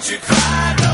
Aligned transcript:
Don't 0.00 0.12
you 0.12 0.18
cry 0.18 0.89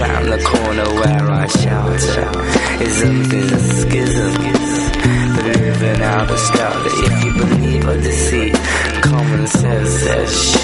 round 0.00 0.32
the 0.32 0.42
corner 0.44 0.88
where 1.00 1.30
I 1.30 1.46
out 6.60 6.86
if 6.86 7.24
you 7.24 7.32
believe 7.32 7.88
or 7.88 7.96
deceit. 7.96 8.54
Common 9.02 9.46
sense 9.46 9.90
says. 9.90 10.56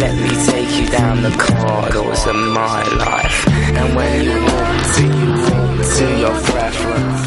Let 0.00 0.14
me 0.14 0.30
take 0.46 0.70
you 0.80 0.86
down 0.90 1.22
the 1.22 1.30
corridors 1.38 2.26
of 2.26 2.36
my 2.36 2.82
life. 2.96 3.48
And 3.48 3.96
when 3.96 4.24
you 4.24 4.44
walk 4.44 4.74
you. 4.98 5.44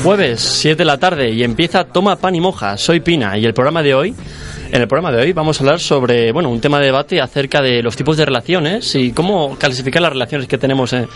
Jueves, 0.03 0.39
7 0.39 0.75
de 0.75 0.85
la 0.85 0.97
tarde 0.97 1.31
y 1.31 1.43
empieza 1.43 1.83
Toma 1.83 2.15
Pan 2.15 2.35
y 2.35 2.41
Moja. 2.41 2.77
Soy 2.77 2.99
Pina 2.99 3.37
y 3.37 3.45
el 3.45 3.53
programa 3.53 3.83
de 3.83 3.93
hoy, 3.93 4.15
en 4.71 4.81
el 4.81 4.87
programa 4.87 5.11
de 5.11 5.21
hoy 5.21 5.33
vamos 5.33 5.59
a 5.59 5.63
hablar 5.63 5.79
sobre, 5.79 6.31
bueno, 6.31 6.49
un 6.49 6.59
tema 6.61 6.79
de 6.79 6.85
debate 6.85 7.21
acerca 7.21 7.61
de 7.61 7.81
los 7.81 7.95
tipos 7.95 8.17
de 8.17 8.25
relaciones 8.25 8.95
y 8.95 9.11
cómo 9.11 9.55
clasificar 9.57 10.01
las 10.01 10.13
relaciones 10.13 10.47
que 10.47 10.57
tenemos 10.57 10.93
eh, 10.93 11.07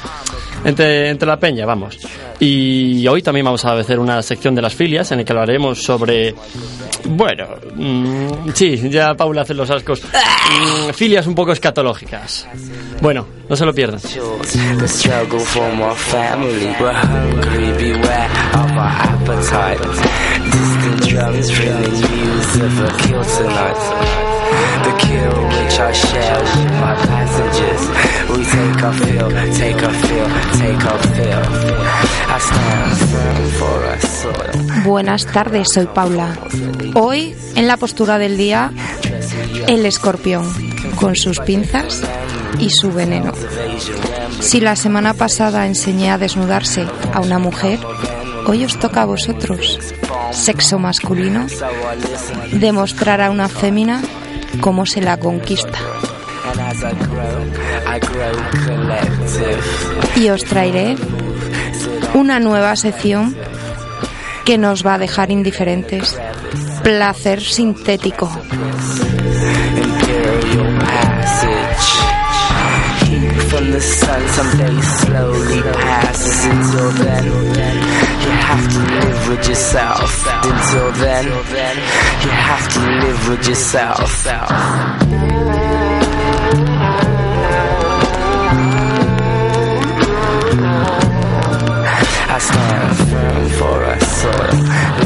entre, 0.66 1.10
entre 1.10 1.28
la 1.28 1.38
peña, 1.40 1.66
vamos. 1.66 1.98
Y 2.40 3.08
hoy 3.08 3.22
también 3.22 3.46
vamos 3.46 3.64
a 3.66 3.74
hacer 3.74 4.00
una 4.00 4.22
sección 4.22 4.56
de 4.56 4.62
las 4.62 4.74
filias 4.74 5.12
en 5.12 5.20
la 5.20 5.24
que 5.24 5.32
hablaremos 5.34 5.82
sobre, 5.84 6.34
bueno, 7.06 7.48
mm, 7.76 8.50
sí, 8.54 8.90
ya 8.90 9.14
Paula 9.16 9.42
hace 9.42 9.54
los 9.54 9.70
ascos, 9.70 10.02
Mm, 10.52 10.94
filias 10.94 11.28
un 11.28 11.36
poco 11.36 11.52
escatológicas. 11.52 12.48
Bueno, 13.02 13.26
no 13.50 13.56
se 13.56 13.66
lo 13.66 13.74
pierdan. 13.74 14.00
Buenas 34.86 35.26
tardes, 35.26 35.68
soy 35.74 35.88
Paula. 35.88 36.38
Hoy, 36.96 37.36
en 37.56 37.68
la 37.68 37.76
postura 37.76 38.18
del 38.18 38.38
día, 38.38 38.72
el 39.68 39.86
escorpión, 39.86 40.46
con 40.96 41.18
sus 41.18 41.40
pinzas 41.40 42.02
y 42.60 42.70
su 42.70 42.92
veneno. 42.92 43.34
Si 44.40 44.62
la 44.62 44.76
semana 44.76 45.14
pasada 45.14 45.68
enseñé 45.68 46.10
a 46.10 46.18
desnudarse 46.18 46.88
a 47.14 47.20
una 47.20 47.38
mujer, 47.38 47.80
hoy 48.48 48.66
os 48.66 48.78
toca 48.78 49.04
a 49.04 49.06
vosotros, 49.06 49.80
sexo 50.32 50.80
masculino, 50.80 51.46
demostrar 52.52 53.22
a 53.22 53.30
una 53.30 53.48
fémina 53.48 54.02
cómo 54.60 54.86
se 54.86 55.02
la 55.02 55.18
conquista. 55.18 55.80
Y 60.16 60.30
os 60.30 60.44
traeré 60.44 60.96
una 62.14 62.40
nueva 62.40 62.76
sección 62.76 63.36
que 64.46 64.58
nos 64.58 64.86
va 64.86 64.96
a 64.96 65.00
dejar 65.00 65.32
indiferentes. 65.32 66.18
Placer 66.84 67.42
sintético. 67.42 68.30
from 73.52 73.70
the 73.72 73.82
sun 73.82 74.82
slowly 74.82 75.62
passes. 75.62 76.46
Until 76.46 76.92
then, 77.04 77.91
you 78.24 78.32
have 78.32 78.66
to 78.74 78.80
live 78.80 79.30
with 79.30 79.48
yourself. 79.48 80.12
Until 80.44 80.92
then, 80.94 81.26
you 82.24 82.30
have 82.30 82.68
to 82.74 82.80
live 83.04 83.30
with 83.30 83.48
yourself. 83.48 84.28
I 92.34 92.38
stand 92.40 92.98
firm 93.10 93.50
for 93.60 93.78
a 93.84 94.00
soil. 94.20 94.58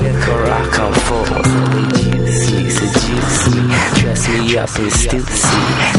Liquor 0.04 0.40
rock 0.50 0.80
and 0.86 0.96
forth. 1.08 1.50
They 1.74 1.88
juice 2.02 2.44
me, 2.52 2.64
seduce 2.70 3.42
me, 3.56 3.62
dress 4.00 4.24
me 4.30 4.58
up 4.58 4.70
stupidity. 4.70 5.64
Hell 5.82 5.95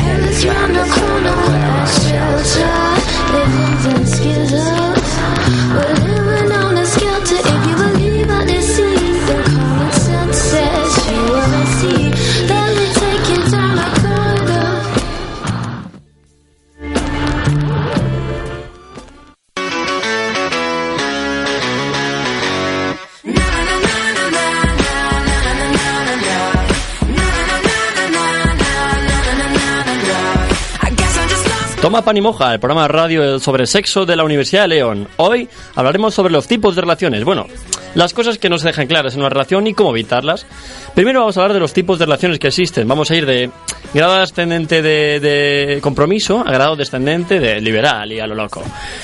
pan 32.07 32.17
y 32.17 32.21
moja, 32.21 32.55
el 32.55 32.61
programa 32.61 32.83
de 32.83 32.89
radio 32.89 33.41
sobre 33.41 33.67
sexo 33.67 34.07
de 34.07 34.15
la 34.15 34.23
Universidad 34.23 34.63
de 34.63 34.69
León. 34.69 35.09
Hoy 35.17 35.49
hablaremos 35.75 36.15
sobre 36.15 36.33
los 36.33 36.47
tipos 36.47 36.77
de 36.77 36.83
relaciones. 36.83 37.25
Bueno, 37.25 37.49
las 37.97 38.15
cosas 38.15 38.39
que 38.39 38.49
no 38.49 38.59
se 38.59 38.69
dejan 38.69 38.87
claras 38.87 39.15
en 39.15 39.21
una 39.23 39.29
relación 39.29 39.67
y 39.67 39.75
cómo 39.75 39.91
evitarlas. 39.91 40.47
Primero 40.95 41.19
vamos 41.19 41.37
a 41.37 41.41
hablar 41.41 41.55
de 41.55 41.59
los 41.59 41.73
tipos 41.73 41.99
de 41.99 42.05
relaciones 42.05 42.39
que 42.39 42.47
existen. 42.47 42.87
Vamos 42.87 43.11
a 43.11 43.17
ir 43.17 43.27
de 43.27 43.51
grado 43.93 44.15
ascendente 44.23 44.83
de, 44.83 45.19
de 45.19 45.81
compromiso 45.81 46.45
a 46.47 46.53
grado 46.53 46.77
descendente 46.77 47.41
de 47.41 47.61
liberal 47.61 48.13
y 48.13 48.21
a 48.21 48.27
lo 48.29 48.37
loco. 48.37 48.63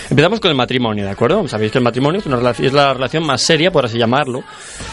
Empezamos 0.08 0.38
con 0.38 0.52
el 0.52 0.56
matrimonio, 0.56 1.04
¿de 1.04 1.10
acuerdo? 1.10 1.48
Sabéis 1.48 1.72
que 1.72 1.78
el 1.78 1.84
matrimonio 1.84 2.20
es, 2.20 2.26
una 2.26 2.50
es 2.52 2.72
la 2.72 2.94
relación 2.94 3.26
más 3.26 3.42
seria, 3.42 3.72
por 3.72 3.84
así 3.84 3.98
llamarlo, 3.98 4.44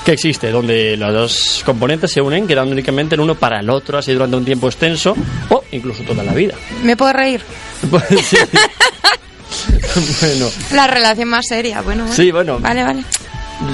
que 0.04 0.14
existe, 0.14 0.50
donde 0.50 0.98
los 0.98 1.14
dos 1.14 1.64
componentes 1.64 2.12
se 2.12 2.22
unen 2.22 2.48
quedando 2.48 2.72
únicamente 2.72 3.14
el 3.14 3.22
uno 3.22 3.36
para 3.36 3.60
el 3.60 3.70
otro, 3.70 4.00
así 4.00 4.14
durante 4.14 4.36
un 4.36 4.46
tiempo 4.46 4.66
extenso 4.66 5.16
o 5.50 5.64
incluso 5.72 6.02
toda 6.02 6.24
la 6.24 6.34
vida. 6.34 6.56
¿Me 6.82 6.98
puedo 6.98 7.14
reír? 7.14 7.42
Sí. 7.82 8.38
bueno, 10.22 10.50
La 10.74 10.88
relación 10.88 11.30
más 11.30 11.46
seria, 11.48 11.82
bueno. 11.82 12.04
bueno. 12.04 12.16
Sí, 12.16 12.32
bueno. 12.32 12.60
Vale, 12.60 12.84
vale. 12.84 13.04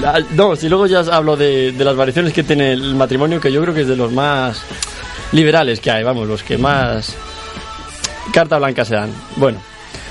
la- 0.02 0.24
no, 0.32 0.56
si 0.56 0.70
luego 0.70 0.88
ya 0.88 1.00
hablo 1.00 1.36
de, 1.36 1.72
de 1.72 1.86
las 1.86 1.96
variaciones 1.96 2.34
que 2.34 2.44
tiene 2.44 2.74
el 2.74 2.96
matrimonio, 2.96 3.40
que 3.42 3.52
yo 3.52 3.62
creo 3.62 3.74
que 3.74 3.82
es 3.82 3.88
de 3.88 3.96
los 3.96 4.12
más 4.12 4.62
liberales 5.32 5.80
que 5.80 5.92
hay, 5.92 6.04
vamos, 6.04 6.28
los 6.28 6.44
que 6.44 6.58
más 6.58 7.14
carta 8.34 8.58
blanca 8.58 8.86
se 8.86 8.96
dan. 8.96 9.12
Bueno, 9.36 9.60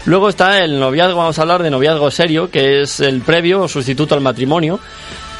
luego 0.06 0.28
está 0.28 0.62
el 0.64 0.78
noviazgo, 0.78 1.16
vamos 1.18 1.38
a 1.38 1.42
hablar 1.42 1.62
de 1.62 1.70
noviazgo 1.70 2.10
serio, 2.10 2.50
que 2.50 2.82
es 2.82 3.00
el 3.00 3.20
previo 3.22 3.62
o 3.62 3.68
sustituto 3.68 4.14
al 4.14 4.20
matrimonio, 4.20 4.80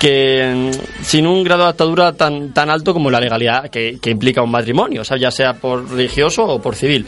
que 0.04 0.52
mm, 0.54 1.02
sin 1.02 1.26
un 1.26 1.42
grado 1.42 1.62
de 1.62 1.70
atadura 1.70 2.12
tan, 2.12 2.52
tan 2.52 2.68
alto 2.68 2.92
como 2.92 3.10
la 3.10 3.18
legalidad 3.18 3.70
que, 3.70 3.96
que 4.02 4.10
implica 4.10 4.42
un 4.42 4.50
matrimonio, 4.50 5.00
o 5.00 5.04
sea, 5.04 5.16
ya 5.16 5.30
sea 5.30 5.54
por 5.54 5.90
religioso 5.90 6.44
o 6.44 6.60
por 6.60 6.76
civil. 6.76 7.06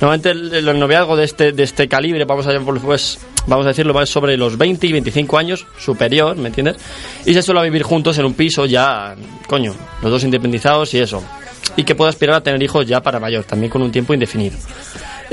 Normalmente 0.00 0.30
el, 0.30 0.68
el 0.68 0.80
noviazgo 0.80 1.16
de 1.16 1.22
este, 1.22 1.52
de 1.52 1.62
este 1.62 1.86
calibre, 1.86 2.24
vamos 2.24 2.44
a, 2.48 2.58
pues, 2.58 3.20
vamos 3.46 3.64
a 3.64 3.68
decirlo, 3.68 3.94
va 3.94 4.04
sobre 4.06 4.36
los 4.36 4.58
20 4.58 4.88
y 4.88 4.90
25 4.92 5.38
años, 5.38 5.64
superior, 5.78 6.36
¿me 6.36 6.48
entiendes? 6.48 6.78
Y 7.24 7.32
se 7.32 7.42
suele 7.42 7.62
vivir 7.62 7.84
juntos 7.84 8.18
en 8.18 8.24
un 8.24 8.34
piso 8.34 8.66
ya, 8.66 9.14
coño, 9.46 9.72
los 10.02 10.10
dos 10.10 10.24
independizados 10.24 10.92
y 10.94 10.98
eso. 10.98 11.22
Y 11.76 11.84
que 11.84 11.94
pueda 11.94 12.10
aspirar 12.10 12.34
a 12.34 12.40
tener 12.40 12.60
hijos 12.60 12.84
ya 12.88 13.00
para 13.00 13.20
mayor, 13.20 13.44
también 13.44 13.70
con 13.70 13.82
un 13.82 13.92
tiempo 13.92 14.14
indefinido. 14.14 14.58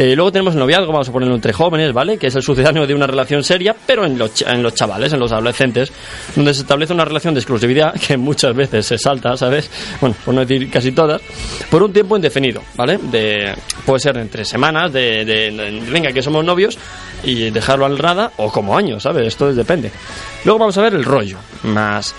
Eh, 0.02 0.16
luego 0.16 0.32
tenemos 0.32 0.54
el 0.54 0.62
noviazgo, 0.62 0.94
vamos 0.94 1.10
a 1.10 1.12
ponerlo 1.12 1.36
entre 1.36 1.52
jóvenes, 1.52 1.92
¿vale? 1.92 2.18
Que 2.18 2.28
es 2.28 2.36
el 2.36 2.42
sucedáneo 2.42 2.88
de 2.88 2.94
una 2.96 3.06
relación 3.06 3.44
seria, 3.44 3.76
pero 3.86 4.06
en 4.06 4.18
los, 4.18 4.42
en 4.44 4.64
los 4.64 4.74
chavales, 4.74 5.12
en 5.12 5.20
los 5.20 5.30
adolescentes, 5.34 5.92
donde 6.38 6.54
se 6.54 6.62
establece 6.62 6.94
una 6.94 7.04
relación 7.04 7.34
de 7.34 7.42
exclusividad 7.42 7.94
que 8.08 8.16
muchas 8.16 8.56
veces 8.56 8.86
se 8.86 8.98
salta, 8.98 9.36
¿sabes? 9.36 9.70
Bueno, 10.00 10.16
por 10.24 10.34
no 10.34 10.40
decir 10.46 10.70
casi 10.72 10.94
todas, 10.94 11.22
por 11.70 11.84
un 11.84 11.92
tiempo 11.92 12.16
indefinido, 12.16 12.62
¿vale? 12.78 12.98
De, 13.12 13.54
puede 13.86 14.00
ser 14.00 14.16
entre 14.20 14.46
semanas, 14.46 14.94
de, 14.94 15.26
de- 15.26 15.84
venga, 15.92 16.14
que 16.14 16.22
somos 16.22 16.46
novios, 16.46 16.78
y 17.26 17.50
dejarlo 17.50 17.86
al 17.86 17.98
nada, 17.98 18.32
o 18.38 18.50
como 18.54 18.78
años, 18.78 19.04
¿sabes? 19.04 19.28
Esto 19.28 19.54
depende. 19.54 19.92
Luego 20.46 20.60
vamos 20.60 20.78
a 20.78 20.82
ver 20.82 20.94
el 20.94 21.04
rollo, 21.04 21.40
más, 21.64 22.16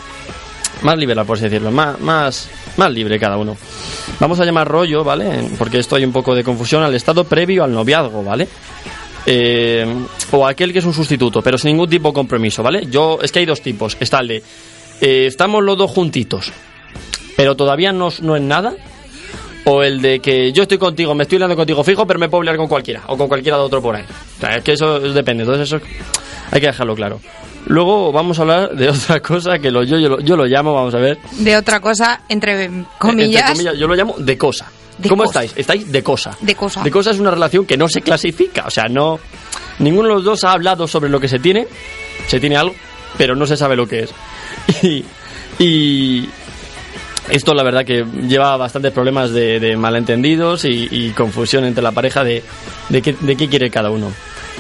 más 0.83 0.99
liberal, 0.99 1.27
por 1.27 1.37
así 1.37 1.45
decirlo, 1.45 1.71
más, 1.71 1.99
más, 2.01 2.49
más 2.77 2.91
libre 2.91 3.19
cada 3.19 3.37
uno. 3.37 3.57
Vamos 4.19 4.41
a 4.41 4.45
llamar 4.45 4.69
rollo, 4.69 5.05
¿vale? 5.05 5.49
Porque 5.59 5.79
esto 5.79 5.97
hay 5.97 6.05
un 6.05 6.13
poco 6.13 6.35
de 6.35 6.45
confusión 6.45 6.83
al 6.83 6.95
estado 6.95 7.25
previo 7.25 7.65
al 7.65 7.73
noviazgo, 7.73 8.23
¿vale? 8.23 8.49
Eh, 9.27 9.87
o 10.31 10.47
aquel 10.47 10.73
que 10.73 10.79
es 10.79 10.85
un 10.85 10.95
sustituto, 10.95 11.43
pero 11.43 11.59
sin 11.59 11.73
ningún 11.73 11.89
tipo 11.89 12.09
de 12.09 12.15
compromiso, 12.15 12.63
¿vale? 12.63 12.87
Yo, 12.91 13.19
es 13.23 13.31
que 13.33 13.41
hay 13.41 13.47
dos 13.47 13.61
tipos. 13.61 13.97
Está 14.01 14.21
el 14.21 14.29
de, 14.29 14.43
eh, 15.01 15.27
estamos 15.27 15.63
los 15.63 15.77
dos 15.77 15.91
juntitos, 15.91 16.53
pero 17.37 17.55
todavía 17.57 17.93
no, 17.93 18.09
no 18.23 18.37
es 18.37 18.43
nada. 18.43 18.75
O 19.67 19.83
el 19.83 20.01
de 20.01 20.21
que 20.21 20.53
yo 20.53 20.63
estoy 20.63 20.79
contigo, 20.79 21.15
me 21.15 21.25
estoy 21.25 21.37
hablando 21.37 21.55
contigo 21.55 21.85
fijo, 21.85 22.07
pero 22.07 22.19
me 22.19 22.31
puedo 22.31 22.43
liar 22.43 22.57
con 22.57 22.67
cualquiera, 22.67 23.03
o 23.09 23.17
con 23.17 23.29
cualquiera 23.29 23.59
de 23.59 23.65
otro 23.65 23.83
por 23.83 23.95
ahí. 23.95 24.05
O 24.39 24.41
sea, 24.41 24.57
es 24.57 24.65
que 24.65 24.73
eso 24.73 24.99
depende, 24.99 25.43
entonces 25.43 25.71
eso 25.71 25.87
hay 26.51 26.61
que 26.61 26.67
dejarlo 26.69 26.95
claro. 26.95 27.21
Luego 27.71 28.11
vamos 28.11 28.37
a 28.37 28.43
hablar 28.43 28.75
de 28.75 28.89
otra 28.91 29.21
cosa 29.21 29.61
que 29.61 29.71
lo, 29.71 29.85
yo, 29.85 29.97
yo, 29.97 30.09
lo, 30.09 30.21
yo 30.21 30.37
lo 30.37 30.45
llamo, 30.45 30.75
vamos 30.75 30.93
a 30.93 30.99
ver, 30.99 31.19
De 31.39 31.57
otra 31.57 31.79
cosa, 31.79 32.23
entre 32.29 32.69
comillas, 32.99 33.43
entre 33.43 33.53
comillas, 33.53 33.79
yo 33.79 33.87
lo 33.87 33.95
llamo 33.95 34.17
de 34.19 34.37
cosa. 34.37 34.69
De 34.99 35.09
¿Cómo 35.09 35.23
cosa. 35.23 35.45
estáis? 35.45 35.57
Estáis 35.57 35.93
de 35.93 36.03
cosa. 36.03 36.37
De 36.41 36.57
cosa. 36.57 36.83
De 36.83 36.91
cosa 36.91 37.13
es 37.13 37.21
una 37.21 37.31
relación 37.31 37.65
que 37.65 37.77
no 37.77 37.89
se 37.89 38.03
clasifica. 38.03 38.65
O 38.67 38.71
sea, 38.71 38.89
no. 38.89 39.21
Ninguno 39.79 40.09
de 40.09 40.15
los 40.17 40.25
dos 40.25 40.43
ha 40.43 40.51
hablado 40.51 40.89
sobre 40.89 41.09
lo 41.09 41.21
que 41.21 41.29
se 41.29 41.39
tiene. 41.39 41.69
Se 42.27 42.41
tiene 42.41 42.57
algo, 42.57 42.75
pero 43.17 43.37
no 43.37 43.47
se 43.47 43.57
sabe 43.57 43.77
lo 43.77 43.87
que 43.87 44.01
es. 44.01 44.11
Y. 44.83 45.05
y 45.65 46.29
esto, 47.31 47.55
la 47.55 47.63
verdad, 47.63 47.85
que 47.85 48.05
lleva 48.27 48.57
bastantes 48.57 48.91
problemas 48.91 49.31
de, 49.31 49.61
de 49.61 49.77
malentendidos 49.77 50.65
y, 50.65 50.89
y 50.91 51.11
confusión 51.13 51.65
entre 51.65 51.85
la 51.85 51.93
pareja 51.93 52.25
de, 52.25 52.43
de, 52.89 53.01
qué, 53.01 53.15
de 53.21 53.37
qué 53.37 53.49
quiere 53.49 53.71
cada 53.71 53.91
uno. 53.91 54.11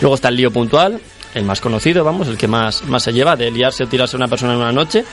Luego 0.00 0.14
está 0.14 0.28
el 0.28 0.36
lío 0.36 0.52
puntual, 0.52 1.00
el 1.34 1.44
más 1.44 1.60
conocido, 1.60 2.02
vamos, 2.04 2.28
el 2.28 2.36
que 2.36 2.48
más, 2.48 2.82
más 2.84 3.02
se 3.02 3.12
lleva, 3.12 3.36
de 3.36 3.50
liarse 3.50 3.84
o 3.84 3.86
tirarse 3.86 4.16
a 4.16 4.18
una 4.18 4.28
persona 4.28 4.52
en 4.54 4.58
una 4.58 4.72
noche. 4.72 5.04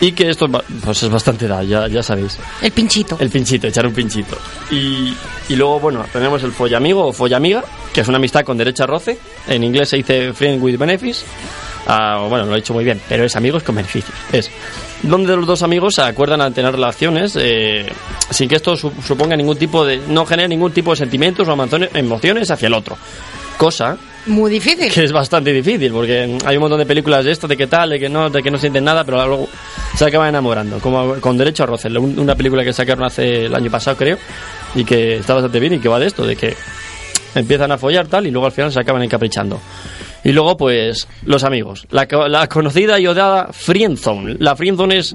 Y 0.00 0.12
que 0.12 0.28
esto 0.30 0.48
pues 0.48 1.02
es 1.04 1.08
bastante 1.10 1.46
edad, 1.46 1.62
ya, 1.62 1.86
ya 1.86 2.02
sabéis. 2.02 2.36
el 2.60 2.72
pinchito. 2.72 3.16
El 3.20 3.30
pinchito, 3.30 3.68
echar 3.68 3.86
un 3.86 3.92
pinchito. 3.92 4.36
Y, 4.72 5.14
y 5.48 5.54
luego, 5.54 5.78
bueno, 5.78 6.04
tenemos 6.12 6.42
el 6.42 6.50
follamigo 6.50 7.06
o 7.06 7.12
follamiga, 7.12 7.62
que 7.92 8.00
es 8.00 8.08
una 8.08 8.16
amistad 8.18 8.44
con 8.44 8.58
derecho 8.58 8.82
a 8.82 8.86
roce. 8.88 9.16
En 9.46 9.62
inglés 9.62 9.90
se 9.90 9.98
dice 9.98 10.32
friend 10.32 10.60
with 10.60 10.76
benefits. 10.76 11.24
Ah, 11.86 12.26
bueno, 12.28 12.46
lo 12.46 12.52
he 12.52 12.56
dicho 12.56 12.74
muy 12.74 12.82
bien, 12.84 13.00
pero 13.08 13.24
es 13.24 13.36
amigos 13.36 13.62
con 13.62 13.76
beneficios. 13.76 14.16
Es 14.32 14.50
donde 15.02 15.36
los 15.36 15.46
dos 15.46 15.62
amigos 15.62 15.94
se 15.96 16.02
acuerdan 16.02 16.40
a 16.40 16.50
tener 16.52 16.72
relaciones 16.72 17.36
eh, 17.38 17.86
sin 18.30 18.48
que 18.48 18.56
esto 18.56 18.76
su- 18.76 18.92
suponga 19.06 19.36
ningún 19.36 19.56
tipo 19.56 19.84
de. 19.84 19.98
no 20.08 20.24
genere 20.26 20.48
ningún 20.48 20.72
tipo 20.72 20.90
de 20.92 20.96
sentimientos 20.96 21.46
o 21.46 21.52
emociones 21.94 22.50
hacia 22.50 22.66
el 22.66 22.74
otro. 22.74 22.96
Cosa 23.56 23.96
Muy 24.26 24.50
difícil. 24.52 24.90
que 24.92 25.02
es 25.02 25.10
bastante 25.12 25.52
difícil 25.52 25.90
porque 25.92 26.38
hay 26.44 26.56
un 26.56 26.60
montón 26.60 26.78
de 26.78 26.86
películas 26.86 27.24
de 27.24 27.32
esto 27.32 27.48
de 27.48 27.56
que 27.56 27.66
tal 27.66 27.90
de 27.90 27.98
que 27.98 28.08
no 28.08 28.30
de 28.30 28.40
que 28.42 28.50
no 28.52 28.58
sienten 28.58 28.84
nada 28.84 29.02
pero 29.04 29.26
luego 29.26 29.48
se 29.96 30.04
acaban 30.04 30.28
enamorando 30.28 30.78
como 30.78 31.14
con 31.20 31.36
derecho 31.36 31.64
a 31.64 31.66
roce. 31.66 31.88
Un- 31.88 32.18
una 32.18 32.34
película 32.36 32.62
que 32.64 32.72
sacaron 32.72 33.04
hace 33.04 33.46
el 33.46 33.54
año 33.54 33.70
pasado 33.70 33.96
creo 33.96 34.18
y 34.76 34.84
que 34.84 35.16
está 35.16 35.34
bastante 35.34 35.58
bien 35.58 35.74
y 35.74 35.78
que 35.80 35.88
va 35.88 35.98
de 35.98 36.06
esto 36.06 36.24
de 36.24 36.36
que 36.36 36.54
empiezan 37.34 37.72
a 37.72 37.78
follar 37.78 38.06
tal 38.06 38.26
y 38.26 38.30
luego 38.30 38.46
al 38.46 38.52
final 38.52 38.70
se 38.70 38.78
acaban 38.80 39.02
encaprichando. 39.02 39.60
Y 40.24 40.30
luego 40.32 40.56
pues 40.56 41.08
los 41.24 41.42
amigos. 41.42 41.86
La, 41.90 42.06
la 42.28 42.46
conocida 42.46 43.00
y 43.00 43.06
odiada 43.08 43.48
friendzone 43.52 44.36
la 44.38 44.54
friendzone 44.54 44.98
es 44.98 45.14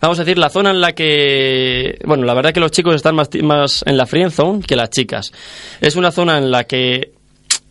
vamos 0.00 0.18
a 0.18 0.24
decir 0.24 0.36
la 0.38 0.48
zona 0.50 0.70
en 0.70 0.80
la 0.80 0.92
que 0.94 1.96
bueno 2.04 2.24
la 2.24 2.34
verdad 2.34 2.52
que 2.52 2.58
los 2.58 2.72
chicos 2.72 2.96
están 2.96 3.14
más, 3.14 3.28
más 3.40 3.84
en 3.86 3.96
la 3.96 4.04
friendzone 4.06 4.62
que 4.62 4.74
las 4.74 4.90
chicas. 4.90 5.30
Es 5.80 5.94
una 5.94 6.10
zona 6.10 6.38
en 6.38 6.50
la 6.50 6.64
que 6.64 7.12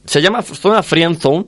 se 0.06 0.22
llama 0.22 0.42
zona 0.42 0.84
friend 0.84 1.20
zone, 1.20 1.46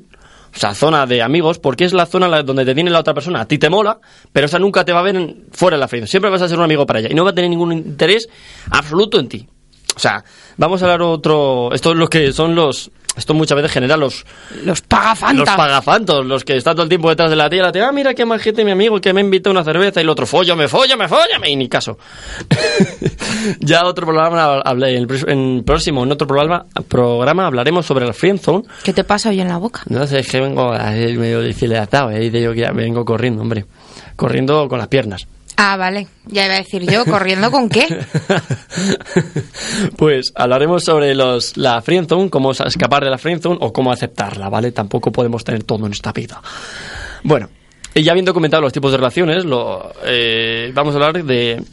o 0.55 0.59
sea, 0.59 0.75
zona 0.75 1.05
de 1.05 1.21
amigos, 1.21 1.57
porque 1.59 1.85
es 1.85 1.93
la 1.93 2.05
zona 2.05 2.43
donde 2.43 2.63
te 2.65 2.75
tiene 2.75 2.91
la 2.91 2.99
otra 2.99 3.13
persona. 3.13 3.41
A 3.41 3.47
ti 3.47 3.57
te 3.57 3.69
mola, 3.69 3.99
pero 4.31 4.45
esa 4.45 4.59
nunca 4.59 4.85
te 4.85 4.93
va 4.93 4.99
a 4.99 5.03
ver 5.03 5.35
fuera 5.51 5.77
de 5.77 5.81
la 5.81 5.87
friend. 5.87 6.07
Siempre 6.07 6.29
vas 6.29 6.41
a 6.41 6.47
ser 6.47 6.57
un 6.57 6.63
amigo 6.63 6.85
para 6.85 6.99
ella 6.99 7.09
y 7.11 7.15
no 7.15 7.23
va 7.23 7.31
a 7.31 7.35
tener 7.35 7.49
ningún 7.49 7.73
interés 7.73 8.29
absoluto 8.69 9.19
en 9.19 9.27
ti. 9.27 9.47
O 9.95 9.99
sea, 9.99 10.23
vamos 10.57 10.81
a 10.81 10.85
hablar 10.85 11.01
otro. 11.01 11.71
Esto 11.73 11.91
es 11.91 11.97
lo 11.97 12.07
que 12.07 12.31
son 12.33 12.55
los. 12.55 12.91
Esto 13.15 13.33
muchas 13.35 13.55
veces 13.55 13.71
genera 13.71 13.95
los, 13.95 14.25
Los 14.63 14.81
pagafantas. 14.81 15.37
los 15.37 15.49
pagafantos, 15.49 16.25
los 16.25 16.43
que 16.43 16.57
están 16.57 16.73
todo 16.73 16.83
el 16.83 16.89
tiempo 16.89 17.09
detrás 17.09 17.29
de 17.29 17.35
la 17.35 17.49
tía, 17.49 17.61
la 17.61 17.71
tía, 17.71 17.87
ah, 17.87 17.91
mira 17.91 18.13
qué 18.13 18.25
majete 18.25 18.65
mi 18.65 18.71
amigo, 18.71 18.99
que 18.99 19.13
me 19.13 19.21
invita 19.21 19.51
una 19.51 19.63
cerveza, 19.63 19.99
y 19.99 20.03
el 20.03 20.09
otro, 20.09 20.25
follame, 20.25 20.67
follame, 20.67 21.07
follame, 21.07 21.49
y 21.51 21.55
ni 21.55 21.69
caso. 21.69 21.97
ya 23.59 23.85
otro 23.85 24.07
programa, 24.07 24.61
hablé, 24.61 24.97
en 24.97 25.03
el 25.09 25.29
en 25.29 25.63
próximo, 25.63 26.03
en 26.03 26.11
otro 26.11 26.27
programa, 26.27 26.65
programa 26.87 27.45
hablaremos 27.45 27.85
sobre 27.85 28.07
el 28.07 28.13
friendzone. 28.13 28.63
¿Qué 28.83 28.93
te 28.93 29.03
pasa 29.03 29.29
hoy 29.29 29.41
en 29.41 29.47
la 29.47 29.57
boca? 29.57 29.81
No 29.89 30.07
sé, 30.07 30.19
es 30.19 30.27
que 30.27 30.39
vengo 30.41 30.71
medio 30.71 31.41
desfiletado, 31.41 32.09
eh, 32.09 32.19
dice 32.19 32.41
yo 32.41 32.53
que 32.53 32.61
ya 32.61 32.71
vengo 32.71 33.05
corriendo, 33.05 33.41
hombre. 33.41 33.65
Corriendo 34.15 34.67
con 34.67 34.79
las 34.79 34.87
piernas. 34.87 35.27
Ah, 35.65 35.77
vale. 35.77 36.09
Ya 36.25 36.43
iba 36.43 36.55
a 36.55 36.57
decir 36.57 36.85
yo, 36.91 37.05
¿corriendo 37.05 37.49
con 37.49 37.69
qué? 37.69 37.87
pues 39.97 40.33
hablaremos 40.35 40.83
sobre 40.83 41.15
los, 41.15 41.55
la 41.55 41.81
friendzone, 41.81 42.29
cómo 42.29 42.51
escapar 42.51 43.05
de 43.05 43.09
la 43.09 43.17
friendzone 43.17 43.59
o 43.61 43.71
cómo 43.71 43.89
aceptarla, 43.89 44.49
¿vale? 44.49 44.73
Tampoco 44.73 45.13
podemos 45.13 45.45
tener 45.45 45.63
todo 45.63 45.85
en 45.85 45.93
esta 45.93 46.11
vida. 46.11 46.41
Bueno, 47.23 47.47
ya 47.95 48.11
habiendo 48.11 48.33
comentado 48.33 48.61
los 48.61 48.73
tipos 48.73 48.91
de 48.91 48.97
relaciones, 48.97 49.45
lo, 49.45 49.93
eh, 50.03 50.69
vamos 50.73 50.95
a 50.95 50.97
hablar 50.97 51.23
de 51.23 51.63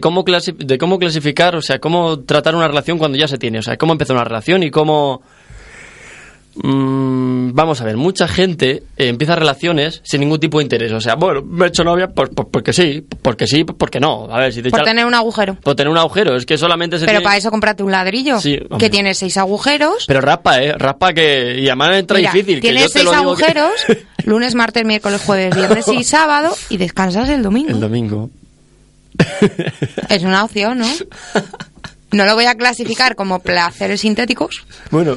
cómo 0.00 0.24
de 0.24 0.78
cómo 0.78 0.98
clasificar, 0.98 1.54
o 1.54 1.62
sea, 1.62 1.78
cómo 1.78 2.24
tratar 2.24 2.56
una 2.56 2.66
relación 2.66 2.98
cuando 2.98 3.18
ya 3.18 3.28
se 3.28 3.38
tiene, 3.38 3.60
o 3.60 3.62
sea, 3.62 3.76
cómo 3.76 3.92
empezar 3.92 4.16
una 4.16 4.24
relación 4.24 4.64
y 4.64 4.72
cómo 4.72 5.22
Mm, 6.56 7.52
vamos 7.54 7.80
a 7.80 7.84
ver, 7.84 7.96
mucha 7.96 8.26
gente 8.26 8.82
eh, 8.96 9.08
empieza 9.08 9.36
relaciones 9.36 10.00
sin 10.04 10.20
ningún 10.20 10.40
tipo 10.40 10.58
de 10.58 10.64
interés. 10.64 10.90
O 10.92 11.00
sea, 11.00 11.14
bueno, 11.14 11.42
me 11.42 11.66
he 11.66 11.68
hecho 11.68 11.84
novia 11.84 12.08
por- 12.08 12.34
por- 12.34 12.48
porque 12.50 12.72
sí, 12.72 13.06
porque 13.22 13.46
sí, 13.46 13.62
porque 13.64 14.00
no. 14.00 14.26
A 14.30 14.40
ver, 14.40 14.52
si 14.52 14.60
te 14.60 14.70
Por 14.70 14.80
echa- 14.80 14.84
tener 14.90 15.06
un 15.06 15.14
agujero. 15.14 15.54
por 15.54 15.74
tener 15.76 15.90
un 15.90 15.98
agujero. 15.98 16.34
Es 16.36 16.44
que 16.46 16.58
solamente 16.58 16.98
se 16.98 17.04
Pero 17.06 17.18
tiene- 17.18 17.24
para 17.24 17.36
eso 17.36 17.50
cómprate 17.50 17.82
un 17.84 17.92
ladrillo. 17.92 18.40
Sí, 18.40 18.58
que 18.78 18.90
tiene 18.90 19.14
seis 19.14 19.36
agujeros. 19.36 20.04
Pero 20.08 20.20
raspa, 20.20 20.60
¿eh? 20.62 20.72
Raspa 20.76 21.12
que... 21.12 21.56
Y 21.60 21.68
además 21.68 21.96
entra 21.96 22.18
Mira, 22.18 22.32
difícil. 22.32 22.56
que 22.56 22.60
tienes 22.62 22.82
yo 22.82 22.88
te 22.88 22.92
seis 22.94 23.04
lo 23.04 23.10
digo 23.12 23.36
que- 23.36 23.44
agujeros, 23.44 23.72
lunes, 24.24 24.54
martes, 24.56 24.84
miércoles, 24.84 25.22
jueves, 25.24 25.54
viernes 25.54 25.86
y 25.88 26.02
sábado, 26.04 26.54
y 26.68 26.76
descansas 26.78 27.28
el 27.28 27.42
domingo. 27.44 27.70
El 27.70 27.80
domingo. 27.80 28.28
Es 30.08 30.22
una 30.22 30.44
opción, 30.44 30.78
¿no? 30.78 30.86
No 32.12 32.24
lo 32.24 32.34
voy 32.34 32.46
a 32.46 32.56
clasificar 32.56 33.14
como 33.14 33.38
placeres 33.38 34.00
sintéticos, 34.00 34.64
Bueno, 34.90 35.16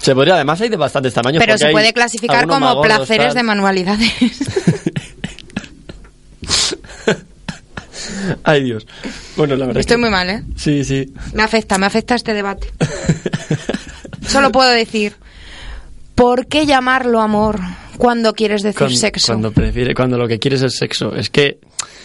se 0.00 0.14
podría... 0.14 0.34
Además 0.34 0.60
hay 0.60 0.68
de 0.68 0.76
bastantes 0.76 1.12
tamaños. 1.14 1.42
pero 1.44 1.56
se 1.58 1.70
puede 1.70 1.92
clasificar 1.92 2.46
como 2.46 2.80
placeres 2.82 3.28
tal. 3.28 3.34
de 3.36 3.42
manualidades. 3.42 4.12
Ay, 8.44 8.62
Dios. 8.64 8.86
Bueno, 9.36 9.56
la 9.56 9.66
verdad 9.66 9.80
Estoy 9.80 9.96
que- 9.96 10.00
muy 10.00 10.10
mal, 10.10 10.28
¿eh? 10.30 10.42
Sí, 10.56 10.84
sí. 10.84 11.12
Me 11.34 11.42
afecta, 11.42 11.78
me 11.78 11.86
afecta 11.86 12.14
este 12.14 12.34
debate. 12.34 12.72
Solo 14.26 14.50
puedo 14.52 14.70
decir, 14.70 15.14
¿por 16.14 16.46
qué 16.46 16.66
llamarlo 16.66 17.20
amor 17.20 17.58
cuando 17.96 18.34
quieres 18.34 18.62
decir 18.62 18.78
Cuando, 18.78 18.96
sexo? 18.96 19.32
cuando 19.32 19.52
prefiere, 19.52 19.94
cuando 19.94 20.18
lo 20.18 20.28
que 20.28 20.38
quieres 20.38 20.62
es 20.62 20.76
sexo. 20.76 21.14
Es 21.14 21.30
que 21.30 21.58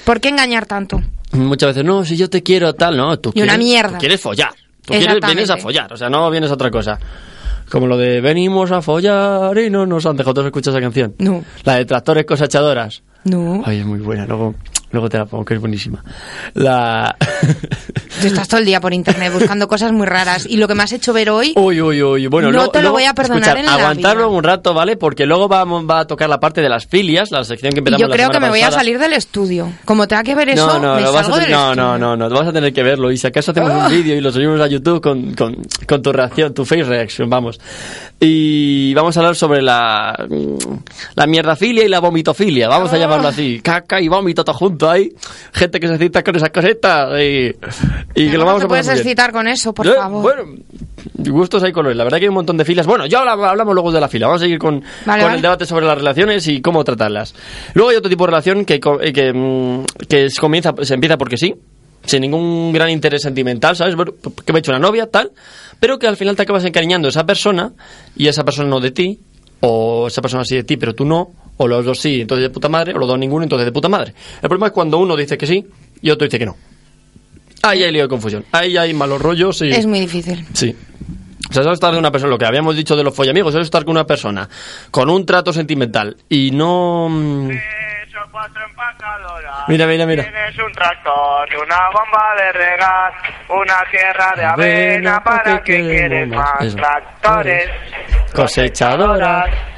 ¿Por 0.06 0.20
qué 0.22 0.30
engañar 0.30 0.66
tanto? 0.66 1.02
muchas 1.32 1.70
veces, 1.70 1.84
no, 1.84 2.06
si 2.06 2.16
yo 2.16 2.30
te 2.30 2.44
quiero 2.44 2.74
tal, 2.76 2.96
no, 2.98 3.18
tú 3.20 3.32
Y 3.34 3.42
una 3.42 3.54
quieres, 3.54 3.66
mierda. 3.66 3.92
tú 3.94 3.98
quieres 4.00 4.22
follar. 4.22 4.54
Tú 4.86 4.94
quieres, 4.94 5.18
vienes 5.26 5.50
a 5.50 5.58
follar, 5.58 5.92
o 5.94 5.98
sea, 5.98 6.10
no 6.10 6.30
vienes 6.30 6.52
a 6.52 6.54
otra 6.56 6.70
cosa. 6.70 7.00
Como 7.70 7.88
lo 7.88 7.98
de 7.98 8.22
venimos 8.22 8.72
a 8.72 8.82
follar 8.82 9.58
y 9.58 9.70
no 9.70 9.86
nos 9.86 10.06
han 10.06 10.18
dejado. 10.18 10.34
¿Tú 10.36 10.42
has 10.42 10.46
escuchado 10.48 10.78
esa 10.78 10.84
canción? 10.84 11.16
No. 11.18 11.44
La 11.64 11.76
de 11.76 11.86
tractores 11.86 12.26
cosechadoras. 12.26 13.04
No. 13.24 13.62
Ay, 13.66 13.80
es 13.80 13.86
muy 13.86 14.00
buena. 14.00 14.26
Luego, 14.26 14.56
Luego 14.94 15.10
te 15.10 15.18
la 15.18 15.26
pongo, 15.26 15.44
que 15.44 15.56
es 15.56 15.60
buenísima. 15.60 16.02
La... 16.54 17.16
Tú 18.22 18.28
estás 18.28 18.48
todo 18.48 18.60
el 18.60 18.66
día 18.66 18.80
por 18.80 18.94
internet 18.94 19.34
buscando 19.34 19.68
cosas 19.68 19.92
muy 19.92 20.06
raras. 20.06 20.46
Y 20.48 20.58
lo 20.58 20.68
que 20.68 20.76
me 20.76 20.84
has 20.84 20.92
hecho 20.94 21.12
ver 21.14 21.30
hoy, 21.32 21.54
Uy, 21.58 21.82
uy, 21.82 22.02
uy. 22.02 22.28
Bueno, 22.28 22.50
No 22.50 22.58
luego- 22.60 22.72
te 22.72 22.78
lo 22.78 22.84
luego- 22.84 22.98
voy 22.98 23.06
a 23.06 23.14
perdonar 23.16 23.42
escuchad, 23.42 23.60
en 23.60 23.66
la 23.66 23.74
aguantarlo 23.74 24.28
vida. 24.30 24.38
un 24.38 24.44
rato, 24.44 24.74
¿vale? 24.76 24.96
Porque 24.96 25.26
luego 25.26 25.48
vamos, 25.48 25.84
va 25.90 26.02
a 26.02 26.08
tocar 26.08 26.30
la 26.30 26.40
parte 26.40 26.62
de 26.62 26.70
las 26.70 26.86
filias, 26.86 27.32
la 27.32 27.44
sección 27.44 27.74
que 27.74 27.80
empezamos 27.80 28.02
yo 28.02 28.08
la 28.08 28.14
creo 28.16 28.28
que 28.30 28.34
semana 28.36 28.46
me 28.48 28.52
voy 28.52 28.62
a 28.62 28.66
pasada. 28.66 28.80
salir 28.82 29.00
del 29.00 29.14
estudio. 29.14 29.72
Como 29.84 30.08
tenga 30.08 30.24
que 30.24 30.36
ver 30.36 30.50
eso, 30.50 30.68
No, 30.68 30.74
no, 30.80 30.96
me 30.96 31.02
no, 31.02 31.12
vas 31.12 31.22
a 31.22 31.24
salgo 31.24 31.38
del 31.40 31.52
no, 31.52 31.72
estudio. 31.72 31.98
no, 31.98 32.16
no, 32.16 32.30
no, 32.30 32.30
vas 32.30 32.48
a 32.48 32.54
tener 32.54 32.72
que 32.72 32.84
verlo. 32.84 33.12
Y 33.12 33.18
si 33.18 33.26
acaso 33.28 33.50
hacemos 33.52 33.72
Ah. 33.72 33.88
un 33.88 33.92
vídeo 33.92 34.16
y 34.16 34.22
lo 34.22 34.32
subimos 34.32 34.62
a 34.62 34.68
YouTube 34.68 35.02
con, 35.02 35.34
con, 35.34 35.58
con 35.88 36.02
tu 36.04 36.14
reacción, 36.14 36.54
tu 36.54 36.66
face 36.66 36.84
reaction, 36.84 37.28
vamos. 37.30 37.60
Y 38.20 38.94
vamos 38.94 39.18
a 39.18 39.20
hablar 39.22 39.36
sobre 39.36 39.62
la, 39.62 40.16
la 41.16 41.28
mierdafilia 41.28 41.84
y 41.84 41.90
la 41.90 42.00
vomitofilia, 42.00 42.70
vamos 42.70 42.92
Ah. 42.94 42.96
a 42.96 43.00
llamarlo 43.00 43.28
así. 43.28 43.60
Caca 43.62 44.00
y 44.00 44.08
vómito 44.08 44.46
todo 44.46 44.56
junto 44.56 44.83
ahí. 44.90 45.12
Gente 45.54 45.80
que 45.80 45.88
se 45.88 45.98
cita 45.98 46.24
con 46.24 46.36
esas 46.36 46.50
cositas 46.50 47.10
y, 47.22 47.52
y 48.16 48.30
que 48.30 48.34
lo 48.34 48.40
¿Cómo 48.40 48.46
vamos 48.46 48.64
a 48.64 48.68
puedes 48.68 48.86
pasar 48.86 48.96
bien. 48.96 49.08
excitar 49.08 49.32
con 49.32 49.48
eso, 49.48 49.74
por 49.74 49.88
Eh, 49.88 49.94
favor? 49.96 50.22
Bueno, 50.22 50.44
gustos 51.32 51.64
hay 51.64 51.72
colores. 51.72 51.98
La 51.98 52.04
verdad 52.04 52.18
que 52.20 52.26
hay 52.26 52.30
un 52.30 52.36
montón 52.36 52.58
de 52.58 52.66
filas. 52.66 52.86
Bueno, 52.88 53.06
ya 53.06 53.20
habla- 53.20 53.50
hablamos 53.50 53.74
luego 53.74 53.92
de 53.92 54.00
la 54.02 54.08
fila. 54.08 54.28
Vamos 54.28 54.42
a 54.42 54.46
seguir 54.46 54.60
con, 54.60 54.80
Vale, 55.06 55.22
con 55.22 55.28
vale. 55.30 55.36
el 55.36 55.42
debate 55.42 55.66
sobre 55.66 55.86
las 55.86 55.98
relaciones 55.98 56.48
y 56.48 56.62
cómo 56.62 56.84
tratarlas. 56.84 57.34
Luego 57.74 57.90
hay 57.92 57.98
otro 57.98 58.10
tipo 58.10 58.24
de 58.26 58.32
relación 58.32 58.66
que, 58.66 58.76
eh, 59.02 59.14
que, 59.14 59.34
mm, 59.34 59.86
que 60.08 60.30
se, 60.30 60.40
comienza, 60.40 60.74
se 60.82 60.94
empieza 60.94 61.18
porque 61.18 61.38
sí, 61.38 61.54
sin 62.06 62.22
ningún 62.22 62.74
gran 62.74 62.90
interés 62.90 63.22
sentimental, 63.22 63.76
¿sabes? 63.76 63.96
Que 64.46 64.52
me 64.54 64.60
he 64.60 64.62
hecho 64.62 64.72
una 64.72 64.80
novia, 64.80 65.10
tal, 65.10 65.32
pero 65.80 65.98
que 66.00 66.08
al 66.08 66.18
final 66.18 66.36
te 66.36 66.42
acabas 66.44 66.66
encariñando 66.66 67.06
de 67.08 67.12
esa 67.12 67.26
persona 67.26 67.72
y 68.16 68.28
esa 68.28 68.44
persona 68.44 68.68
no 68.70 68.80
de 68.80 68.92
ti, 68.92 69.20
o 69.62 70.08
esa 70.08 70.22
persona 70.22 70.44
sí 70.44 70.56
de 70.58 70.64
ti, 70.64 70.76
pero 70.76 70.94
tú 70.94 71.06
no, 71.06 71.32
o 71.58 71.68
los 71.68 71.86
dos 71.86 72.00
sí, 72.00 72.22
entonces 72.22 72.44
de 72.44 72.50
puta 72.50 72.70
madre, 72.70 72.94
o 72.94 72.98
los 72.98 73.08
dos 73.08 73.18
ninguno, 73.20 73.44
entonces 73.44 73.66
de 73.66 73.72
puta 73.72 73.90
madre. 73.90 74.14
El 74.42 74.50
problema 74.50 74.68
es 74.68 74.74
cuando 74.74 74.98
uno 74.98 75.16
dice 75.16 75.38
que 75.38 75.48
sí 75.48 75.66
y 76.02 76.10
otro 76.10 76.26
dice 76.26 76.40
que 76.40 76.46
no. 76.46 76.56
Ahí 77.62 77.84
hay 77.84 77.92
lío 77.92 78.04
de 78.04 78.10
confusión. 78.10 78.46
Ahí 78.52 78.76
hay 78.76 78.94
malos 78.94 79.22
rollos 79.22 79.62
y... 79.62 79.72
Es 79.72 79.86
muy 79.86 80.02
difícil. 80.02 80.46
Sí. 80.54 80.76
O 81.50 81.54
sea, 81.54 81.62
eso 81.62 81.72
es 81.72 81.76
estar 81.76 81.94
de 81.94 82.00
una 82.00 82.12
persona, 82.12 82.32
lo 82.32 82.38
que 82.38 82.46
habíamos 82.46 82.76
dicho 82.76 82.96
de 82.96 83.04
los 83.04 83.16
follamigos, 83.16 83.54
eso 83.54 83.62
es 83.62 83.68
estar 83.68 83.84
con 83.86 83.92
una 83.92 84.06
persona 84.06 84.50
con 84.92 85.10
un 85.10 85.26
trato 85.26 85.54
sentimental 85.54 86.18
y 86.30 86.52
no... 86.52 87.08
mm. 87.10 87.50
Mira, 89.68 89.88
mira, 89.88 90.06
mira. 90.06 90.24
Tienes 90.24 90.58
un 90.58 90.72
tractor 90.74 91.48
y 91.52 91.56
una 91.56 91.78
bomba 91.94 92.36
de 92.38 92.52
regar, 92.52 93.14
una 93.50 93.76
tierra 93.90 94.34
de 94.36 94.44
Avena, 94.44 95.16
avena 95.16 95.24
¿para 95.24 95.64
que 95.64 95.82
quieres 95.82 96.28
más? 96.28 96.76
tractores, 96.76 97.70
Cosechadoras. 98.34 99.73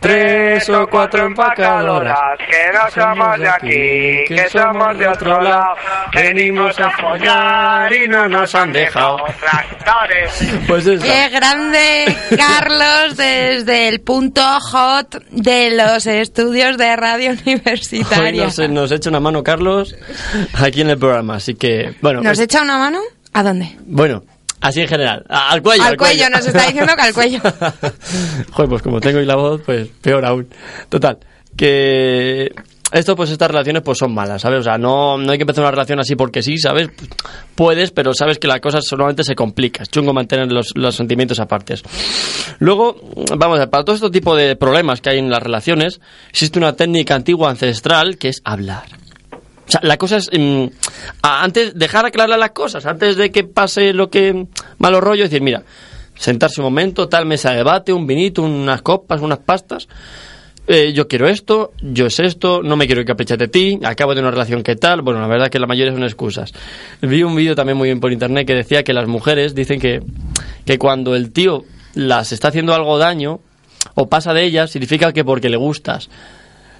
Tres 0.00 0.68
o 0.68 0.86
cuatro 0.86 1.26
empacadoras. 1.26 2.16
que 2.38 2.72
no 2.72 2.90
somos 2.94 3.38
de 3.40 3.48
aquí, 3.48 4.34
que 4.34 4.46
somos 4.50 4.96
de 4.98 5.08
otro 5.08 5.40
lado, 5.40 5.74
venimos 6.14 6.78
a 6.78 6.90
follar 6.92 7.92
y 7.92 8.06
no 8.06 8.28
nos 8.28 8.54
han 8.54 8.72
dejado 8.72 9.16
tractores. 9.40 10.30
Pues 10.68 10.86
eso. 10.86 11.02
¡Qué 11.04 11.28
grande, 11.30 12.16
Carlos, 12.36 13.16
desde 13.16 13.88
el 13.88 14.00
punto 14.00 14.42
hot 14.60 15.24
de 15.30 15.70
los 15.74 16.06
estudios 16.06 16.76
de 16.78 16.94
radio 16.94 17.30
Hoy 17.30 17.38
universitaria! 17.46 18.44
nos, 18.44 18.58
nos 18.68 18.92
echa 18.92 19.10
una 19.10 19.18
mano 19.20 19.42
Carlos 19.42 19.96
aquí 20.54 20.82
en 20.82 20.90
el 20.90 20.98
programa, 20.98 21.36
así 21.36 21.54
que, 21.54 21.94
bueno, 22.00 22.20
¿Nos 22.20 22.36
pues- 22.36 22.40
echa 22.40 22.62
una 22.62 22.78
mano? 22.78 23.00
¿A 23.32 23.42
dónde? 23.42 23.76
bueno, 23.86 24.22
así 24.60 24.80
en 24.80 24.88
general, 24.88 25.24
al 25.28 25.62
cuello. 25.62 25.84
Al 25.84 25.96
cuello, 25.96 26.30
nos 26.30 26.46
está 26.46 26.66
diciendo 26.66 26.94
que 26.96 27.02
al 27.02 27.14
cuello. 27.14 27.40
Joder, 28.52 28.68
pues 28.68 28.82
como 28.82 29.00
tengo 29.00 29.18
hoy 29.18 29.26
la 29.26 29.36
voz, 29.36 29.60
pues 29.64 29.88
peor 30.00 30.24
aún. 30.24 30.48
Total, 30.88 31.18
que 31.56 32.52
esto, 32.92 33.16
pues 33.16 33.30
estas 33.30 33.50
relaciones 33.50 33.82
pues 33.82 33.98
son 33.98 34.14
malas, 34.14 34.42
¿sabes? 34.42 34.60
O 34.60 34.62
sea, 34.62 34.78
no, 34.78 35.18
no 35.18 35.32
hay 35.32 35.38
que 35.38 35.42
empezar 35.42 35.64
una 35.64 35.72
relación 35.72 35.98
así 35.98 36.14
porque 36.14 36.40
sí, 36.40 36.56
¿sabes? 36.56 36.88
Puedes, 37.56 37.90
pero 37.90 38.14
sabes 38.14 38.38
que 38.38 38.46
la 38.46 38.60
cosa 38.60 38.80
solamente 38.80 39.24
se 39.24 39.34
complica. 39.34 39.82
Es 39.82 39.90
chungo 39.90 40.12
mantener 40.12 40.52
los, 40.52 40.68
los 40.76 40.94
sentimientos 40.94 41.40
aparte. 41.40 41.74
Luego, 42.60 42.96
vamos 43.36 43.56
a 43.56 43.60
ver, 43.60 43.70
para 43.70 43.84
todo 43.84 43.96
este 43.96 44.10
tipo 44.10 44.36
de 44.36 44.54
problemas 44.54 45.00
que 45.00 45.10
hay 45.10 45.18
en 45.18 45.30
las 45.30 45.42
relaciones, 45.42 46.00
existe 46.30 46.58
una 46.58 46.74
técnica 46.74 47.16
antigua 47.16 47.50
ancestral 47.50 48.18
que 48.18 48.28
es 48.28 48.40
hablar. 48.44 48.84
O 49.66 49.70
sea, 49.70 49.80
la 49.82 49.96
cosa 49.96 50.16
es 50.18 50.30
mm, 50.32 50.66
antes 51.22 51.74
dejar 51.74 52.06
aclarar 52.06 52.38
las 52.38 52.50
cosas, 52.52 52.86
antes 52.86 53.16
de 53.16 53.30
que 53.30 53.44
pase 53.44 53.92
lo 53.92 54.10
que 54.10 54.46
malo 54.78 55.00
rollo, 55.00 55.24
decir, 55.24 55.42
mira, 55.42 55.62
sentarse 56.14 56.60
un 56.60 56.66
momento, 56.66 57.08
tal 57.08 57.26
mesa 57.26 57.50
de 57.50 57.56
debate, 57.58 57.92
un 57.92 58.06
vinito, 58.06 58.42
unas 58.42 58.82
copas, 58.82 59.20
unas 59.20 59.38
pastas. 59.38 59.88
eh, 60.68 60.92
yo 60.92 61.06
quiero 61.06 61.28
esto, 61.28 61.72
yo 61.80 62.06
es 62.06 62.18
esto, 62.18 62.60
no 62.62 62.76
me 62.76 62.86
quiero 62.86 63.04
caprichar 63.04 63.38
de 63.38 63.48
ti, 63.48 63.78
acabo 63.84 64.14
de 64.14 64.20
una 64.20 64.30
relación 64.30 64.62
que 64.62 64.74
tal. 64.76 65.02
Bueno, 65.02 65.20
la 65.20 65.28
verdad 65.28 65.48
que 65.48 65.58
la 65.58 65.66
mayoría 65.66 65.92
son 65.92 66.02
excusas. 66.02 66.52
Vi 67.02 67.22
un 67.22 67.36
vídeo 67.36 67.54
también 67.54 67.76
muy 67.78 67.88
bien 67.88 68.00
por 68.00 68.12
internet 68.12 68.46
que 68.46 68.54
decía 68.54 68.82
que 68.82 68.92
las 68.92 69.06
mujeres 69.06 69.54
dicen 69.54 69.78
que, 69.80 70.00
que 70.64 70.78
cuando 70.78 71.14
el 71.14 71.32
tío 71.32 71.64
las 71.94 72.32
está 72.32 72.48
haciendo 72.48 72.74
algo 72.74 72.98
daño 72.98 73.40
o 73.94 74.08
pasa 74.08 74.32
de 74.34 74.44
ellas, 74.44 74.70
significa 74.70 75.12
que 75.12 75.24
porque 75.24 75.48
le 75.48 75.56
gustas. 75.56 76.08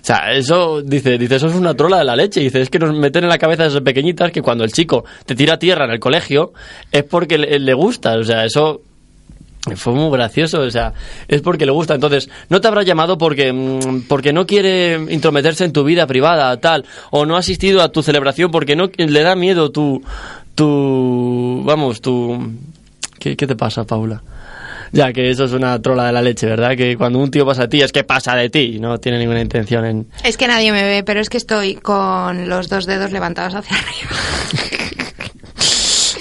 O 0.06 0.08
sea, 0.08 0.32
eso, 0.34 0.82
dice, 0.82 1.18
dice, 1.18 1.34
eso 1.34 1.48
es 1.48 1.56
una 1.56 1.74
trola 1.74 1.98
de 1.98 2.04
la 2.04 2.14
leche. 2.14 2.38
Dice, 2.38 2.60
es 2.60 2.70
que 2.70 2.78
nos 2.78 2.96
meten 2.96 3.24
en 3.24 3.28
la 3.28 3.38
cabeza 3.38 3.64
desde 3.64 3.80
pequeñitas 3.80 4.30
que 4.30 4.40
cuando 4.40 4.62
el 4.62 4.70
chico 4.70 5.04
te 5.24 5.34
tira 5.34 5.58
tierra 5.58 5.84
en 5.84 5.90
el 5.90 5.98
colegio 5.98 6.52
es 6.92 7.02
porque 7.02 7.36
le, 7.36 7.58
le 7.58 7.74
gusta. 7.74 8.16
O 8.16 8.22
sea, 8.22 8.44
eso 8.44 8.82
fue 9.74 9.94
muy 9.94 10.08
gracioso. 10.12 10.60
O 10.60 10.70
sea, 10.70 10.92
es 11.26 11.42
porque 11.42 11.66
le 11.66 11.72
gusta. 11.72 11.96
Entonces, 11.96 12.30
no 12.48 12.60
te 12.60 12.68
habrá 12.68 12.84
llamado 12.84 13.18
porque, 13.18 13.52
mm, 13.52 14.02
porque 14.06 14.32
no 14.32 14.46
quiere 14.46 14.94
intrometerse 15.10 15.64
en 15.64 15.72
tu 15.72 15.82
vida 15.82 16.06
privada, 16.06 16.56
tal. 16.60 16.84
O 17.10 17.26
no 17.26 17.34
ha 17.34 17.40
asistido 17.40 17.82
a 17.82 17.90
tu 17.90 18.04
celebración 18.04 18.52
porque 18.52 18.76
no 18.76 18.88
le 18.96 19.22
da 19.24 19.34
miedo 19.34 19.72
tu, 19.72 20.04
tu, 20.54 21.62
vamos, 21.64 22.00
tu, 22.00 22.52
¿qué, 23.18 23.36
qué 23.36 23.48
te 23.48 23.56
pasa, 23.56 23.82
Paula? 23.82 24.22
Ya, 24.92 25.12
que 25.12 25.30
eso 25.30 25.44
es 25.44 25.52
una 25.52 25.80
trola 25.80 26.06
de 26.06 26.12
la 26.12 26.22
leche, 26.22 26.46
¿verdad? 26.46 26.76
Que 26.76 26.96
cuando 26.96 27.18
un 27.18 27.30
tío 27.30 27.44
pasa 27.46 27.62
de 27.62 27.68
ti 27.68 27.82
es 27.82 27.92
que 27.92 28.04
pasa 28.04 28.34
de 28.36 28.50
ti, 28.50 28.78
no 28.80 28.98
tiene 28.98 29.18
ninguna 29.18 29.40
intención 29.40 29.84
en... 29.84 30.08
Es 30.24 30.36
que 30.36 30.46
nadie 30.46 30.72
me 30.72 30.84
ve, 30.84 31.02
pero 31.04 31.20
es 31.20 31.28
que 31.28 31.36
estoy 31.36 31.74
con 31.74 32.48
los 32.48 32.68
dos 32.68 32.86
dedos 32.86 33.12
levantados 33.12 33.54
hacia 33.54 33.76
arriba. 33.76 34.10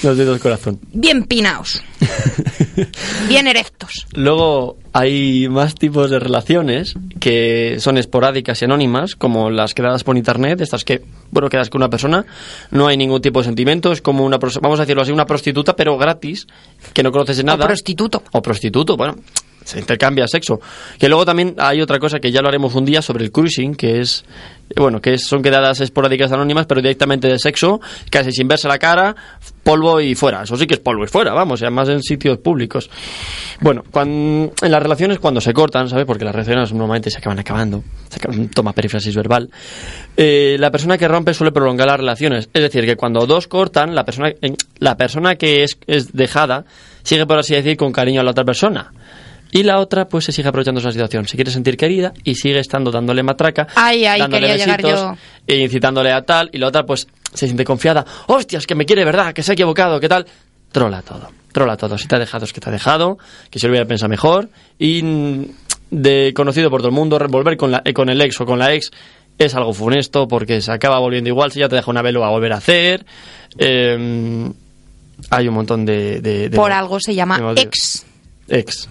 Los 0.06 0.18
dedos 0.18 0.40
corazón. 0.40 0.80
Bien 0.94 1.24
pinaos. 1.24 1.82
Bien 3.28 3.48
erectos. 3.48 4.06
Luego 4.14 4.78
hay 4.94 5.50
más 5.50 5.74
tipos 5.74 6.12
de 6.12 6.20
relaciones 6.20 6.94
que 7.20 7.78
son 7.80 7.98
esporádicas 7.98 8.62
y 8.62 8.66
anónimas, 8.66 9.16
como 9.16 9.50
las 9.50 9.74
quedadas 9.74 10.04
por 10.04 10.16
internet, 10.16 10.62
estas 10.62 10.84
que, 10.84 11.02
bueno, 11.32 11.50
quedas 11.50 11.72
con 11.72 11.82
una 11.82 11.90
persona, 11.90 12.24
no 12.70 12.86
hay 12.86 12.98
ningún 12.98 13.20
tipo 13.20 13.40
de 13.40 13.46
sentimiento, 13.46 13.92
es 13.92 14.04
como 14.04 14.24
una, 14.24 14.38
vamos 14.62 14.80
a 14.80 14.84
decirlo 14.84 15.02
así, 15.02 15.12
una 15.12 15.26
prostituta, 15.26 15.76
pero 15.76 15.98
gratis, 15.98 16.46
que 16.94 17.02
no 17.02 17.12
conoces 17.12 17.38
de 17.38 17.44
nada. 17.44 17.66
O 17.66 17.68
prostituto. 17.68 18.22
O 18.32 18.42
prostituto, 18.44 18.96
bueno, 18.96 19.16
se 19.66 19.80
intercambia 19.80 20.26
sexo. 20.30 20.62
Que 20.98 21.10
luego 21.10 21.26
también 21.26 21.56
hay 21.58 21.82
otra 21.82 22.00
cosa 22.00 22.20
que 22.20 22.32
ya 22.32 22.42
lo 22.42 22.48
haremos 22.48 22.74
un 22.76 22.86
día 22.86 23.02
sobre 23.02 23.26
el 23.26 23.32
cruising, 23.34 23.76
que 23.76 24.00
es, 24.00 24.24
bueno, 24.78 25.02
que 25.02 25.18
son 25.18 25.42
quedadas 25.42 25.82
esporádicas 25.82 26.32
anónimas, 26.32 26.66
pero 26.68 26.82
directamente 26.82 27.28
de 27.28 27.38
sexo, 27.38 27.82
casi 28.10 28.32
sin 28.32 28.48
verse 28.48 28.68
la 28.70 28.78
cara, 28.80 29.14
polvo 29.64 30.00
y 30.00 30.16
fuera. 30.16 30.44
Eso 30.44 30.56
sí 30.56 30.66
que 30.68 30.76
es 30.76 30.80
polvo 30.80 31.04
y 31.04 31.08
fuera, 31.08 31.34
vamos, 31.34 31.60
y 31.62 31.66
además 31.66 31.90
en 31.90 32.02
sitios 32.02 32.38
públicos. 32.38 32.90
Bueno, 33.60 33.84
cuan- 33.92 34.52
en 34.62 34.72
las 34.72 34.82
relaciones 34.82 35.20
cuando 35.20 35.42
se 35.42 35.52
cortan, 35.52 35.90
¿sabes? 35.90 36.06
Porque 36.06 36.24
las 36.24 36.34
relaciones 36.34 36.72
normalmente 36.72 37.10
se 37.10 37.18
acaban 37.18 37.40
acabando. 37.40 37.84
Se 38.10 38.18
acaban- 38.20 38.48
toma 38.50 38.72
perífrasis 38.74 39.16
verbal. 39.16 39.50
Eh, 40.16 40.58
la 40.60 40.72
persona 40.72 40.98
que 40.98 41.08
rompe 41.08 41.34
suele 41.34 41.52
prolongar 41.52 41.88
las 41.88 41.98
relaciones. 42.00 42.50
Es 42.54 42.62
decir, 42.62 42.86
que 42.86 42.96
cuando 42.96 43.26
dos 43.26 43.48
cortan, 43.48 43.96
la 43.96 44.06
persona, 44.06 44.30
eh, 44.30 44.54
la 44.80 44.96
persona 44.96 45.36
que 45.36 45.64
es, 45.64 45.78
es 45.88 46.14
dejada 46.14 46.66
sigue, 47.04 47.26
por 47.26 47.40
así 47.40 47.54
decir, 47.56 47.78
con 47.78 47.92
cariño 47.92 48.22
a 48.22 48.24
la 48.24 48.32
otra 48.32 48.44
persona. 48.46 48.92
Y 49.58 49.64
la 49.64 49.80
otra, 49.80 50.10
pues 50.10 50.26
se 50.26 50.34
sigue 50.34 50.50
aprovechando 50.50 50.82
esa 50.82 50.92
situación. 50.92 51.26
Se 51.30 51.38
quiere 51.38 51.50
sentir 51.50 51.78
querida 51.78 52.12
y 52.26 52.36
sigue 52.36 52.60
estando 52.60 52.92
dándole 52.92 53.24
matraca. 53.24 53.68
Ay, 53.76 54.04
ay, 54.06 54.20
dándole 54.20 54.48
besitos, 54.52 55.18
e 55.48 55.56
incitándole 55.56 56.12
a 56.12 56.22
tal. 56.24 56.50
Y 56.52 56.58
la 56.58 56.68
otra, 56.68 56.86
pues 56.86 57.08
se 57.34 57.46
siente 57.46 57.64
confiada. 57.64 58.06
¡Hostias, 58.28 58.68
que 58.68 58.76
me 58.76 58.86
quiere 58.86 59.06
verdad! 59.06 59.34
¡Que 59.34 59.44
se 59.44 59.52
ha 59.52 59.54
equivocado! 59.54 59.98
¿Qué 60.02 60.10
tal? 60.10 60.26
Trola 60.74 61.02
todo. 61.04 61.30
Trola 61.54 61.78
todo. 61.78 61.98
Si 61.98 62.06
te 62.06 62.18
ha 62.18 62.20
dejado, 62.20 62.44
es 62.44 62.52
que 62.52 62.60
te 62.60 62.70
ha 62.70 62.72
dejado. 62.74 63.18
Que 63.50 63.58
se 63.60 63.68
lo 63.68 63.72
hubiera 63.72 63.88
pensado 63.88 64.10
mejor. 64.10 64.50
Y 64.78 65.02
mm, 65.02 65.46
de 65.92 66.34
conocido 66.36 66.70
por 66.70 66.82
todo 66.82 66.90
el 66.90 66.96
mundo, 66.96 67.18
volver 67.30 67.56
con, 67.56 67.72
la, 67.72 67.82
eh, 67.86 67.94
con 67.94 68.10
el 68.10 68.20
ex 68.20 68.42
o 68.42 68.46
con 68.46 68.60
la 68.60 68.74
ex 68.74 68.92
es 69.38 69.56
algo 69.56 69.72
funesto 69.74 70.28
porque 70.28 70.60
se 70.60 70.72
acaba 70.74 71.00
volviendo 71.00 71.30
igual. 71.30 71.54
Si 71.54 71.62
ya 71.62 71.70
te 71.70 71.76
deja 71.78 71.90
una 71.90 72.02
vez, 72.02 72.14
lo 72.14 72.20
va 72.20 72.28
a 72.28 72.32
volver 72.32 72.52
a 72.52 72.58
hacer. 72.58 73.06
Eh, 73.58 74.52
hay 75.30 75.48
un 75.48 75.54
montón 75.54 75.86
de. 75.86 76.20
de- 76.20 76.50
de- 76.50 76.58
Por 76.58 76.74
algo 76.74 77.00
se 77.00 77.16
llama 77.16 77.40
ex. 77.56 78.06
Ex. 78.50 78.90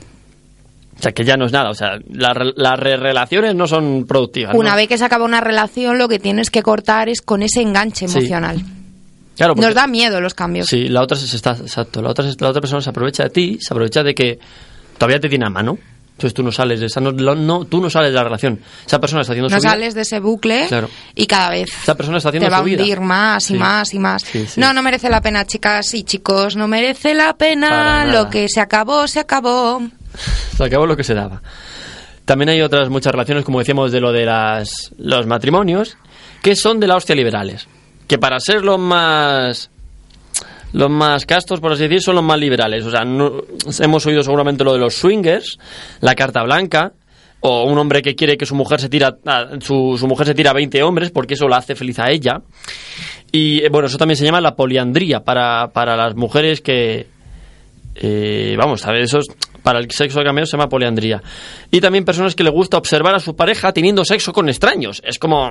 O 1.05 1.07
sea, 1.07 1.13
que 1.13 1.23
ya 1.25 1.37
no 1.37 1.45
es 1.45 1.53
nada. 1.53 1.69
O 1.69 1.75
sea, 1.75 1.99
la 2.11 2.33
re- 2.33 2.55
las 2.57 2.79
re- 2.81 2.97
relaciones 2.97 3.55
no 3.55 3.67
son 3.67 4.07
productivas. 4.07 4.55
Una 4.55 4.71
¿no? 4.71 4.77
vez 4.77 4.89
que 4.89 4.97
se 4.97 5.05
acaba 5.05 5.27
una 5.27 5.43
relación, 5.43 5.99
lo 5.99 6.09
que 6.09 6.19
tienes 6.19 6.49
que 6.51 6.63
cortar 6.63 7.11
es 7.11 7.21
con 7.21 7.43
ese 7.43 7.61
enganche 7.61 8.09
Sí. 8.09 8.17
emocional. 8.19 8.63
Claro, 9.37 9.55
porque- 9.55 9.67
Nos 9.67 9.75
da 9.75 9.87
miedo 9.87 10.19
los 10.23 10.33
cambios. 10.33 10.67
Sí, 10.67 10.89
la 10.89 11.03
otra 11.03 11.19
se 11.19 11.37
está, 11.37 11.51
exacto, 11.51 12.01
la 12.01 12.09
otra, 12.09 12.25
la 12.25 12.49
otra 12.49 12.61
persona 12.63 12.81
se 12.81 12.89
aprovecha 12.89 13.25
de 13.25 13.31
ti, 13.31 13.59
se 13.61 13.75
aprovecha 13.75 14.03
de 14.03 14.15
que 14.15 14.39
todavía 14.97 15.21
te 15.21 15.29
tiene 15.29 15.45
a 15.45 15.51
mano. 15.51 15.77
Entonces 16.13 16.33
tú 16.33 16.43
no 16.45 16.53
sales 16.53 16.79
de 16.81 16.87
esa, 16.87 17.01
no, 17.01 17.11
no- 17.13 17.65
tú 17.67 17.83
no 17.83 17.91
sales 17.91 18.11
de 18.11 18.15
la 18.15 18.25
relación. 18.25 18.61
Esa 18.87 18.99
persona 19.01 19.21
está 19.23 19.33
haciendo 19.35 19.51
No 19.51 19.57
su 19.57 19.63
vida. 19.63 19.71
sales 19.73 19.95
de 19.95 20.01
ese 20.03 20.21
bucle 20.21 20.67
Claro. 20.69 20.89
y 21.17 21.27
cada 21.27 21.51
vez 21.51 21.69
Esa 21.83 21.97
persona 21.97 22.17
está 22.17 22.29
haciendo 22.31 22.47
te 22.47 22.51
va 22.53 22.59
a 22.59 22.63
hundir 22.63 23.01
más 23.01 23.51
y 23.51 23.55
Sí. 23.55 23.59
más 23.59 23.93
y 23.93 23.99
más. 23.99 24.23
Sí, 24.23 24.47
sí. 24.47 24.59
No, 24.61 24.73
no 24.73 24.81
merece 24.81 25.11
la 25.11 25.21
pena, 25.21 25.45
chicas 25.45 25.93
y 25.93 26.05
chicos. 26.05 26.55
No 26.57 26.67
merece 26.69 27.13
la 27.15 27.35
pena. 27.37 28.07
Lo 28.07 28.31
que 28.31 28.49
se 28.49 28.61
acabó, 28.61 29.07
se 29.09 29.19
acabó. 29.21 29.83
Se 30.57 30.65
acabó 30.65 30.87
lo 30.87 30.97
que 30.97 31.05
se 31.05 31.15
daba. 31.15 31.43
También 32.25 32.49
hay 32.49 32.63
otras 32.63 32.89
muchas 32.89 33.13
relaciones, 33.13 33.45
como 33.45 33.59
decíamos, 33.59 33.93
de 33.93 34.01
lo 34.01 34.13
de 34.13 34.25
las, 34.25 34.93
los 34.99 35.27
matrimonios, 35.27 35.97
que 36.43 36.57
son 36.57 36.81
de 36.81 36.87
la 36.87 36.97
hostia 36.97 37.15
liberales. 37.15 37.69
Que 38.07 38.19
para 38.19 38.39
ser 38.41 38.65
los 38.65 38.79
más 38.79 39.71
los 40.73 40.91
más 40.91 41.25
castos, 41.25 41.61
por 41.61 41.73
así 41.73 41.83
decir, 41.85 42.01
son 42.03 42.17
los 42.17 42.25
más 42.25 42.39
liberales. 42.39 42.85
O 42.85 42.91
sea, 42.91 43.03
hemos 43.03 44.07
oído 44.07 44.23
seguramente 44.25 44.65
lo 44.65 44.73
de 44.73 44.81
los 44.81 44.95
swingers, 44.95 45.57
la 46.01 46.15
carta 46.17 46.43
blanca, 46.43 46.93
o 47.41 47.65
un 47.65 47.79
hombre 47.79 48.03
que 48.03 48.15
quiere 48.17 48.37
que 48.37 48.45
su 48.47 48.55
mujer 48.57 48.81
se 48.81 48.89
tira 48.89 49.17
a- 49.27 49.51
su, 49.61 49.97
su 49.99 50.07
mujer 50.09 50.27
se 50.27 50.35
tira 50.35 50.51
a 50.51 50.55
20 50.55 50.83
hombres 50.83 51.11
porque 51.11 51.35
eso 51.35 51.47
la 51.47 51.59
hace 51.59 51.75
feliz 51.77 51.99
a 52.01 52.11
ella. 52.11 52.41
Y 53.31 53.63
eh, 53.65 53.69
bueno, 53.69 53.87
eso 53.87 53.99
también 53.99 54.17
se 54.17 54.25
llama 54.25 54.41
la 54.41 54.57
poliandría 54.57 55.21
para, 55.21 55.69
para 55.69 55.95
las 55.97 56.17
mujeres 56.17 56.61
que, 56.61 57.07
eh, 57.95 58.57
vamos, 58.59 58.85
a 58.87 58.93
ver, 58.93 59.03
eso 59.03 59.19
es- 59.19 59.29
para 59.65 59.81
el 59.81 59.91
sexo 59.91 60.21
de 60.21 60.27
cameo 60.27 60.47
se 60.47 60.53
llama 60.57 60.69
poliandría. 60.69 61.21
Y 61.73 61.81
también 61.81 62.05
personas 62.05 62.37
que 62.37 62.45
le 62.45 62.51
gusta 62.51 62.77
observar 62.79 63.17
a 63.17 63.19
su 63.19 63.35
pareja 63.35 63.73
teniendo 63.73 64.05
sexo 64.05 64.33
con 64.33 64.49
extraños. 64.49 65.03
Es 65.05 65.19
como, 65.19 65.51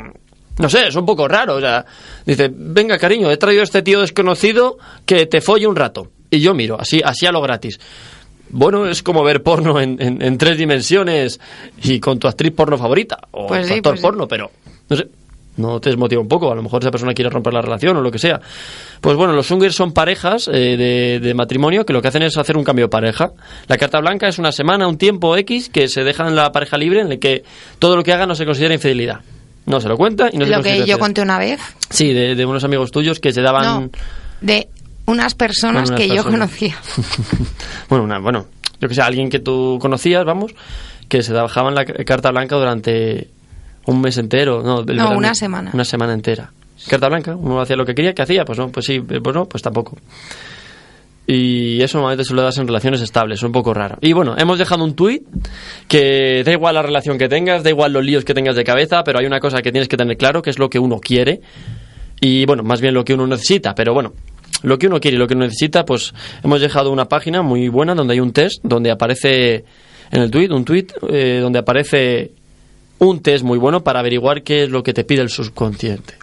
no 0.59 0.69
sé, 0.69 0.87
es 0.87 0.95
un 0.95 1.05
poco 1.05 1.27
raro. 1.27 1.55
O 1.55 1.59
sea, 1.59 1.83
dice, 2.25 2.49
venga 2.55 2.97
cariño, 2.97 3.29
he 3.29 3.35
traído 3.37 3.61
a 3.61 3.63
este 3.65 3.81
tío 3.81 3.99
desconocido 3.99 4.77
que 5.05 5.25
te 5.25 5.41
folle 5.41 5.67
un 5.67 5.75
rato. 5.75 6.11
Y 6.29 6.39
yo 6.39 6.53
miro, 6.53 6.79
así, 6.79 7.01
así 7.03 7.25
a 7.25 7.31
lo 7.33 7.41
gratis. 7.41 7.79
Bueno, 8.49 8.87
es 8.87 9.01
como 9.01 9.23
ver 9.23 9.41
porno 9.41 9.79
en, 9.81 9.99
en- 9.99 10.21
en 10.21 10.37
tres 10.37 10.57
dimensiones 10.57 11.39
y 11.83 11.99
con 11.99 12.19
tu 12.19 12.27
actriz 12.27 12.51
porno 12.55 12.77
favorita 12.77 13.17
o 13.31 13.47
Pues 13.47 13.63
tu 13.63 13.67
sí, 13.69 13.73
actor 13.75 13.91
pues 13.93 13.99
sí. 13.99 14.05
porno, 14.05 14.27
pero 14.27 14.51
no 14.89 14.95
sé, 14.95 15.07
no 15.57 15.79
te 15.79 15.89
desmotiva 15.89 16.21
un 16.21 16.27
poco. 16.27 16.51
A 16.51 16.55
lo 16.55 16.63
mejor 16.63 16.81
esa 16.81 16.91
persona 16.91 17.13
quiere 17.13 17.29
romper 17.29 17.53
la 17.53 17.61
relación 17.61 17.95
o 17.97 18.01
lo 18.01 18.11
que 18.11 18.19
sea. 18.19 18.39
Pues 19.01 19.15
bueno, 19.15 19.33
los 19.33 19.45
swingers 19.47 19.75
son 19.75 19.91
parejas 19.93 20.47
eh, 20.47 20.77
de, 20.77 21.19
de 21.21 21.33
matrimonio 21.33 21.85
que 21.85 21.93
lo 21.93 22.01
que 22.01 22.07
hacen 22.07 22.23
es 22.23 22.37
hacer 22.37 22.57
un 22.57 22.63
cambio 22.63 22.85
de 22.85 22.89
pareja. 22.89 23.31
La 23.67 23.77
carta 23.77 23.99
blanca 23.99 24.27
es 24.27 24.39
una 24.39 24.51
semana, 24.51 24.87
un 24.87 24.97
tiempo 24.97 25.35
X 25.37 25.69
que 25.69 25.87
se 25.87 26.03
dejan 26.03 26.35
la 26.35 26.51
pareja 26.51 26.77
libre 26.77 27.01
en 27.01 27.11
el 27.11 27.19
que 27.19 27.43
todo 27.79 27.95
lo 27.95 28.03
que 28.03 28.13
haga 28.13 28.25
no 28.25 28.35
se 28.35 28.45
considera 28.45 28.73
infidelidad. 28.73 29.19
No 29.65 29.79
se 29.79 29.87
lo 29.87 29.95
cuenta 29.97 30.29
y 30.31 30.37
no 30.37 30.45
se 30.45 30.51
lo 30.51 30.57
que 30.57 30.69
yo 30.69 30.75
infidelidad. 30.75 30.99
conté 30.99 31.21
una 31.21 31.37
vez. 31.39 31.59
Sí, 31.89 32.11
de, 32.13 32.35
de 32.35 32.45
unos 32.45 32.63
amigos 32.63 32.91
tuyos 32.91 33.19
que 33.19 33.31
se 33.31 33.41
daban... 33.41 33.63
No, 33.83 33.89
de 34.41 34.67
unas 35.05 35.35
personas 35.35 35.89
Unas 35.89 35.99
que 36.01 36.07
yo 36.09 36.23
conocía. 36.23 36.75
bueno, 37.89 38.03
una, 38.05 38.19
bueno, 38.19 38.47
yo 38.79 38.87
que 38.89 38.95
sé, 38.95 39.01
alguien 39.01 39.29
que 39.29 39.39
tú 39.39 39.77
conocías, 39.81 40.25
vamos, 40.25 40.53
que 41.07 41.21
se 41.23 41.33
dejaban 41.33 41.75
la 41.75 41.85
ca- 41.85 42.03
carta 42.05 42.31
blanca 42.31 42.55
durante 42.55 43.29
un 43.85 44.01
mes 44.01 44.17
entero. 44.17 44.61
No, 44.63 44.83
del 44.83 44.97
No, 44.97 45.03
verano. 45.03 45.17
una 45.17 45.35
semana. 45.35 45.71
Una 45.73 45.85
semana 45.85 46.13
entera. 46.13 46.51
Carta 46.89 47.07
blanca, 47.07 47.35
uno 47.35 47.61
hacía 47.61 47.75
lo 47.77 47.85
que 47.85 47.95
quería, 47.95 48.13
¿qué 48.13 48.21
hacía? 48.23 48.43
Pues 48.45 48.59
no, 48.59 48.69
pues 48.69 48.85
sí, 48.85 48.95
eh, 48.95 49.19
pues 49.23 49.35
no, 49.35 49.45
pues 49.45 49.61
tampoco. 49.63 49.97
Y 51.25 51.81
eso 51.81 51.97
normalmente 51.99 52.25
se 52.25 52.33
lo 52.33 52.41
das 52.41 52.57
en 52.57 52.67
relaciones 52.67 52.99
estables, 53.01 53.39
es 53.39 53.43
un 53.43 53.53
poco 53.53 53.73
raro. 53.73 53.97
Y 54.01 54.11
bueno, 54.11 54.35
hemos 54.37 54.59
dejado 54.59 54.83
un 54.83 54.93
tuit 54.93 55.23
que 55.87 56.43
da 56.43 56.51
igual 56.51 56.75
la 56.75 56.81
relación 56.81 57.17
que 57.17 57.29
tengas, 57.29 57.63
da 57.63 57.69
igual 57.69 57.93
los 57.93 58.03
líos 58.03 58.25
que 58.25 58.33
tengas 58.33 58.57
de 58.57 58.65
cabeza, 58.65 59.03
pero 59.05 59.19
hay 59.19 59.25
una 59.25 59.39
cosa 59.39 59.61
que 59.61 59.71
tienes 59.71 59.87
que 59.87 59.95
tener 59.95 60.17
claro, 60.17 60.41
que 60.41 60.49
es 60.49 60.59
lo 60.59 60.69
que 60.69 60.79
uno 60.79 60.99
quiere 60.99 61.39
y 62.19 62.45
bueno, 62.45 62.63
más 62.63 62.81
bien 62.81 62.93
lo 62.93 63.05
que 63.05 63.13
uno 63.13 63.25
necesita, 63.25 63.73
pero 63.73 63.93
bueno, 63.93 64.11
lo 64.63 64.77
que 64.77 64.87
uno 64.87 64.99
quiere 64.99 65.15
y 65.15 65.19
lo 65.19 65.27
que 65.27 65.35
uno 65.35 65.45
necesita, 65.45 65.85
pues 65.85 66.13
hemos 66.43 66.59
dejado 66.59 66.91
una 66.91 67.05
página 67.05 67.41
muy 67.41 67.69
buena 67.69 67.95
donde 67.95 68.15
hay 68.15 68.19
un 68.19 68.33
test, 68.33 68.61
donde 68.63 68.91
aparece 68.91 69.63
en 70.11 70.21
el 70.21 70.29
tweet, 70.29 70.49
un 70.51 70.65
tweet 70.65 70.87
eh, 71.09 71.39
donde 71.41 71.59
aparece 71.59 72.31
un 73.05 73.21
test 73.21 73.43
muy 73.43 73.57
bueno 73.57 73.83
para 73.83 73.99
averiguar 73.99 74.43
qué 74.43 74.63
es 74.63 74.69
lo 74.69 74.83
que 74.83 74.93
te 74.93 75.03
pide 75.03 75.21
el 75.21 75.29
subconsciente. 75.29 76.15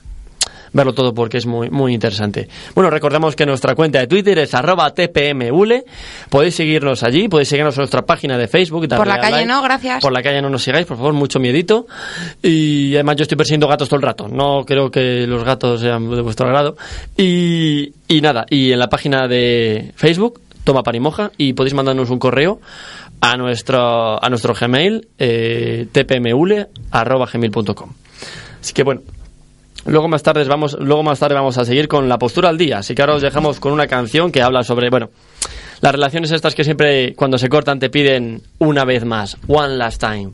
Verlo 0.72 0.92
todo 0.92 1.12
porque 1.12 1.38
es 1.38 1.46
muy, 1.46 1.68
muy 1.68 1.92
interesante. 1.92 2.48
Bueno, 2.74 2.90
recordamos 2.90 3.34
que 3.34 3.44
nuestra 3.44 3.74
cuenta 3.74 3.98
de 3.98 4.06
Twitter 4.06 4.38
es 4.38 4.54
arroba 4.54 4.94
tpmule. 4.94 5.84
Podéis 6.28 6.54
seguirnos 6.54 7.02
allí, 7.02 7.28
podéis 7.28 7.48
seguirnos 7.48 7.74
en 7.74 7.80
nuestra 7.80 8.02
página 8.02 8.38
de 8.38 8.46
Facebook. 8.46 8.88
Por 8.88 9.06
la 9.06 9.18
calle 9.18 9.32
like. 9.32 9.48
no, 9.48 9.62
gracias. 9.62 10.00
Por 10.00 10.12
la 10.12 10.22
calle 10.22 10.40
no 10.40 10.48
nos 10.48 10.62
sigáis, 10.62 10.86
por 10.86 10.96
favor, 10.96 11.12
mucho 11.12 11.40
miedito. 11.40 11.86
Y 12.40 12.94
además 12.94 13.16
yo 13.16 13.22
estoy 13.22 13.36
persiguiendo 13.36 13.66
gatos 13.66 13.88
todo 13.88 13.96
el 13.96 14.02
rato. 14.02 14.28
No 14.28 14.64
creo 14.64 14.90
que 14.90 15.26
los 15.26 15.42
gatos 15.42 15.80
sean 15.80 16.08
de 16.08 16.22
vuestro 16.22 16.46
agrado. 16.46 16.76
Y, 17.16 17.92
y 18.06 18.20
nada, 18.20 18.46
y 18.48 18.70
en 18.70 18.78
la 18.78 18.88
página 18.88 19.26
de 19.26 19.92
Facebook, 19.96 20.40
Toma 20.62 20.84
Pan 20.84 20.94
y 20.94 21.00
Moja, 21.00 21.32
y 21.36 21.52
podéis 21.54 21.74
mandarnos 21.74 22.10
un 22.10 22.20
correo 22.20 22.60
a 23.20 23.36
nuestro, 23.36 24.22
a 24.22 24.28
nuestro 24.28 24.54
Gmail, 24.54 25.08
eh, 25.18 25.86
tpmule.gmail.com. 25.92 27.90
Así 28.60 28.72
que 28.72 28.82
bueno, 28.82 29.02
Luego 29.86 30.08
más 30.08 30.22
tarde 30.22 30.44
vamos, 30.44 30.76
luego 30.78 31.02
más 31.02 31.18
tarde 31.18 31.34
vamos 31.34 31.56
a 31.56 31.64
seguir 31.64 31.88
con 31.88 32.06
la 32.08 32.18
postura 32.18 32.50
al 32.50 32.58
día. 32.58 32.78
Así 32.78 32.94
que 32.94 33.02
ahora 33.02 33.14
os 33.14 33.22
dejamos 33.22 33.60
con 33.60 33.72
una 33.72 33.86
canción 33.86 34.30
que 34.30 34.42
habla 34.42 34.62
sobre, 34.62 34.90
bueno, 34.90 35.08
las 35.80 35.92
relaciones 35.92 36.30
estas 36.32 36.54
que 36.54 36.64
siempre 36.64 37.14
cuando 37.14 37.38
se 37.38 37.48
cortan 37.48 37.78
te 37.78 37.88
piden 37.88 38.42
una 38.58 38.84
vez 38.84 39.04
más, 39.04 39.38
one 39.46 39.76
last 39.76 40.00
time. 40.00 40.32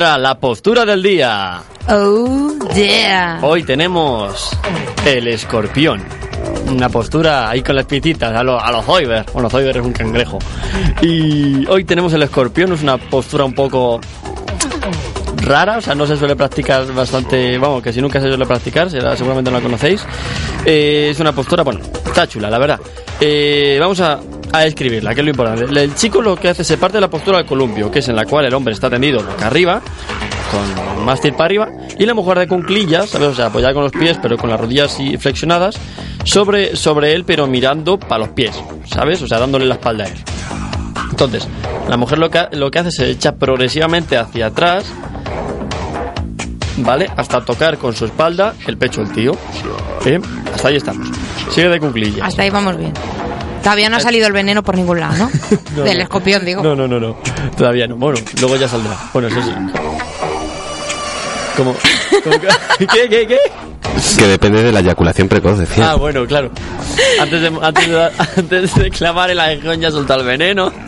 La 0.00 0.38
postura 0.40 0.86
del 0.86 1.02
día. 1.02 1.60
Oh, 1.86 2.54
yeah. 2.74 3.38
Hoy 3.42 3.64
tenemos 3.64 4.48
el 5.04 5.28
escorpión. 5.28 6.02
Una 6.68 6.88
postura 6.88 7.50
ahí 7.50 7.62
con 7.62 7.76
las 7.76 7.84
piecitas, 7.84 8.34
a 8.34 8.42
los 8.42 8.62
a 8.62 8.72
los 8.72 8.86
Zoiber. 8.86 9.26
Bueno, 9.34 9.50
Zoiber 9.50 9.76
es 9.76 9.84
un 9.84 9.92
cangrejo. 9.92 10.38
Y 11.02 11.66
hoy 11.66 11.84
tenemos 11.84 12.14
el 12.14 12.22
escorpión, 12.22 12.72
es 12.72 12.82
una 12.82 12.96
postura 12.96 13.44
un 13.44 13.52
poco 13.52 14.00
rara, 15.36 15.76
o 15.76 15.80
sea, 15.82 15.94
no 15.94 16.06
se 16.06 16.16
suele 16.16 16.34
practicar 16.34 16.90
bastante, 16.94 17.58
vamos, 17.58 17.82
que 17.82 17.92
si 17.92 18.00
nunca 18.00 18.22
se 18.22 18.28
suele 18.28 18.46
practicar, 18.46 18.88
será, 18.88 19.14
seguramente 19.18 19.50
no 19.50 19.58
la 19.58 19.62
conocéis. 19.62 20.06
Eh, 20.64 21.08
es 21.10 21.20
una 21.20 21.32
postura, 21.32 21.62
bueno, 21.62 21.80
está 22.06 22.26
chula, 22.26 22.48
la 22.48 22.58
verdad. 22.58 22.80
Eh, 23.20 23.76
vamos 23.78 24.00
a, 24.00 24.18
a 24.52 24.66
escribirla, 24.66 25.14
que 25.14 25.20
es 25.20 25.24
lo 25.24 25.30
importante. 25.30 25.80
El 25.80 25.94
chico 25.94 26.22
lo 26.22 26.36
que 26.36 26.48
hace 26.48 26.64
se 26.64 26.76
parte 26.76 26.96
de 26.96 27.02
la 27.02 27.10
postura 27.10 27.38
del 27.38 27.46
columpio, 27.46 27.90
que 27.90 28.00
es 28.00 28.08
en 28.08 28.16
la 28.16 28.24
cual 28.24 28.46
el 28.46 28.54
hombre 28.54 28.74
está 28.74 28.90
tendido 28.90 29.22
boca 29.22 29.46
arriba, 29.46 29.80
con 30.50 31.04
mástil 31.04 31.32
para 31.32 31.44
arriba, 31.44 31.68
y 31.98 32.06
la 32.06 32.14
mujer 32.14 32.38
de 32.38 32.48
cunclillas, 32.48 33.10
¿sabes? 33.10 33.28
O 33.28 33.34
sea, 33.34 33.46
apoyada 33.46 33.74
con 33.74 33.84
los 33.84 33.92
pies, 33.92 34.18
pero 34.20 34.36
con 34.36 34.50
las 34.50 34.60
rodillas 34.60 34.98
flexionadas, 35.18 35.76
sobre, 36.24 36.76
sobre 36.76 37.14
él, 37.14 37.24
pero 37.24 37.46
mirando 37.46 37.98
para 37.98 38.20
los 38.20 38.28
pies, 38.30 38.60
¿sabes? 38.86 39.22
O 39.22 39.26
sea, 39.26 39.38
dándole 39.38 39.66
la 39.66 39.74
espalda 39.74 40.04
a 40.04 40.08
él. 40.08 40.14
Entonces, 41.10 41.46
la 41.88 41.96
mujer 41.96 42.18
lo 42.18 42.30
que, 42.30 42.46
lo 42.52 42.70
que 42.70 42.78
hace 42.78 42.90
se 42.90 43.10
echa 43.10 43.32
progresivamente 43.32 44.16
hacia 44.16 44.46
atrás, 44.46 44.84
¿vale? 46.78 47.08
Hasta 47.16 47.44
tocar 47.44 47.78
con 47.78 47.94
su 47.94 48.06
espalda 48.06 48.54
el 48.66 48.76
pecho 48.76 49.02
del 49.02 49.12
tío. 49.12 49.32
¿Eh? 50.04 50.18
Hasta 50.54 50.68
ahí 50.68 50.76
estamos. 50.76 51.08
Sigue 51.50 51.68
de 51.68 51.80
cunclillas. 51.80 52.26
Hasta 52.26 52.42
ahí 52.42 52.50
vamos 52.50 52.76
bien. 52.76 52.92
Todavía 53.62 53.88
no 53.90 53.96
ha 53.96 54.00
salido 54.00 54.26
el 54.26 54.32
veneno 54.32 54.62
por 54.62 54.76
ningún 54.76 55.00
lado, 55.00 55.16
¿no? 55.16 55.30
No, 55.76 55.82
Del 55.82 55.98
no. 55.98 56.02
escorpión, 56.04 56.44
digo. 56.44 56.62
No, 56.62 56.74
no, 56.74 56.88
no, 56.88 56.98
no. 56.98 57.16
Todavía 57.56 57.86
no. 57.86 57.96
Bueno, 57.96 58.18
luego 58.40 58.56
ya 58.56 58.68
saldrá. 58.68 58.96
Bueno, 59.12 59.28
eso 59.28 59.42
sí. 59.42 59.50
Como... 61.56 61.74
como 62.24 62.40
que- 62.40 62.48
¿Qué, 62.86 63.08
qué, 63.08 63.26
qué? 63.26 63.38
Que 64.16 64.26
depende 64.26 64.62
de 64.62 64.72
la 64.72 64.80
eyaculación 64.80 65.28
precoz, 65.28 65.58
decía. 65.58 65.90
Ah, 65.90 65.94
bueno, 65.96 66.24
claro. 66.26 66.50
Antes 67.20 67.42
de, 67.42 67.52
antes 67.62 67.86
de, 67.88 67.92
dar- 67.92 68.12
antes 68.36 68.74
de 68.74 68.90
clavar 68.90 69.30
el 69.30 69.38
aguijón 69.40 69.80
ya 69.80 69.90
soltar 69.90 70.20
el 70.20 70.26
veneno. 70.26 70.72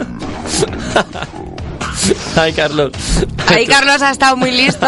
Ay, 2.37 2.53
Carlos. 2.53 2.91
Ahí 3.49 3.67
Carlos 3.67 4.01
ha 4.03 4.11
estado 4.11 4.37
muy 4.37 4.51
listo 4.51 4.87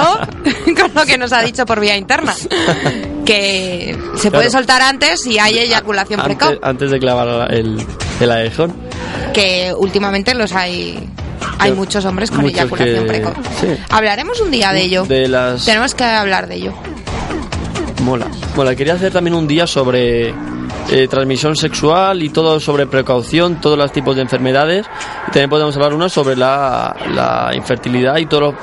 con 0.80 0.90
lo 0.94 1.04
que 1.04 1.18
nos 1.18 1.32
ha 1.32 1.42
dicho 1.42 1.66
por 1.66 1.80
vía 1.80 1.96
interna. 1.96 2.34
Que 3.24 3.96
se 4.16 4.30
puede 4.30 4.50
soltar 4.50 4.82
antes 4.82 5.26
y 5.26 5.38
hay 5.38 5.58
eyaculación 5.58 6.20
Antes, 6.20 6.36
precoz. 6.36 6.58
antes 6.62 6.90
de 6.90 6.98
clavar 6.98 7.52
el, 7.52 7.84
el 8.20 8.30
aguijón. 8.30 8.72
Que 9.32 9.72
últimamente 9.76 10.34
los 10.34 10.52
hay. 10.52 11.08
Hay 11.58 11.72
muchos 11.72 12.04
hombres 12.04 12.30
con 12.30 12.40
muchos 12.42 12.58
eyaculación 12.58 13.00
que- 13.04 13.08
precoz. 13.08 13.34
sí. 13.60 13.68
Hablaremos 13.90 14.40
un 14.40 14.50
día 14.50 14.72
de 14.72 14.82
ello. 14.82 15.04
De 15.04 15.28
las... 15.28 15.64
Tenemos 15.64 15.94
que 15.94 16.04
hablar 16.04 16.46
de 16.48 16.56
ello. 16.56 16.72
Mola. 18.02 18.26
Mola, 18.56 18.74
quería 18.74 18.94
hacer 18.94 19.12
también 19.12 19.34
un 19.34 19.46
día 19.46 19.66
sobre 19.66 20.28
eh, 20.90 21.08
transmisión 21.08 21.56
sexual 21.56 22.22
y 22.22 22.28
todo 22.28 22.60
sobre 22.60 22.86
precaución, 22.86 23.60
todos 23.60 23.78
los 23.78 23.90
tipos 23.92 24.16
de 24.16 24.22
enfermedades. 24.22 24.84
Y 25.28 25.30
también 25.30 25.48
podemos 25.50 25.74
hablar 25.76 25.94
una 25.94 26.08
sobre 26.08 26.36
la, 26.36 26.94
la 27.14 27.52
infertilidad 27.54 28.18
y 28.18 28.26
todos 28.26 28.42
los, 28.42 28.54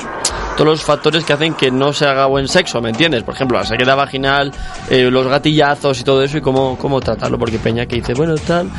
todos 0.56 0.66
los 0.66 0.84
factores 0.84 1.26
que 1.26 1.34
hacen 1.34 1.54
que 1.54 1.72
no 1.72 1.94
se 1.94 2.06
haga 2.06 2.26
buen 2.26 2.48
sexo, 2.48 2.82
¿me 2.82 2.90
entiendes? 2.90 3.24
Por 3.24 3.34
ejemplo, 3.34 3.58
la 3.58 3.66
sequedad 3.66 3.98
vaginal, 3.98 4.52
eh, 4.90 5.10
los 5.10 5.28
gatillazos 5.28 6.00
y 6.00 6.04
todo 6.04 6.24
eso 6.24 6.38
y 6.38 6.42
cómo, 6.42 6.78
cómo 6.78 7.00
tratarlo. 7.00 7.38
Porque 7.38 7.60
Peña 7.60 7.86
que 7.86 7.98
dice, 7.98 8.14
bueno, 8.14 8.36
tal... 8.36 8.70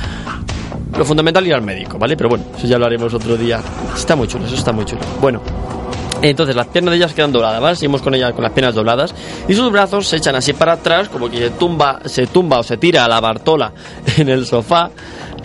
Lo 0.97 1.05
fundamental 1.07 1.47
ir 1.47 1.55
al 1.55 1.63
médico, 1.63 1.99
¿vale? 1.99 2.17
Pero 2.17 2.29
bueno, 2.29 2.45
eso 2.57 2.67
ya 2.67 2.79
lo 2.79 2.85
haremos 2.85 3.15
otro 3.15 3.37
día. 3.37 3.61
Está 3.95 4.15
muy 4.15 4.29
chulo, 4.29 4.45
eso 4.45 4.55
está 4.55 4.73
muy 4.73 4.85
chulo. 4.85 5.01
Bueno, 5.23 5.41
entonces 6.23 6.55
las 6.55 6.67
piernas 6.69 6.93
de 6.93 6.99
ellas 6.99 7.15
quedan 7.15 7.33
dobladas, 7.33 7.61
¿vale? 7.61 7.77
Seguimos 7.77 8.03
con 8.03 8.15
ella 8.15 8.33
con 8.33 8.43
las 8.43 8.53
piernas 8.53 8.75
dobladas 8.75 9.15
y 9.49 9.55
sus 9.55 9.71
brazos 9.73 10.07
se 10.07 10.17
echan 10.17 10.37
así 10.37 10.53
para 10.53 10.75
atrás, 10.75 11.09
como 11.09 11.29
que 11.29 11.39
se 11.39 11.51
tumba, 11.51 12.01
se 12.05 12.27
tumba 12.27 12.61
o 12.61 12.63
se 12.63 12.77
tira 12.77 13.05
a 13.05 13.09
la 13.09 13.21
Bartola 13.21 13.73
en 14.17 14.29
el 14.29 14.47
sofá 14.47 14.91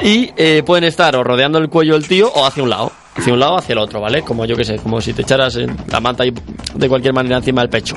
y 0.04 0.32
eh, 0.38 0.64
pueden 0.66 0.84
estar 0.84 1.16
o 1.16 1.24
rodeando 1.24 1.58
el 1.58 1.70
cuello 1.70 1.94
del 1.94 2.08
tío 2.08 2.32
o 2.34 2.46
hacia 2.46 2.62
un 2.62 2.70
lado, 2.70 2.92
hacia 3.18 3.34
un 3.34 3.40
lado 3.40 3.58
hacia 3.58 3.74
el 3.74 3.80
otro, 3.80 4.00
¿vale? 4.02 4.22
Como 4.22 4.46
yo 4.46 4.56
que 4.56 4.64
sé, 4.64 4.78
como 4.78 5.02
si 5.02 5.14
te 5.14 5.22
echaras 5.24 5.56
en 5.56 5.76
la 5.92 6.00
manta 6.00 6.26
y 6.26 6.34
de 6.76 6.90
cualquier 6.90 7.14
manera 7.14 7.38
encima 7.38 7.62
del 7.62 7.70
pecho. 7.70 7.96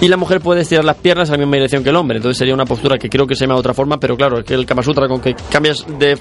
Y 0.00 0.08
la 0.08 0.16
mujer 0.16 0.40
puede 0.40 0.62
estirar 0.62 0.84
las 0.84 0.96
piernas 0.96 1.28
a 1.28 1.32
la 1.32 1.38
misma 1.38 1.56
dirección 1.56 1.84
que 1.84 1.90
el 1.90 1.96
hombre, 1.96 2.16
entonces 2.16 2.38
sería 2.38 2.54
una 2.54 2.64
postura 2.64 2.96
que 2.98 3.08
creo 3.10 3.26
que 3.26 3.34
se 3.36 3.42
llama 3.44 3.54
de 3.54 3.60
otra 3.60 3.74
forma, 3.74 3.98
pero 4.00 4.16
claro, 4.16 4.38
es 4.38 4.44
que 4.44 4.54
el 4.54 4.64
Kama 4.64 4.82
Sutra 4.82 5.06
con 5.08 5.20
que 5.20 5.34
cambias 5.50 5.84
de 5.98 6.16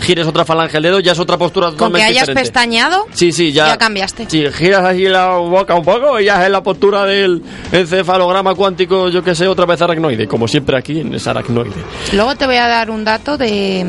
gires 0.00 0.26
otra 0.26 0.44
falange 0.44 0.72
del 0.72 0.82
dedo 0.82 0.98
ya 0.98 1.12
es 1.12 1.18
otra 1.20 1.36
postura 1.38 1.66
Con 1.68 1.74
que 1.74 1.78
totalmente 1.78 2.06
hayas 2.10 2.22
diferente. 2.26 2.40
pestañeado, 2.50 3.06
Sí, 3.12 3.30
sí, 3.30 3.52
ya. 3.52 3.68
ya 3.68 3.78
cambiaste. 3.78 4.26
Si 4.28 4.44
giras 4.50 4.84
así 4.84 5.04
la 5.04 5.36
boca 5.36 5.76
un 5.76 5.84
poco, 5.84 6.18
y 6.18 6.24
ya 6.24 6.44
es 6.44 6.50
la 6.50 6.62
postura 6.64 7.04
del 7.04 7.40
encefalograma 7.70 8.54
cuántico, 8.56 9.08
yo 9.08 9.22
que 9.22 9.36
sé, 9.36 9.46
otra 9.46 9.66
vez 9.66 9.80
aracnoide, 9.80 10.26
como 10.26 10.48
siempre 10.48 10.76
aquí 10.76 11.00
en 11.00 11.14
ese 11.14 11.30
aracnoide. 11.30 11.70
Luego 12.12 12.34
te 12.34 12.46
voy 12.46 12.56
a 12.56 12.66
dar 12.66 12.90
un 12.90 13.04
dato 13.04 13.38
de 13.38 13.86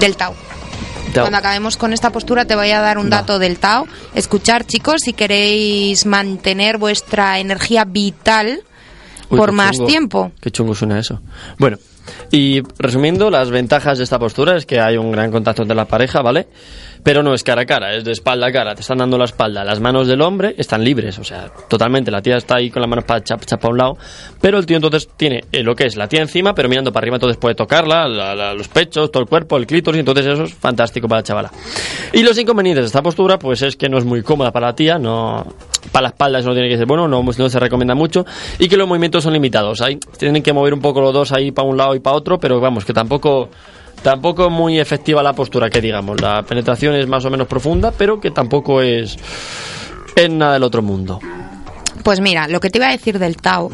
del 0.00 0.16
Tao. 0.16 0.34
Tao. 1.16 1.24
Cuando 1.24 1.38
acabemos 1.38 1.76
con 1.76 1.92
esta 1.92 2.10
postura 2.10 2.44
te 2.44 2.54
voy 2.54 2.70
a 2.70 2.80
dar 2.80 2.98
un 2.98 3.06
Va. 3.06 3.16
dato 3.16 3.38
del 3.38 3.58
Tao. 3.58 3.86
Escuchar, 4.14 4.64
chicos, 4.64 5.02
si 5.02 5.12
queréis 5.12 6.06
mantener 6.06 6.78
vuestra 6.78 7.38
energía 7.38 7.84
vital 7.84 8.60
Uy, 9.28 9.38
por 9.38 9.52
más 9.52 9.72
chungo. 9.72 9.86
tiempo. 9.86 10.32
Qué 10.40 10.50
chungo 10.50 10.74
suena 10.74 10.98
eso. 10.98 11.20
Bueno, 11.58 11.78
y 12.30 12.62
resumiendo, 12.78 13.30
las 13.30 13.50
ventajas 13.50 13.98
de 13.98 14.04
esta 14.04 14.18
postura 14.18 14.56
es 14.56 14.66
que 14.66 14.80
hay 14.80 14.96
un 14.96 15.10
gran 15.12 15.30
contacto 15.30 15.62
entre 15.62 15.76
la 15.76 15.86
pareja, 15.86 16.22
¿vale? 16.22 16.46
Pero 17.06 17.22
no 17.22 17.34
es 17.34 17.44
cara 17.44 17.62
a 17.62 17.66
cara, 17.66 17.94
es 17.94 18.02
de 18.02 18.10
espalda 18.10 18.48
a 18.48 18.50
cara. 18.52 18.74
Te 18.74 18.80
están 18.80 18.98
dando 18.98 19.16
la 19.16 19.26
espalda. 19.26 19.62
Las 19.62 19.78
manos 19.78 20.08
del 20.08 20.20
hombre 20.22 20.56
están 20.58 20.82
libres, 20.82 21.16
o 21.20 21.22
sea, 21.22 21.46
totalmente. 21.68 22.10
La 22.10 22.20
tía 22.20 22.36
está 22.36 22.56
ahí 22.56 22.68
con 22.68 22.82
las 22.82 22.90
manos 22.90 23.04
para 23.04 23.22
chap, 23.22 23.44
chap 23.44 23.64
a 23.64 23.68
un 23.68 23.78
lado. 23.78 23.96
Pero 24.40 24.58
el 24.58 24.66
tío 24.66 24.74
entonces 24.74 25.08
tiene 25.16 25.44
eh, 25.52 25.62
lo 25.62 25.76
que 25.76 25.84
es 25.86 25.94
la 25.94 26.08
tía 26.08 26.20
encima, 26.20 26.52
pero 26.52 26.68
mirando 26.68 26.90
para 26.92 27.04
arriba, 27.04 27.14
entonces 27.14 27.36
puede 27.36 27.54
tocarla, 27.54 28.08
la- 28.08 28.34
la- 28.34 28.54
los 28.54 28.66
pechos, 28.66 29.12
todo 29.12 29.22
el 29.22 29.28
cuerpo, 29.28 29.56
el 29.56 29.68
clítoris. 29.68 30.00
Entonces 30.00 30.26
eso 30.26 30.42
es 30.42 30.54
fantástico 30.54 31.06
para 31.06 31.20
la 31.20 31.22
chavala. 31.22 31.52
Y 32.12 32.24
los 32.24 32.36
inconvenientes 32.38 32.82
de 32.82 32.86
esta 32.86 33.02
postura, 33.02 33.38
pues 33.38 33.62
es 33.62 33.76
que 33.76 33.88
no 33.88 33.98
es 33.98 34.04
muy 34.04 34.22
cómoda 34.24 34.50
para 34.50 34.66
la 34.66 34.74
tía, 34.74 34.98
no. 34.98 35.46
Para 35.92 36.02
la 36.02 36.08
espalda 36.08 36.40
eso 36.40 36.48
no 36.48 36.54
tiene 36.54 36.68
que 36.68 36.76
ser 36.76 36.86
bueno, 36.86 37.06
no, 37.06 37.22
no 37.22 37.48
se 37.48 37.60
recomienda 37.60 37.94
mucho. 37.94 38.26
Y 38.58 38.68
que 38.68 38.76
los 38.76 38.88
movimientos 38.88 39.22
son 39.22 39.32
limitados. 39.32 39.80
Ahí 39.80 39.96
tienen 40.18 40.42
que 40.42 40.52
mover 40.52 40.74
un 40.74 40.80
poco 40.80 41.00
los 41.00 41.14
dos 41.14 41.30
ahí 41.30 41.52
para 41.52 41.68
un 41.68 41.76
lado 41.76 41.94
y 41.94 42.00
para 42.00 42.16
otro, 42.16 42.40
pero 42.40 42.58
vamos, 42.58 42.84
que 42.84 42.92
tampoco. 42.92 43.48
Tampoco 44.02 44.46
es 44.46 44.52
muy 44.52 44.78
efectiva 44.78 45.22
la 45.22 45.32
postura, 45.32 45.68
que 45.68 45.80
digamos. 45.80 46.20
La 46.20 46.42
penetración 46.42 46.94
es 46.94 47.06
más 47.08 47.24
o 47.24 47.30
menos 47.30 47.48
profunda, 47.48 47.90
pero 47.92 48.20
que 48.20 48.30
tampoco 48.30 48.80
es. 48.80 49.16
Es 50.14 50.30
nada 50.30 50.54
del 50.54 50.62
otro 50.62 50.80
mundo. 50.82 51.20
Pues 52.04 52.20
mira, 52.20 52.46
lo 52.46 52.60
que 52.60 52.70
te 52.70 52.78
iba 52.78 52.88
a 52.88 52.92
decir 52.92 53.18
del 53.18 53.36
Tao. 53.36 53.70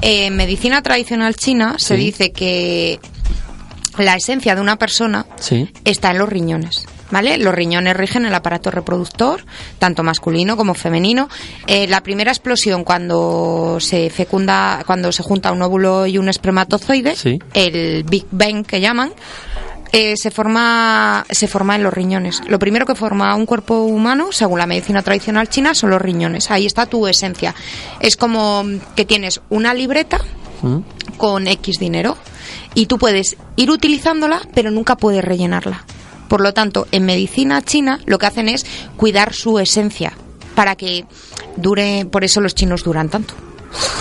eh, 0.00 0.26
En 0.26 0.36
medicina 0.36 0.82
tradicional 0.82 1.36
china 1.36 1.74
se 1.78 1.96
Sí. 1.96 2.04
dice 2.04 2.32
que 2.32 2.98
la 3.98 4.14
esencia 4.16 4.54
de 4.54 4.60
una 4.62 4.76
persona 4.76 5.26
Sí. 5.38 5.68
está 5.84 6.10
en 6.10 6.18
los 6.18 6.28
riñones. 6.28 6.86
¿Vale? 7.10 7.38
Los 7.38 7.54
riñones 7.54 7.96
rigen 7.96 8.26
el 8.26 8.34
aparato 8.34 8.70
reproductor, 8.72 9.44
tanto 9.78 10.02
masculino 10.02 10.56
como 10.56 10.74
femenino. 10.74 11.28
Eh, 11.68 11.86
la 11.86 12.02
primera 12.02 12.32
explosión 12.32 12.82
cuando 12.82 13.78
se 13.80 14.10
fecunda, 14.10 14.82
cuando 14.86 15.12
se 15.12 15.22
junta 15.22 15.52
un 15.52 15.62
óvulo 15.62 16.06
y 16.06 16.18
un 16.18 16.28
espermatozoide, 16.28 17.14
Sí. 17.14 17.38
el 17.54 18.02
Big 18.04 18.26
Bang 18.32 18.66
que 18.66 18.80
llaman, 18.80 19.12
eh, 19.92 20.14
se 20.16 20.32
forma 20.32 21.24
se 21.30 21.46
forma 21.46 21.76
en 21.76 21.84
los 21.84 21.94
riñones. 21.94 22.42
Lo 22.48 22.58
primero 22.58 22.84
que 22.86 22.96
forma 22.96 23.32
un 23.36 23.46
cuerpo 23.46 23.82
humano, 23.82 24.32
según 24.32 24.58
la 24.58 24.66
medicina 24.66 25.00
tradicional 25.02 25.48
china, 25.48 25.74
son 25.76 25.90
los 25.90 26.02
riñones. 26.02 26.50
Ahí 26.50 26.66
está 26.66 26.86
tu 26.86 27.06
esencia. 27.06 27.54
Es 28.00 28.16
como 28.16 28.64
que 28.96 29.04
tienes 29.04 29.40
una 29.48 29.74
libreta 29.74 30.18
¿Mm? 30.62 30.78
con 31.18 31.46
X 31.46 31.78
dinero 31.78 32.16
y 32.74 32.86
tú 32.86 32.98
puedes 32.98 33.36
ir 33.54 33.70
utilizándola, 33.70 34.40
pero 34.54 34.72
nunca 34.72 34.96
puedes 34.96 35.24
rellenarla. 35.24 35.84
Por 36.28 36.40
lo 36.40 36.52
tanto, 36.52 36.86
en 36.92 37.04
medicina 37.04 37.62
china 37.62 38.00
lo 38.06 38.18
que 38.18 38.26
hacen 38.26 38.48
es 38.48 38.66
cuidar 38.96 39.32
su 39.32 39.58
esencia 39.58 40.12
para 40.54 40.74
que 40.76 41.04
dure, 41.56 42.06
por 42.10 42.24
eso 42.24 42.40
los 42.40 42.54
chinos 42.54 42.82
duran 42.82 43.08
tanto. 43.08 43.34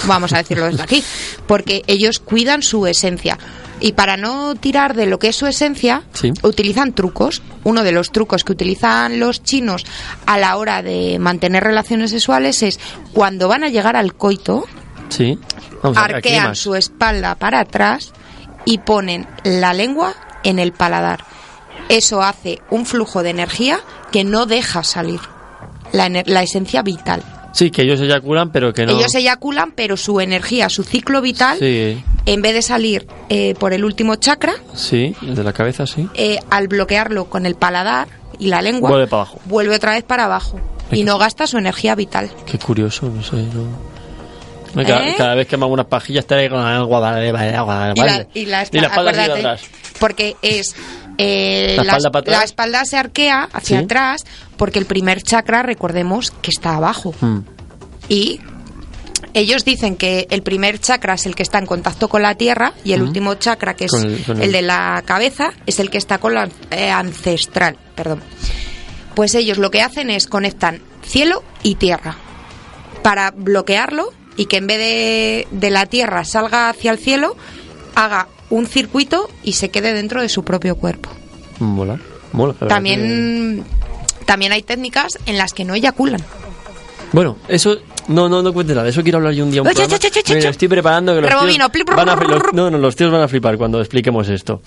Vamos 0.06 0.32
a 0.34 0.38
decirlo 0.38 0.68
desde 0.68 0.84
aquí, 0.84 1.04
porque 1.48 1.84
ellos 1.88 2.20
cuidan 2.20 2.62
su 2.64 2.88
esencia. 2.88 3.38
Y 3.82 3.92
para 3.92 4.16
no 4.16 4.56
tirar 4.56 4.96
de 4.96 5.06
lo 5.06 5.20
que 5.20 5.28
es 5.30 5.36
su 5.36 5.48
esencia, 5.48 6.04
Sí. 6.14 6.32
utilizan 6.44 6.94
trucos. 6.94 7.42
Uno 7.66 7.84
de 7.84 7.92
los 7.92 8.12
trucos 8.14 8.46
que 8.46 8.54
utilizan 8.54 9.20
los 9.20 9.44
chinos 9.44 9.84
a 10.26 10.38
la 10.38 10.56
hora 10.56 10.82
de 10.82 11.20
mantener 11.20 11.64
relaciones 11.64 12.12
sexuales 12.12 12.64
es 12.64 12.80
cuando 13.12 13.50
van 13.50 13.64
a 13.66 13.70
llegar 13.70 13.98
al 13.98 14.14
coito, 14.16 14.66
Sí. 15.10 15.38
Vamos 15.84 15.98
arquean 15.98 16.56
su 16.56 16.74
espalda 16.74 17.36
para 17.36 17.60
atrás 17.60 18.12
y 18.64 18.78
ponen 18.80 19.28
la 19.44 19.74
lengua 19.74 20.16
en 20.44 20.58
el 20.58 20.72
paladar. 20.72 21.26
Eso 21.90 22.22
hace 22.22 22.60
un 22.70 22.86
flujo 22.86 23.24
de 23.24 23.30
energía 23.30 23.80
que 24.12 24.24
no 24.24 24.46
deja 24.46 24.84
salir 24.84 25.20
la, 25.92 26.10
la 26.26 26.44
esencia 26.44 26.82
vital. 26.82 27.24
Sí, 27.54 27.72
que 27.72 27.84
ellos 27.84 28.02
eyaculan, 28.02 28.52
pero 28.52 28.74
que 28.74 28.86
no. 28.86 28.92
Ellos 28.92 29.16
eyaculan, 29.16 29.72
pero 29.72 29.96
su 29.96 30.20
energía, 30.20 30.68
su 30.70 30.84
ciclo 30.84 31.22
vital, 31.22 31.58
Sí, 31.58 32.04
en 32.26 32.42
vez 32.42 32.54
de 32.54 32.62
salir 32.62 33.08
eh, 33.30 33.56
por 33.58 33.72
el 33.72 33.86
último 33.86 34.16
chakra, 34.16 34.54
sí, 34.74 35.16
el 35.22 35.36
de 35.36 35.44
la 35.44 35.54
cabeza, 35.54 35.88
sí. 35.88 36.10
eh, 36.16 36.40
al 36.50 36.68
bloquearlo 36.68 37.26
con 37.26 37.46
el 37.46 37.56
paladar 37.56 38.08
y 38.40 38.48
la 38.48 38.62
lengua, 38.62 38.90
Vuelve 38.90 39.08
para 39.08 39.22
abajo. 39.22 39.40
vuelve 39.46 39.76
otra 39.76 39.94
vez 39.94 40.04
para 40.04 40.26
abajo 40.26 40.60
y 40.92 41.04
no 41.06 41.18
gasta 41.18 41.48
su 41.48 41.58
energía 41.58 41.96
vital. 41.96 42.30
Qué 42.46 42.58
curioso, 42.60 43.08
no 43.10 43.24
sé, 43.24 43.38
no. 43.38 43.96
Cada, 44.84 45.08
¿Eh? 45.08 45.16
cada 45.18 45.36
vez 45.36 45.48
que 45.48 45.56
me 45.56 45.64
hago 45.64 45.74
unas 45.74 45.86
pajillas 45.86 46.26
te 46.26 46.50
con 46.50 46.60
agua, 46.60 47.00
vale, 47.00 47.32
vale, 47.32 47.56
agua, 47.56 47.94
Y 47.96 48.00
la, 48.02 48.06
vale. 48.06 48.28
y 48.34 48.46
la, 48.46 48.68
Y 48.70 48.80
la 48.80 48.88
espalda 48.88 49.12
acuérdate, 49.12 49.40
atrás. 49.40 49.62
Porque 50.00 50.36
es. 50.42 50.76
Eh, 51.18 51.78
La 51.86 52.44
espalda 52.44 52.80
la 52.80 52.86
se 52.86 52.98
arquea 52.98 53.50
hacia 53.54 53.80
Sí. 53.80 53.84
atrás 53.86 54.24
porque 54.58 54.80
el 54.80 54.86
primer 54.86 55.22
chakra, 55.22 55.64
recordemos, 55.64 56.32
que 56.32 56.50
está 56.52 56.76
abajo. 56.76 57.14
Mm. 57.22 57.40
Y 58.10 58.40
ellos 59.34 59.66
dicen 59.66 59.96
que 59.98 60.28
el 60.30 60.44
primer 60.44 60.80
chakra 60.80 61.16
es 61.16 61.26
el 61.26 61.36
que 61.36 61.44
está 61.44 61.58
en 61.60 61.66
contacto 61.66 62.08
con 62.10 62.22
la 62.22 62.36
tierra 62.36 62.74
y 62.84 62.94
el 62.94 63.02
último 63.02 63.36
chakra, 63.36 63.74
que 63.76 63.86
es 63.86 63.92
Con 63.92 64.06
el- 64.06 64.24
con 64.24 64.38
el, 64.38 64.44
el- 64.44 64.52
de 64.52 64.62
la 64.62 65.02
cabeza, 65.06 65.52
es 65.66 65.80
el 65.80 65.90
que 65.90 65.98
está 65.98 66.18
con 66.20 66.34
la 66.34 66.48
eh, 66.72 66.90
ancestral. 66.92 67.78
Perdón. 67.96 68.22
Pues 69.16 69.34
ellos 69.36 69.58
lo 69.58 69.72
que 69.72 69.82
hacen 69.82 70.10
es 70.10 70.28
conectan 70.28 70.82
cielo 71.04 71.44
y 71.64 71.76
tierra 71.76 72.16
para 73.04 73.32
bloquearlo 73.32 74.12
y 74.38 74.46
que 74.48 74.58
en 74.58 74.68
vez 74.68 74.78
de, 74.80 75.48
de 75.52 75.70
la 75.70 75.86
tierra 75.86 76.24
salga 76.26 76.70
hacia 76.70 76.92
el 76.92 76.98
cielo, 76.98 77.36
haga 77.96 78.28
un 78.50 78.68
circuito 78.68 79.30
y 79.44 79.54
se 79.54 79.70
quede 79.70 79.94
dentro 79.94 80.22
de 80.22 80.30
su 80.30 80.44
propio 80.44 80.76
cuerpo. 80.76 81.10
Mola, 81.60 82.00
mola. 82.32 82.54
También, 82.68 83.64
también 84.26 84.52
hay 84.52 84.62
técnicas 84.62 85.18
en 85.26 85.38
las 85.38 85.54
que 85.54 85.66
no 85.66 85.74
eyaculan. 85.76 86.22
Bueno, 87.12 87.38
eso. 87.48 87.78
No, 88.08 88.30
no, 88.30 88.44
no 88.44 88.54
cuentes 88.54 88.76
nada. 88.76 88.88
Eso 88.88 89.02
quiero 89.02 89.18
hablar 89.18 89.34
yo 89.34 89.44
un 89.46 89.52
día. 89.52 89.62
Un 89.64 89.68
programa. 89.68 89.98
Me 90.30 90.42
lo 90.44 90.50
estoy 90.50 90.68
preparando. 90.68 91.16
Que 91.16 91.22
los 91.22 91.30
Rebobino. 91.30 91.70
tíos 91.72 91.86
van 91.96 92.10
a, 92.10 92.16
los- 92.16 92.54
no, 92.54 92.70
no, 92.70 92.78
los 92.78 92.96
tíos 92.96 93.12
van 93.12 93.22
a 93.22 93.28
flipar 93.28 93.58
cuando 93.58 93.80
expliquemos 93.80 94.30
esto. 94.30 94.62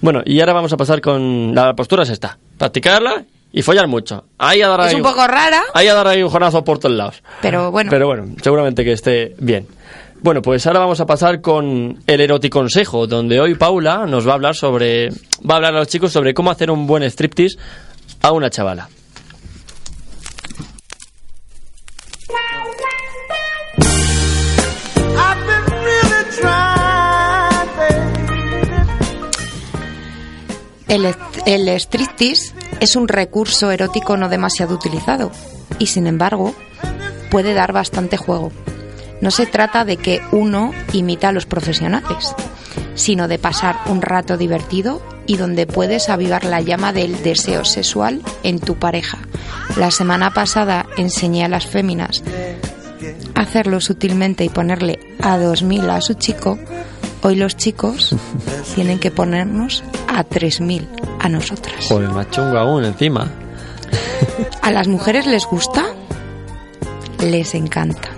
Bueno, 0.00 0.22
y 0.24 0.38
ahora 0.40 0.52
vamos 0.52 0.72
a 0.72 0.76
pasar 0.76 1.00
con. 1.00 1.54
La 1.54 1.74
postura 1.74 2.04
es 2.04 2.10
esta: 2.10 2.38
practicarla 2.56 3.24
y 3.52 3.62
follar 3.62 3.88
mucho. 3.88 4.24
Ahí 4.38 4.62
a 4.62 4.68
dar 4.68 4.80
Es 4.82 4.86
ahí 4.88 4.94
un 4.96 5.02
poco 5.02 5.26
rara, 5.26 5.62
Ahí 5.74 5.88
a 5.88 5.94
dar 5.94 6.06
ahí 6.06 6.22
un 6.22 6.28
jonazo 6.30 6.62
por 6.62 6.78
todos 6.78 6.94
lados. 6.94 7.22
pero 7.42 7.72
bueno. 7.72 7.90
Pero 7.90 8.06
bueno, 8.06 8.26
seguramente 8.42 8.84
que 8.84 8.92
esté 8.92 9.34
bien. 9.38 9.66
Bueno, 10.24 10.40
pues 10.40 10.66
ahora 10.66 10.80
vamos 10.80 11.00
a 11.00 11.04
pasar 11.04 11.42
con 11.42 12.02
el 12.06 12.20
eroticonsejo, 12.22 13.06
donde 13.06 13.40
hoy 13.40 13.56
Paula 13.56 14.06
nos 14.06 14.26
va 14.26 14.30
a 14.30 14.34
hablar 14.36 14.54
sobre, 14.54 15.10
va 15.10 15.52
a 15.52 15.56
hablar 15.56 15.74
a 15.74 15.80
los 15.80 15.88
chicos 15.88 16.12
sobre 16.12 16.32
cómo 16.32 16.50
hacer 16.50 16.70
un 16.70 16.86
buen 16.86 17.02
striptease 17.02 17.58
a 18.22 18.32
una 18.32 18.48
chavala. 18.48 18.88
El, 30.88 31.14
el 31.44 31.68
striptease 31.68 32.54
es 32.80 32.96
un 32.96 33.08
recurso 33.08 33.70
erótico 33.70 34.16
no 34.16 34.30
demasiado 34.30 34.74
utilizado 34.74 35.30
y 35.78 35.88
sin 35.88 36.06
embargo 36.06 36.54
puede 37.30 37.52
dar 37.52 37.74
bastante 37.74 38.16
juego. 38.16 38.52
No 39.24 39.30
se 39.30 39.46
trata 39.46 39.86
de 39.86 39.96
que 39.96 40.20
uno 40.32 40.72
imita 40.92 41.30
a 41.30 41.32
los 41.32 41.46
profesionales, 41.46 42.34
sino 42.94 43.26
de 43.26 43.38
pasar 43.38 43.74
un 43.86 44.02
rato 44.02 44.36
divertido 44.36 45.00
y 45.26 45.38
donde 45.38 45.66
puedes 45.66 46.10
avivar 46.10 46.44
la 46.44 46.60
llama 46.60 46.92
del 46.92 47.22
deseo 47.22 47.64
sexual 47.64 48.20
en 48.42 48.60
tu 48.60 48.74
pareja. 48.74 49.16
La 49.78 49.90
semana 49.90 50.34
pasada 50.34 50.84
enseñé 50.98 51.42
a 51.42 51.48
las 51.48 51.64
féminas 51.64 52.22
a 53.34 53.40
hacerlo 53.40 53.80
sutilmente 53.80 54.44
y 54.44 54.50
ponerle 54.50 54.98
a 55.22 55.38
2000 55.38 55.88
a 55.88 56.02
su 56.02 56.12
chico. 56.12 56.58
Hoy 57.22 57.36
los 57.36 57.56
chicos 57.56 58.14
tienen 58.74 58.98
que 58.98 59.10
ponernos 59.10 59.84
a 60.06 60.22
3000 60.24 60.86
a 61.20 61.30
nosotras. 61.30 61.86
Joder, 61.88 62.10
más 62.10 62.28
chungo 62.28 62.58
aún 62.58 62.84
encima. 62.84 63.32
¿A 64.60 64.70
las 64.70 64.86
mujeres 64.86 65.26
les 65.26 65.46
gusta? 65.46 65.82
Les 67.20 67.54
encanta. 67.54 68.10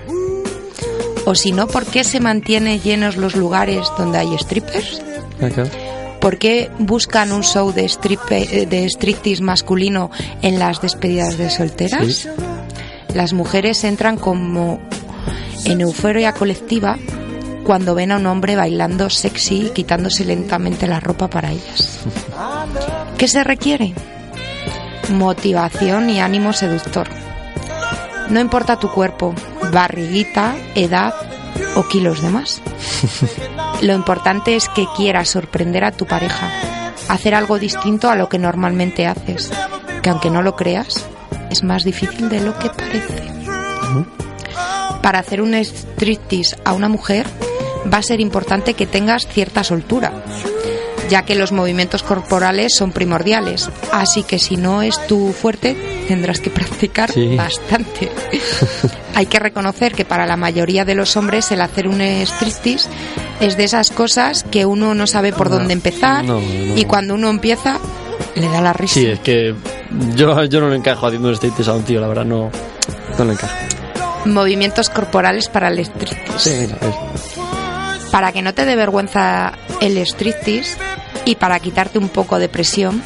O 1.26 1.34
si 1.34 1.52
no, 1.52 1.66
¿por 1.66 1.84
qué 1.84 2.04
se 2.04 2.20
mantienen 2.20 2.80
llenos 2.80 3.16
los 3.16 3.34
lugares 3.36 3.86
donde 3.98 4.18
hay 4.18 4.38
strippers? 4.38 5.02
¿Por 6.20 6.38
qué 6.38 6.70
buscan 6.78 7.32
un 7.32 7.42
show 7.42 7.72
de, 7.72 7.84
stripe- 7.84 8.66
de 8.66 8.86
striptease 8.88 9.42
masculino 9.42 10.10
en 10.42 10.58
las 10.58 10.80
despedidas 10.80 11.36
de 11.36 11.50
solteras? 11.50 12.06
Sí. 12.14 12.28
Las 13.12 13.32
mujeres 13.32 13.84
entran 13.84 14.16
como 14.16 14.80
en 15.64 15.80
euforia 15.80 16.32
colectiva 16.32 16.96
cuando 17.64 17.94
ven 17.94 18.12
a 18.12 18.16
un 18.18 18.26
hombre 18.26 18.54
bailando 18.56 19.10
sexy 19.10 19.66
y 19.66 19.70
quitándose 19.70 20.24
lentamente 20.24 20.86
la 20.86 21.00
ropa 21.00 21.28
para 21.28 21.50
ellas. 21.50 22.00
¿Qué 23.18 23.26
se 23.26 23.42
requiere? 23.42 23.94
Motivación 25.10 26.10
y 26.10 26.20
ánimo 26.20 26.52
seductor. 26.52 27.08
No 28.30 28.40
importa 28.40 28.78
tu 28.78 28.90
cuerpo, 28.90 29.34
barriguita, 29.72 30.54
edad 30.74 31.14
o 31.74 31.86
kilos 31.88 32.22
de 32.22 32.30
más. 32.30 32.60
Lo 33.82 33.94
importante 33.94 34.56
es 34.56 34.68
que 34.68 34.86
quieras 34.96 35.28
sorprender 35.28 35.84
a 35.84 35.92
tu 35.92 36.06
pareja, 36.06 36.50
hacer 37.08 37.34
algo 37.34 37.58
distinto 37.58 38.08
a 38.10 38.14
lo 38.16 38.28
que 38.28 38.38
normalmente 38.38 39.06
haces, 39.06 39.50
que 40.02 40.10
aunque 40.10 40.30
no 40.30 40.42
lo 40.42 40.56
creas, 40.56 41.04
es 41.50 41.62
más 41.62 41.84
difícil 41.84 42.28
de 42.28 42.40
lo 42.40 42.58
que 42.58 42.70
parece. 42.70 43.22
Para 45.02 45.18
hacer 45.20 45.40
un 45.42 45.54
striptease 45.54 46.56
a 46.64 46.72
una 46.72 46.88
mujer 46.88 47.26
va 47.92 47.98
a 47.98 48.02
ser 48.02 48.20
importante 48.20 48.74
que 48.74 48.86
tengas 48.86 49.26
cierta 49.28 49.62
soltura, 49.62 50.12
ya 51.10 51.22
que 51.22 51.34
los 51.36 51.52
movimientos 51.52 52.02
corporales 52.02 52.74
son 52.74 52.90
primordiales, 52.92 53.70
así 53.92 54.22
que 54.24 54.38
si 54.38 54.56
no 54.56 54.82
es 54.82 55.06
tu 55.06 55.32
fuerte 55.32 55.76
tendrás 56.08 56.40
que 56.40 56.50
practicar 56.50 57.12
Sí. 57.12 57.36
bastante. 57.36 58.10
Hay 59.16 59.24
que 59.26 59.38
reconocer 59.38 59.94
que 59.94 60.04
para 60.04 60.26
la 60.26 60.36
mayoría 60.36 60.84
de 60.84 60.94
los 60.94 61.16
hombres 61.16 61.50
el 61.50 61.62
hacer 61.62 61.88
un 61.88 62.00
striptease 62.02 62.88
es 63.40 63.56
de 63.56 63.64
esas 63.64 63.90
cosas 63.90 64.44
que 64.50 64.66
uno 64.66 64.94
no 64.94 65.06
sabe 65.06 65.32
por 65.32 65.48
No, 65.50 65.56
dónde 65.56 65.72
empezar 65.72 66.22
no, 66.22 66.38
no. 66.38 66.76
y 66.76 66.84
cuando 66.84 67.14
uno 67.14 67.30
empieza 67.30 67.78
le 68.34 68.46
da 68.48 68.60
la 68.60 68.74
risa. 68.74 68.92
Sí, 68.94 69.06
es 69.06 69.18
que 69.20 69.54
yo, 70.14 70.44
yo 70.44 70.60
no 70.60 70.68
le 70.68 70.76
encajo 70.76 71.06
haciendo 71.06 71.28
un 71.28 71.34
striptease 71.34 71.70
a 71.70 71.74
un 71.74 71.82
tío, 71.84 71.98
la 71.98 72.08
verdad, 72.08 72.26
no, 72.26 72.50
no 73.18 73.24
le 73.24 73.32
encajo. 73.32 73.54
Movimientos 74.26 74.90
corporales 74.90 75.48
para 75.48 75.68
el 75.68 75.78
striptease. 75.78 76.38
Sí, 76.38 76.50
mira, 76.60 76.76
es- 76.82 78.10
Para 78.10 78.32
que 78.32 78.42
no 78.42 78.52
te 78.52 78.66
dé 78.66 78.76
vergüenza 78.76 79.52
el 79.80 79.96
striptease 80.06 80.76
y 81.24 81.36
para 81.36 81.58
quitarte 81.60 81.98
un 81.98 82.10
poco 82.10 82.38
de 82.38 82.50
presión, 82.50 83.02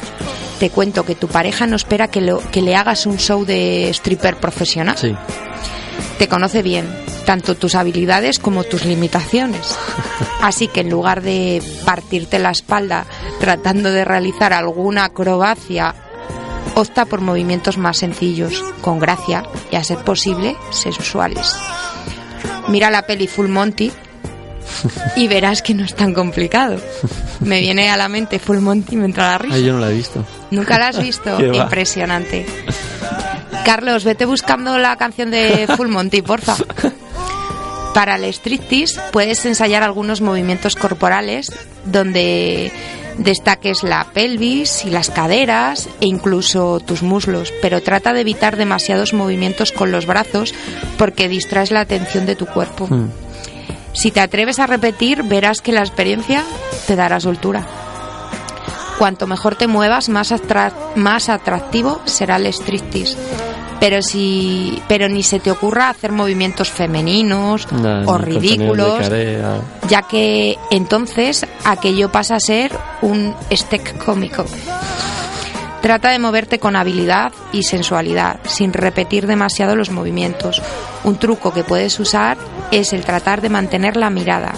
te 0.59 0.69
cuento 0.69 1.05
que 1.05 1.15
tu 1.15 1.27
pareja 1.29 1.65
no 1.67 1.77
espera 1.77 2.09
que, 2.09 2.19
lo- 2.19 2.41
que 2.51 2.61
le 2.61 2.75
hagas 2.75 3.05
un 3.05 3.17
show 3.17 3.45
de 3.45 3.89
stripper 3.91 4.35
profesional. 4.35 4.97
sí. 4.97 5.15
Te 6.21 6.27
conoce 6.27 6.61
bien, 6.61 6.87
tanto 7.25 7.55
tus 7.55 7.73
habilidades 7.73 8.37
como 8.37 8.63
tus 8.63 8.85
limitaciones. 8.85 9.75
Así 10.43 10.67
que 10.67 10.81
en 10.81 10.91
lugar 10.91 11.23
de 11.23 11.63
partirte 11.83 12.37
la 12.37 12.51
espalda 12.51 13.07
tratando 13.39 13.89
de 13.89 14.05
realizar 14.05 14.53
alguna 14.53 15.05
acrobacia, 15.05 15.95
opta 16.75 17.05
por 17.05 17.21
movimientos 17.21 17.79
más 17.79 17.97
sencillos, 17.97 18.63
con 18.81 18.99
gracia 18.99 19.41
y 19.71 19.77
a 19.77 19.83
ser 19.83 19.97
posible 20.03 20.55
sexuales. 20.69 21.55
Mira 22.67 22.91
la 22.91 23.07
peli 23.07 23.25
Full 23.25 23.47
Monty 23.47 23.91
y 25.15 25.27
verás 25.27 25.63
que 25.63 25.73
no 25.73 25.83
es 25.83 25.95
tan 25.95 26.13
complicado. 26.13 26.79
Me 27.39 27.61
viene 27.61 27.89
a 27.89 27.97
la 27.97 28.09
mente 28.09 28.37
Full 28.37 28.59
Monty 28.59 28.95
mientras 28.95 29.27
la 29.27 29.37
risa. 29.39 29.55
Ay, 29.55 29.63
yo 29.63 29.73
no 29.73 29.79
la 29.79 29.89
he 29.89 29.95
visto. 29.95 30.23
¿Nunca 30.51 30.77
la 30.77 30.89
has 30.89 31.01
visto? 31.01 31.39
Va. 32.69 32.90
Carlos, 33.65 34.03
vete 34.03 34.25
buscando 34.25 34.77
la 34.77 34.95
canción 34.97 35.31
de 35.31 35.67
Full 35.75 35.87
Monty, 35.87 36.21
porfa. 36.21 36.55
Para 37.93 38.15
el 38.15 38.23
striptease 38.25 38.99
puedes 39.11 39.45
ensayar 39.45 39.83
algunos 39.83 40.21
movimientos 40.21 40.75
corporales 40.75 41.51
donde 41.85 42.71
destaques 43.17 43.83
la 43.83 44.05
pelvis 44.13 44.85
y 44.85 44.89
las 44.89 45.09
caderas 45.09 45.89
e 45.99 46.05
incluso 46.07 46.79
tus 46.79 47.03
muslos, 47.03 47.51
pero 47.61 47.81
trata 47.83 48.13
de 48.13 48.21
evitar 48.21 48.55
demasiados 48.55 49.13
movimientos 49.13 49.71
con 49.73 49.91
los 49.91 50.05
brazos 50.05 50.53
porque 50.97 51.27
distraes 51.27 51.71
la 51.71 51.81
atención 51.81 52.25
de 52.25 52.35
tu 52.37 52.45
cuerpo. 52.45 52.87
Mm. 52.89 53.09
Si 53.93 54.09
te 54.11 54.21
atreves 54.21 54.59
a 54.59 54.67
repetir, 54.67 55.23
verás 55.23 55.61
que 55.61 55.73
la 55.73 55.81
experiencia 55.81 56.43
te 56.87 56.95
dará 56.95 57.19
soltura. 57.19 57.65
Cuanto 58.97 59.27
mejor 59.27 59.55
te 59.55 59.67
muevas, 59.67 60.07
más, 60.07 60.31
atra- 60.31 60.71
más 60.95 61.27
atractivo 61.27 61.99
será 62.05 62.37
el 62.37 62.45
striptease. 62.45 63.17
Pero 63.81 64.03
si 64.03 64.79
pero 64.87 65.09
ni 65.09 65.23
se 65.23 65.39
te 65.39 65.49
ocurra 65.49 65.89
hacer 65.89 66.11
movimientos 66.11 66.69
femeninos 66.69 67.67
o 68.05 68.17
ridículos, 68.19 69.09
ya 69.89 70.03
que 70.03 70.55
entonces 70.69 71.47
aquello 71.65 72.11
pasa 72.11 72.35
a 72.35 72.39
ser 72.39 72.71
un 73.01 73.35
steak 73.51 74.05
cómico. 74.05 74.45
Trata 75.81 76.11
de 76.11 76.19
moverte 76.19 76.59
con 76.59 76.75
habilidad 76.75 77.33
y 77.51 77.63
sensualidad, 77.63 78.39
sin 78.45 78.71
repetir 78.71 79.25
demasiado 79.25 79.75
los 79.75 79.89
movimientos. 79.89 80.61
Un 81.03 81.17
truco 81.17 81.51
que 81.51 81.63
puedes 81.63 81.99
usar 81.99 82.37
es 82.69 82.93
el 82.93 83.03
tratar 83.03 83.41
de 83.41 83.49
mantener 83.49 83.97
la 83.97 84.11
mirada, 84.11 84.53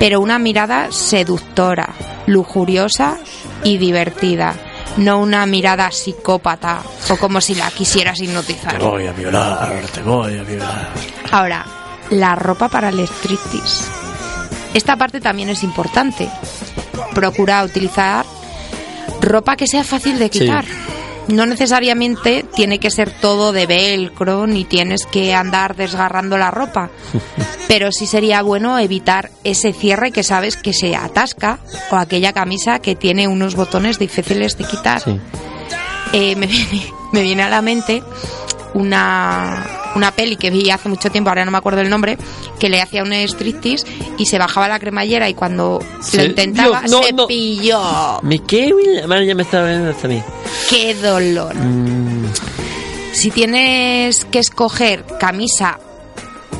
pero 0.00 0.20
una 0.20 0.40
mirada 0.40 0.90
seductora, 0.90 1.90
lujuriosa 2.26 3.18
y 3.62 3.78
divertida, 3.78 4.56
no 4.96 5.20
una 5.20 5.46
mirada 5.46 5.90
psicópata 5.90 6.82
o 7.10 7.16
como 7.16 7.40
si 7.40 7.54
la 7.54 7.70
quisieras 7.70 8.20
hipnotizar. 8.20 8.78
voy 8.78 9.06
a 9.06 9.12
violar, 9.12 9.86
te 9.92 10.02
voy 10.02 10.38
a 10.38 10.42
violar. 10.42 10.88
Ahora, 11.30 11.64
la 12.10 12.34
ropa 12.34 12.68
para 12.68 12.90
el 12.90 13.00
striptease. 13.00 13.84
Esta 14.74 14.96
parte 14.96 15.20
también 15.20 15.48
es 15.50 15.62
importante. 15.62 16.28
Procura 17.14 17.62
utilizar 17.64 18.24
ropa 19.20 19.56
que 19.56 19.66
sea 19.66 19.84
fácil 19.84 20.18
de 20.18 20.30
Sí. 20.32 20.48
No 21.28 21.46
necesariamente 21.46 22.44
tiene 22.54 22.78
que 22.80 22.90
ser 22.90 23.10
todo 23.10 23.52
de 23.52 23.66
velcro 23.66 24.46
ni 24.46 24.64
tienes 24.64 25.06
que 25.06 25.34
andar 25.34 25.76
desgarrando 25.76 26.36
la 26.36 26.50
ropa. 26.50 26.90
Pero 27.68 27.90
sí 27.92 28.06
sería 28.06 28.42
bueno 28.42 28.78
evitar 28.78 29.30
ese 29.44 29.72
cierre 29.72 30.10
que 30.12 30.22
sabes 30.24 30.56
que 30.56 30.72
se 30.72 30.94
atasca 30.96 31.58
o 31.90 31.96
aquella 31.96 32.32
camisa 32.32 32.80
que 32.80 32.96
tiene 32.96 33.28
unos 33.28 33.54
botones 33.54 33.98
difíciles 33.98 34.58
de 34.58 34.64
quitar 34.64 35.00
Sí. 35.00 35.18
eh, 36.12 36.36
me, 36.36 36.46
viene, 36.48 36.82
me 37.12 37.22
viene 37.22 37.42
a 37.44 37.48
la 37.48 37.62
mente 37.62 38.02
una, 38.74 39.64
una 39.94 40.10
peli 40.12 40.36
que 40.36 40.50
vi 40.50 40.70
hace 40.70 40.88
mucho 40.88 41.10
tiempo, 41.10 41.30
ahora 41.30 41.44
no 41.44 41.50
me 41.50 41.58
acuerdo 41.58 41.80
el 41.80 41.90
nombre, 41.90 42.16
que 42.58 42.68
le 42.68 42.80
hacía 42.80 43.02
un 43.02 43.12
striptease 43.12 43.86
y 44.18 44.26
se 44.26 44.38
bajaba 44.38 44.68
la 44.68 44.78
cremallera 44.78 45.28
y 45.28 45.34
cuando 45.34 45.80
Sí. 46.00 46.16
lo 46.16 46.24
intentaba 46.24 46.80
Dios, 46.80 46.90
no, 46.90 47.02
se 47.02 47.12
no. 47.12 47.26
pilló. 47.26 48.20
Me 48.22 48.38
la 48.38 49.24
ya 49.24 49.34
me 49.34 49.42
está 49.42 49.64
viendo 49.64 49.90
hasta 49.90 50.08
mí. 50.08 50.22
¡Qué 50.70 50.94
dolor! 50.94 51.54
Mm, 51.54 52.26
Si 53.12 53.30
tienes 53.30 54.24
que 54.24 54.38
escoger 54.38 55.04
camisa 55.20 55.78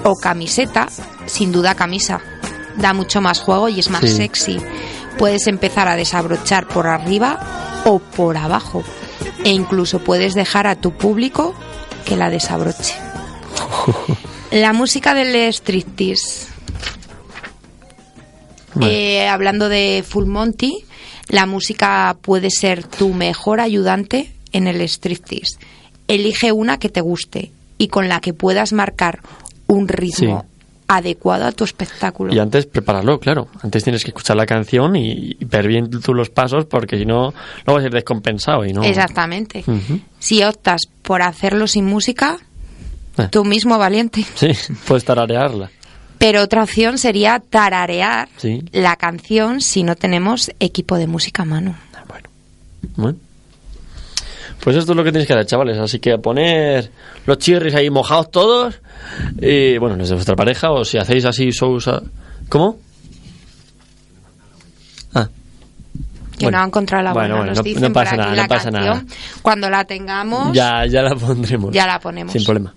o 0.04 0.14
camiseta, 0.16 0.86
sin 1.26 1.50
duda 1.50 1.74
camisa. 1.74 2.20
Da 2.76 2.92
mucho 2.92 3.20
más 3.22 3.40
juego 3.40 3.68
y 3.70 3.80
es 3.80 3.88
más 3.88 4.02
Sí. 4.02 4.08
sexy. 4.16 4.60
Puedes 5.18 5.46
empezar 5.46 5.88
a 5.88 5.96
desabrochar 5.96 6.66
por 6.68 6.86
arriba 6.86 7.82
o 7.86 7.98
por 8.00 8.36
abajo. 8.36 8.82
E 9.44 9.50
incluso 9.50 10.00
puedes 10.00 10.34
dejar 10.34 10.66
a 10.66 10.76
tu 10.76 10.92
público 10.92 11.54
que 12.04 12.16
la 12.16 12.28
desabroche. 12.28 12.94
La 14.52 14.72
música 14.72 15.14
del 15.14 15.34
striptease. 15.52 16.46
Eh, 18.80 19.28
hablando 19.28 19.68
de 19.68 20.04
Full 20.06 20.26
Monty, 20.26 20.84
la 21.28 21.46
música 21.46 22.16
puede 22.20 22.50
ser 22.50 22.84
tu 22.84 23.12
mejor 23.12 23.60
ayudante 23.60 24.32
en 24.52 24.66
el 24.66 24.80
striptease. 24.82 25.58
Elige 26.08 26.52
una 26.52 26.78
que 26.78 26.88
te 26.88 27.00
guste 27.00 27.52
y 27.78 27.88
con 27.88 28.08
la 28.08 28.20
que 28.20 28.32
puedas 28.34 28.72
marcar 28.72 29.20
un 29.66 29.88
ritmo 29.88 30.40
Sí. 30.42 30.48
adecuado 30.88 31.46
a 31.46 31.52
tu 31.52 31.64
espectáculo. 31.64 32.34
Y 32.34 32.38
antes 32.38 32.66
prepáralo, 32.66 33.18
claro. 33.18 33.48
Antes 33.62 33.84
tienes 33.84 34.04
que 34.04 34.10
escuchar 34.10 34.36
la 34.36 34.46
canción 34.46 34.96
y, 34.96 35.36
y 35.38 35.44
ver 35.44 35.66
bien 35.68 35.88
tú 35.90 36.12
los 36.14 36.28
pasos 36.30 36.64
porque 36.66 36.98
si 36.98 37.04
no, 37.06 37.32
no 37.66 37.74
vas 37.74 37.82
a 37.82 37.86
ir 37.86 37.92
descompensado 37.92 38.64
y 38.66 38.72
no. 38.72 38.82
Exactamente. 38.82 39.64
Si 40.18 40.42
optas 40.42 40.82
por 41.02 41.22
hacerlo 41.22 41.66
sin 41.66 41.86
música, 41.86 42.38
Eh. 43.18 43.28
tú 43.30 43.44
mismo 43.44 43.78
valiente. 43.78 44.24
Sí, 44.34 44.48
puedes 44.86 45.04
tararearla. 45.04 45.70
Pero 46.18 46.42
otra 46.42 46.62
opción 46.62 46.98
sería 46.98 47.40
tararear 47.40 48.28
Sí. 48.36 48.62
la 48.72 48.96
canción 48.96 49.60
si 49.60 49.82
no 49.82 49.96
tenemos 49.96 50.50
equipo 50.60 50.96
de 50.96 51.06
música 51.08 51.42
a 51.42 51.46
mano. 51.46 51.76
Bueno. 52.08 52.28
Bueno. 52.96 53.18
Pues 54.60 54.76
esto 54.76 54.92
es 54.92 54.96
lo 54.96 55.02
que 55.02 55.10
tienes 55.10 55.26
que 55.26 55.32
hacer, 55.34 55.46
chavales. 55.46 55.78
Así 55.78 55.98
que 55.98 56.12
a 56.12 56.18
poner 56.18 56.90
los 57.26 57.38
chirris 57.38 57.74
ahí 57.74 57.90
mojados 57.90 58.30
todos. 58.30 58.80
Y 59.40 59.76
bueno, 59.78 59.96
no 59.96 60.04
es 60.04 60.08
de 60.10 60.14
vuestra 60.14 60.36
pareja 60.36 60.70
o 60.70 60.84
si 60.84 60.98
hacéis 60.98 61.24
así 61.24 61.50
shows. 61.50 61.88
a- 61.88 62.02
¿Cómo? 62.48 62.78
Que 66.42 66.46
Bueno. 66.46 66.58
no 66.58 66.62
han 66.64 66.68
encontrado 66.70 67.04
la 67.04 67.12
buena, 67.12 67.34
bueno, 67.36 67.46
nos 67.50 67.58
no- 67.58 67.62
dicen 67.62 67.82
no 67.82 67.88
por 67.92 68.02
pasa 68.02 68.10
aquí 68.16 68.18
nada, 68.24 68.34
la 68.34 68.42
no 68.42 68.48
pasa 68.48 68.70
canción. 68.72 68.96
nada. 69.06 69.16
Cuando 69.42 69.70
la 69.70 69.84
tengamos, 69.84 70.52
Ya, 70.52 70.84
ya 70.86 71.02
la 71.02 71.14
pondremos. 71.14 71.72
ya 71.72 71.86
la 71.86 72.00
ponemos. 72.00 72.32
Sin 72.32 72.44
problema. 72.44 72.74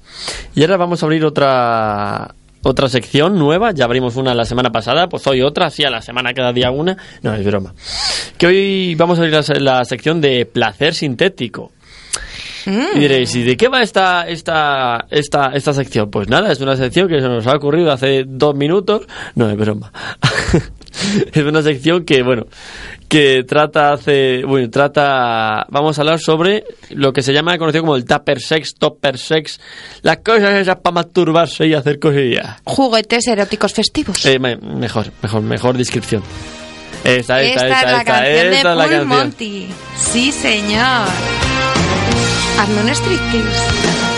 Y 0.53 0.61
ahora 0.61 0.77
vamos 0.77 1.01
a 1.01 1.05
abrir 1.07 1.25
otra 1.25 2.35
otra 2.61 2.89
sección 2.89 3.37
nueva. 3.37 3.71
Ya 3.73 3.85
abrimos 3.85 4.15
una 4.15 4.33
la 4.33 4.45
semana 4.45 4.71
pasada, 4.71 5.07
pues 5.07 5.25
hoy 5.27 5.41
otra, 5.41 5.69
sí, 5.69 5.83
a 5.83 5.89
la 5.89 6.01
semana 6.01 6.33
cada 6.33 6.51
día 6.53 6.69
una. 6.71 6.95
No, 7.23 7.33
es 7.33 7.43
broma. 7.45 7.73
Que 8.37 8.47
hoy 8.47 8.95
vamos 8.95 9.17
a 9.19 9.23
abrir 9.23 9.33
la, 9.35 9.59
la 9.59 9.85
sección 9.85 10.19
de 10.21 10.45
placer 10.45 10.93
sintético. 10.95 11.71
Mm. 12.65 12.95
Y 12.97 12.99
diréis, 12.99 13.35
¿y 13.35 13.43
de 13.43 13.55
qué 13.57 13.67
va 13.67 13.83
esta, 13.83 14.27
esta, 14.27 15.05
esta, 15.11 15.51
esta 15.53 15.73
sección? 15.73 16.09
Pues 16.09 16.27
nada, 16.29 16.51
es 16.51 16.59
una 16.61 16.75
sección 16.75 17.07
que 17.07 17.21
se 17.21 17.27
nos 17.27 17.45
ha 17.45 17.55
ocurrido 17.55 17.91
hace 17.91 18.23
dos 18.27 18.55
minutos. 18.55 19.03
No, 19.35 19.47
es 19.49 19.55
broma. 19.57 19.91
es 21.33 21.43
una 21.43 21.61
sección 21.61 22.03
que, 22.05 22.23
bueno, 22.23 22.45
que 23.07 23.43
trata 23.47 23.93
hace, 23.93 24.43
bueno, 24.45 24.69
trata, 24.69 25.65
vamos 25.69 25.97
a 25.97 26.01
hablar 26.01 26.19
sobre 26.19 26.63
lo 26.89 27.13
que 27.13 27.21
se 27.21 27.33
llama, 27.33 27.57
conocido 27.57 27.83
como 27.83 27.95
el 27.95 28.05
tupper 28.05 28.39
sex, 28.39 28.75
topper 28.75 29.17
sex, 29.17 29.59
las 30.01 30.17
cosas 30.17 30.53
esas 30.53 30.77
para 30.77 30.95
masturbarse 30.95 31.67
y 31.67 31.73
hacer 31.73 31.99
cosillas. 31.99 32.57
Juguetes 32.63 33.27
eróticos 33.27 33.73
festivos. 33.73 34.25
Eh, 34.25 34.39
me- 34.39 34.57
mejor, 34.57 35.05
mejor, 35.21 35.41
mejor 35.41 35.77
descripción. 35.77 36.23
Esta, 37.03 37.41
esta, 37.41 37.67
esta, 37.67 37.67
esta, 37.67 37.79
es 37.85 37.91
la 37.91 37.99
esta, 37.99 38.03
canción 38.05 38.53
esta 38.53 38.71
de 38.71 38.77
canción. 38.79 39.07
Monty. 39.07 39.67
Sí, 39.97 40.31
señor. 40.31 41.07
Hazme 42.59 42.81
un 42.81 42.89
striptease. 42.89 43.47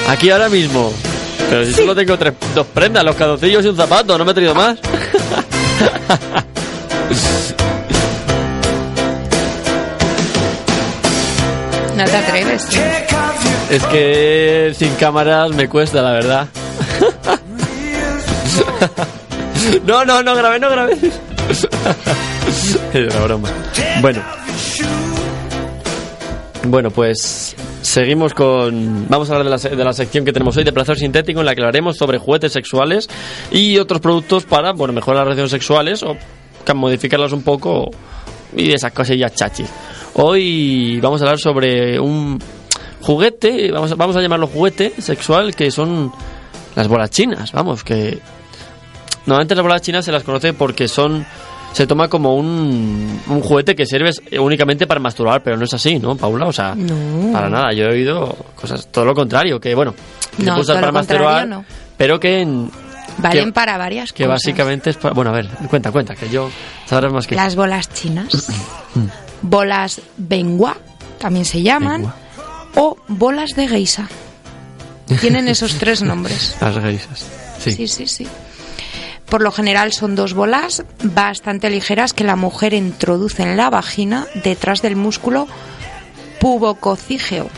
Aquí 0.07 0.29
ahora 0.29 0.47
mismo. 0.47 0.93
Pero 1.49 1.65
si 1.65 1.73
solo 1.73 1.95
tengo 1.95 2.17
tres, 2.17 2.33
dos 2.55 2.67
prendas, 2.67 3.03
los 3.03 3.15
calzoncillos 3.15 3.65
y 3.65 3.67
un 3.69 3.75
zapato, 3.75 4.17
no 4.17 4.23
me 4.25 4.31
he 4.31 4.33
traído 4.33 4.55
más. 4.55 4.79
No 11.95 12.03
te 12.05 12.15
atreves. 12.17 12.67
Es 13.71 13.83
que 13.87 14.73
sin 14.77 14.93
cámaras 14.95 15.51
me 15.51 15.67
cuesta, 15.67 16.01
la 16.01 16.11
verdad. 16.11 16.47
No, 19.85 20.05
no, 20.05 20.23
no 20.23 20.35
grabé, 20.35 20.59
no 20.59 20.69
grabé. 20.69 20.93
Es 22.93 23.15
una 23.15 23.19
broma. 23.25 23.49
Bueno. 24.01 24.21
Bueno, 26.63 26.89
pues 26.91 27.55
seguimos 27.81 28.33
con... 28.33 29.07
Vamos 29.09 29.29
a 29.29 29.35
hablar 29.35 29.59
de 29.59 29.69
la, 29.69 29.75
de 29.77 29.83
la 29.83 29.93
sección 29.93 30.23
que 30.25 30.33
tenemos 30.33 30.55
hoy 30.57 30.63
de 30.63 30.71
placer 30.71 30.97
sintético 30.97 31.39
en 31.39 31.45
la 31.45 31.55
que 31.55 31.61
hablaremos 31.61 31.97
sobre 31.97 32.17
juguetes 32.17 32.53
sexuales 32.53 33.09
y 33.51 33.77
otros 33.77 34.01
productos 34.01 34.45
para, 34.45 34.71
bueno, 34.73 34.93
mejorar 34.93 35.19
las 35.19 35.25
relaciones 35.25 35.51
sexuales 35.51 36.03
o 36.03 36.15
ca- 36.67 36.73
modificarlas 36.73 37.31
un 37.31 37.41
poco 37.43 37.89
y 38.55 38.71
esas 38.71 38.91
cosillas 38.91 39.33
chachis. 39.33 39.69
Hoy 40.15 40.99
vamos 41.01 41.21
a 41.21 41.25
hablar 41.25 41.39
sobre 41.39 41.99
un 41.99 42.39
juguete, 43.01 43.71
vamos 43.71 43.91
a, 43.91 43.95
vamos 43.95 44.15
a 44.15 44.21
llamarlo 44.21 44.47
juguete 44.47 44.93
sexual, 44.99 45.55
que 45.55 45.71
son 45.71 46.11
las 46.75 46.87
bolas 46.87 47.09
chinas, 47.09 47.51
vamos, 47.53 47.83
que... 47.83 48.19
Normalmente 49.25 49.55
las 49.55 49.63
bolas 49.63 49.81
chinas 49.81 50.05
se 50.05 50.11
las 50.11 50.23
conoce 50.23 50.53
porque 50.53 50.87
son... 50.87 51.25
Se 51.73 51.85
toma 51.85 52.07
como 52.07 52.35
un, 52.35 53.19
un 53.27 53.41
juguete 53.41 53.75
que 53.75 53.85
sirve 53.85 54.09
únicamente 54.39 54.87
para 54.87 54.99
masturbar, 54.99 55.43
pero 55.43 55.57
no 55.57 55.65
es 55.65 55.73
así, 55.73 55.99
¿no, 55.99 56.15
Paula? 56.15 56.47
O 56.47 56.53
sea, 56.53 56.73
No. 56.75 57.31
para 57.33 57.49
nada. 57.49 57.73
Yo 57.73 57.83
he 57.85 57.89
oído 57.91 58.35
cosas, 58.55 58.87
todo 58.87 59.05
lo 59.05 59.13
contrario, 59.13 59.59
que 59.59 59.75
bueno, 59.75 59.93
que 60.31 60.37
se 60.37 60.43
No, 60.45 60.53
puede 60.53 60.61
usar 60.61 60.75
todo 60.75 60.81
para 60.81 60.91
masturbar, 60.93 61.47
no. 61.47 61.65
pero 61.97 62.19
que, 62.19 62.41
en- 62.41 62.71
Valen 63.17 63.45
que- 63.45 63.51
para 63.53 63.77
varias 63.77 64.13
que 64.13 64.23
cosas. 64.25 64.41
básicamente 64.43 64.89
es 64.91 64.97
para... 64.97 65.13
Bueno, 65.13 65.31
a 65.31 65.33
ver, 65.33 65.47
cuenta, 65.69 65.91
cuenta, 65.91 66.15
que 66.15 66.29
yo 66.29 66.49
sabrás 66.85 67.11
más 67.11 67.25
que... 67.27 67.35
Las 67.35 67.55
bolas 67.55 67.89
chinas. 67.93 68.47
bolas 69.41 70.01
bengua, 70.17 70.77
también 71.19 71.45
se 71.45 71.61
llaman. 71.61 72.01
Bengua. 72.01 72.15
O 72.75 72.97
bolas 73.07 73.51
de 73.55 73.67
geisa. 73.67 74.07
Tienen 75.19 75.47
esos 75.47 75.75
tres 75.79 76.01
nombres. 76.03 76.55
Las 76.61 76.77
geisas. 76.77 77.25
Sí. 77.59 77.71
Sí, 77.71 77.87
sí, 77.87 78.07
sí. 78.07 78.27
Por 79.29 79.41
lo 79.41 79.51
general 79.51 79.91
son 79.93 80.15
dos 80.15 80.33
bolas 80.33 80.83
bastante 81.03 81.69
ligeras 81.69 82.13
que 82.13 82.23
la 82.23 82.35
mujer 82.35 82.73
introduce 82.73 83.41
en 83.43 83.57
la 83.57 83.69
vagina 83.69 84.25
detrás 84.43 84.81
del 84.81 84.95
músculo 84.95 85.47
pubococígeo. 86.39 87.49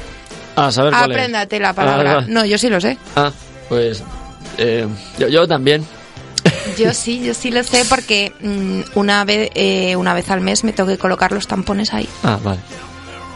A 0.55 0.72
saber 0.72 0.93
cuál 0.93 1.12
es. 1.12 1.18
Apréndate 1.18 1.60
la 1.60 1.74
palabra. 1.74 2.20
Ah, 2.20 2.26
No, 2.28 2.45
yo 2.45 2.57
sí 2.57 2.70
lo 2.70 2.82
sé. 2.82 2.97
ah, 3.16 3.32
pues... 3.68 4.03
eh, 4.60 4.88
yo, 5.18 5.28
yo 5.28 5.47
también. 5.47 5.86
Yo 6.78 6.93
sí, 6.93 7.22
yo 7.24 7.34
sí 7.34 7.51
lo 7.51 7.64
sé 7.64 7.84
porque 7.89 8.32
mm, 8.41 8.97
una 8.97 9.26
vez 9.26 9.49
eh, 9.55 9.95
una 9.95 10.14
vez 10.14 10.30
al 10.30 10.41
mes 10.41 10.64
me 10.64 10.74
tengo 10.74 10.89
que 10.89 10.97
colocar 10.97 11.32
los 11.32 11.47
tampones 11.47 11.93
ahí. 11.93 12.07
Ah, 12.24 12.39
vale. 12.43 12.60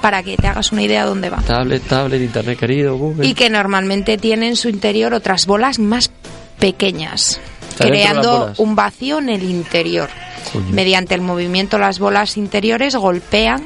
para 0.01 0.21
que 0.23 0.37
te 0.37 0.47
hagas 0.47 0.71
una 0.71 0.83
idea 0.83 1.03
de 1.03 1.09
dónde 1.09 1.29
va. 1.29 1.37
Tablet, 1.37 1.83
tablet, 1.83 2.21
internet 2.21 2.59
querido, 2.59 2.95
Google. 2.97 3.25
Y 3.27 3.33
que 3.33 3.49
normalmente 3.49 4.17
tiene 4.17 4.49
en 4.49 4.55
su 4.55 4.69
interior 4.69 5.13
otras 5.13 5.45
bolas 5.45 5.79
más 5.79 6.11
pequeñas, 6.59 7.39
creando 7.77 8.53
un 8.57 8.75
vacío 8.75 9.19
en 9.19 9.29
el 9.29 9.43
interior. 9.43 10.09
Coño. 10.51 10.71
Mediante 10.71 11.15
el 11.15 11.21
movimiento 11.21 11.77
las 11.77 11.99
bolas 11.99 12.37
interiores 12.37 12.95
golpean 12.95 13.63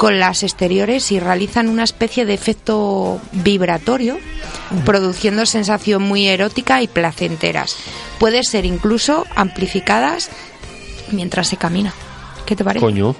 con 0.00 0.18
las 0.18 0.42
exteriores 0.42 1.12
y 1.12 1.20
realizan 1.20 1.68
una 1.68 1.84
especie 1.84 2.24
de 2.24 2.32
efecto 2.32 3.20
vibratorio, 3.32 4.16
produciendo 4.86 5.44
sensación 5.44 6.00
muy 6.02 6.26
erótica 6.26 6.80
y 6.80 6.88
placenteras. 6.88 7.76
Puede 8.18 8.42
ser 8.42 8.64
incluso 8.64 9.26
amplificadas 9.36 10.30
mientras 11.12 11.48
se 11.48 11.58
camina. 11.58 11.92
¿Qué 12.46 12.56
te 12.56 12.64
parece? 12.64 12.82
Coño. 12.82 13.14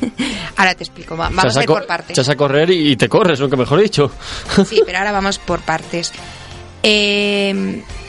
Ahora 0.56 0.74
te 0.74 0.84
explico. 0.84 1.14
va- 1.14 1.28
Vamos 1.28 1.54
a 1.58 1.60
ir 1.60 1.66
por 1.66 1.86
partes. 1.86 2.12
echas 2.12 2.30
a 2.30 2.36
correr 2.36 2.70
y 2.70 2.92
y 2.92 2.96
te 2.96 3.06
corres, 3.06 3.38
nunca 3.38 3.56
mejor 3.56 3.82
dicho. 3.82 4.10
Sí, 4.66 4.80
pero 4.86 4.96
ahora 5.00 5.12
vamos 5.12 5.38
por 5.38 5.60
partes. 5.60 6.10
Eh, 6.82 7.82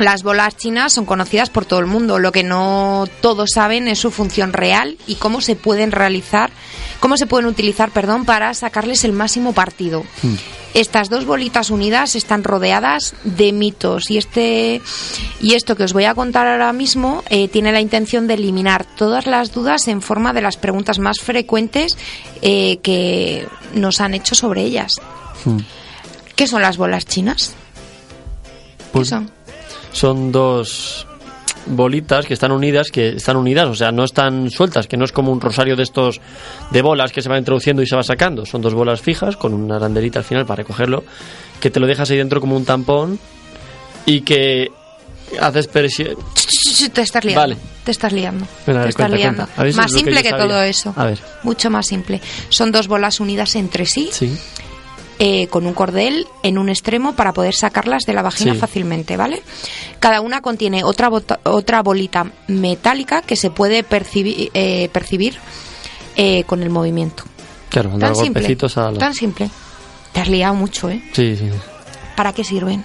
las 0.00 0.22
bolas 0.22 0.56
chinas 0.56 0.92
son 0.92 1.04
conocidas 1.04 1.50
por 1.50 1.64
todo 1.64 1.80
el 1.80 1.86
mundo. 1.86 2.18
Lo 2.18 2.32
que 2.32 2.42
no 2.42 3.06
todos 3.20 3.50
saben 3.54 3.88
es 3.88 3.98
su 3.98 4.10
función 4.10 4.52
real 4.52 4.96
y 5.06 5.16
cómo 5.16 5.40
se 5.40 5.56
pueden 5.56 5.92
realizar, 5.92 6.50
cómo 7.00 7.16
se 7.16 7.26
pueden 7.26 7.46
utilizar, 7.46 7.90
perdón, 7.90 8.24
para 8.24 8.52
sacarles 8.54 9.04
el 9.04 9.12
máximo 9.12 9.52
partido. 9.52 10.04
Estas 10.72 11.10
dos 11.10 11.24
bolitas 11.24 11.70
unidas 11.70 12.14
están 12.14 12.44
rodeadas 12.44 13.14
de 13.24 13.52
mitos 13.52 14.08
y 14.08 14.18
este 14.18 14.80
y 15.40 15.54
esto 15.54 15.74
que 15.76 15.82
os 15.82 15.92
voy 15.92 16.04
a 16.04 16.14
contar 16.14 16.46
ahora 16.46 16.72
mismo 16.72 17.24
eh, 17.28 17.48
tiene 17.48 17.72
la 17.72 17.80
intención 17.80 18.28
de 18.28 18.34
eliminar 18.34 18.84
todas 18.84 19.26
las 19.26 19.52
dudas 19.52 19.88
en 19.88 20.00
forma 20.00 20.32
de 20.32 20.42
las 20.42 20.56
preguntas 20.56 21.00
más 21.00 21.18
frecuentes 21.20 21.96
eh, 22.40 22.78
que 22.84 23.48
nos 23.74 24.00
han 24.00 24.14
hecho 24.14 24.36
sobre 24.36 24.62
ellas. 24.62 24.92
¿Qué 26.36 26.46
son 26.46 26.62
las 26.62 26.76
bolas 26.76 27.04
chinas? 27.04 27.52
¿Qué 28.78 28.84
Pues- 28.92 29.08
son? 29.08 29.30
Son 29.92 30.32
dos 30.32 31.06
bolitas 31.66 32.26
que 32.26 32.34
están 32.34 32.52
unidas, 32.52 32.90
que 32.90 33.10
están 33.10 33.36
unidas, 33.36 33.68
o 33.68 33.74
sea, 33.74 33.92
no 33.92 34.04
están 34.04 34.50
sueltas, 34.50 34.86
que 34.86 34.96
no 34.96 35.04
es 35.04 35.12
como 35.12 35.32
un 35.32 35.40
rosario 35.40 35.76
de 35.76 35.82
estos 35.82 36.20
de 36.70 36.82
bolas 36.82 37.12
que 37.12 37.22
se 37.22 37.28
va 37.28 37.38
introduciendo 37.38 37.82
y 37.82 37.86
se 37.86 37.96
va 37.96 38.02
sacando. 38.02 38.46
Son 38.46 38.60
dos 38.62 38.74
bolas 38.74 39.00
fijas 39.00 39.36
con 39.36 39.52
una 39.54 39.76
arandelita 39.76 40.20
al 40.20 40.24
final 40.24 40.46
para 40.46 40.62
recogerlo, 40.62 41.04
que 41.60 41.70
te 41.70 41.80
lo 41.80 41.86
dejas 41.86 42.10
ahí 42.10 42.16
dentro 42.16 42.40
como 42.40 42.56
un 42.56 42.64
tampón 42.64 43.18
y 44.06 44.22
que 44.22 44.68
haces 45.38 45.66
presión. 45.68 46.16
Te 46.92 47.02
estás 47.02 47.24
liando. 47.24 47.40
Vale. 47.40 47.56
Te 47.84 47.90
estás 47.90 48.12
liando. 48.12 48.46
Te 48.64 48.72
estás 48.72 48.94
cuenta, 48.94 49.16
cuenta. 49.16 49.48
Más 49.76 49.92
que 49.92 49.98
simple 49.98 50.22
que, 50.22 50.30
sabía. 50.30 50.46
todo 50.46 50.62
eso. 50.62 50.92
A 50.96 51.06
ver. 51.06 51.18
Mucho 51.42 51.70
más 51.70 51.86
simple. 51.86 52.20
Son 52.48 52.72
dos 52.72 52.88
bolas 52.88 53.20
unidas 53.20 53.54
entre 53.56 53.86
sí, 53.86 54.10
Sí. 54.12 54.36
Eh, 55.22 55.46
con 55.48 55.66
un 55.66 55.74
cordel 55.74 56.26
en 56.42 56.56
un 56.58 56.68
extremo 56.70 57.14
para 57.14 57.32
poder 57.34 57.54
sacarlas 57.54 58.04
de 58.06 58.14
la 58.14 58.22
vagina 58.22 58.54
Sí. 58.54 58.58
fácilmente, 58.58 59.16
¿vale? 59.16 59.42
Cada 60.00 60.20
una 60.22 60.40
contiene 60.40 60.82
otra, 60.82 61.08
bota- 61.10 61.38
otra 61.44 61.82
bolita 61.82 62.26
metálica 62.48 63.20
que 63.22 63.36
se 63.36 63.50
puede 63.50 63.84
percibi- 63.86 64.50
eh, 64.54 64.88
percibir 64.92 65.36
eh, 66.16 66.44
con 66.44 66.62
el 66.62 66.70
movimiento. 66.70 67.22
Claro, 67.68 67.90
Tan 67.98 68.16
simple. 68.16 68.56
a 68.76 68.90
la- 68.90 68.98
Tan 68.98 69.14
simple. 69.14 69.48
Te 70.12 70.20
has 70.20 70.28
liado 70.28 70.54
mucho, 70.54 70.90
¿eh? 70.90 71.02
Sí, 71.12 71.36
sí. 71.36 71.48
¿Para 72.16 72.32
qué 72.32 72.42
sirven? 72.42 72.84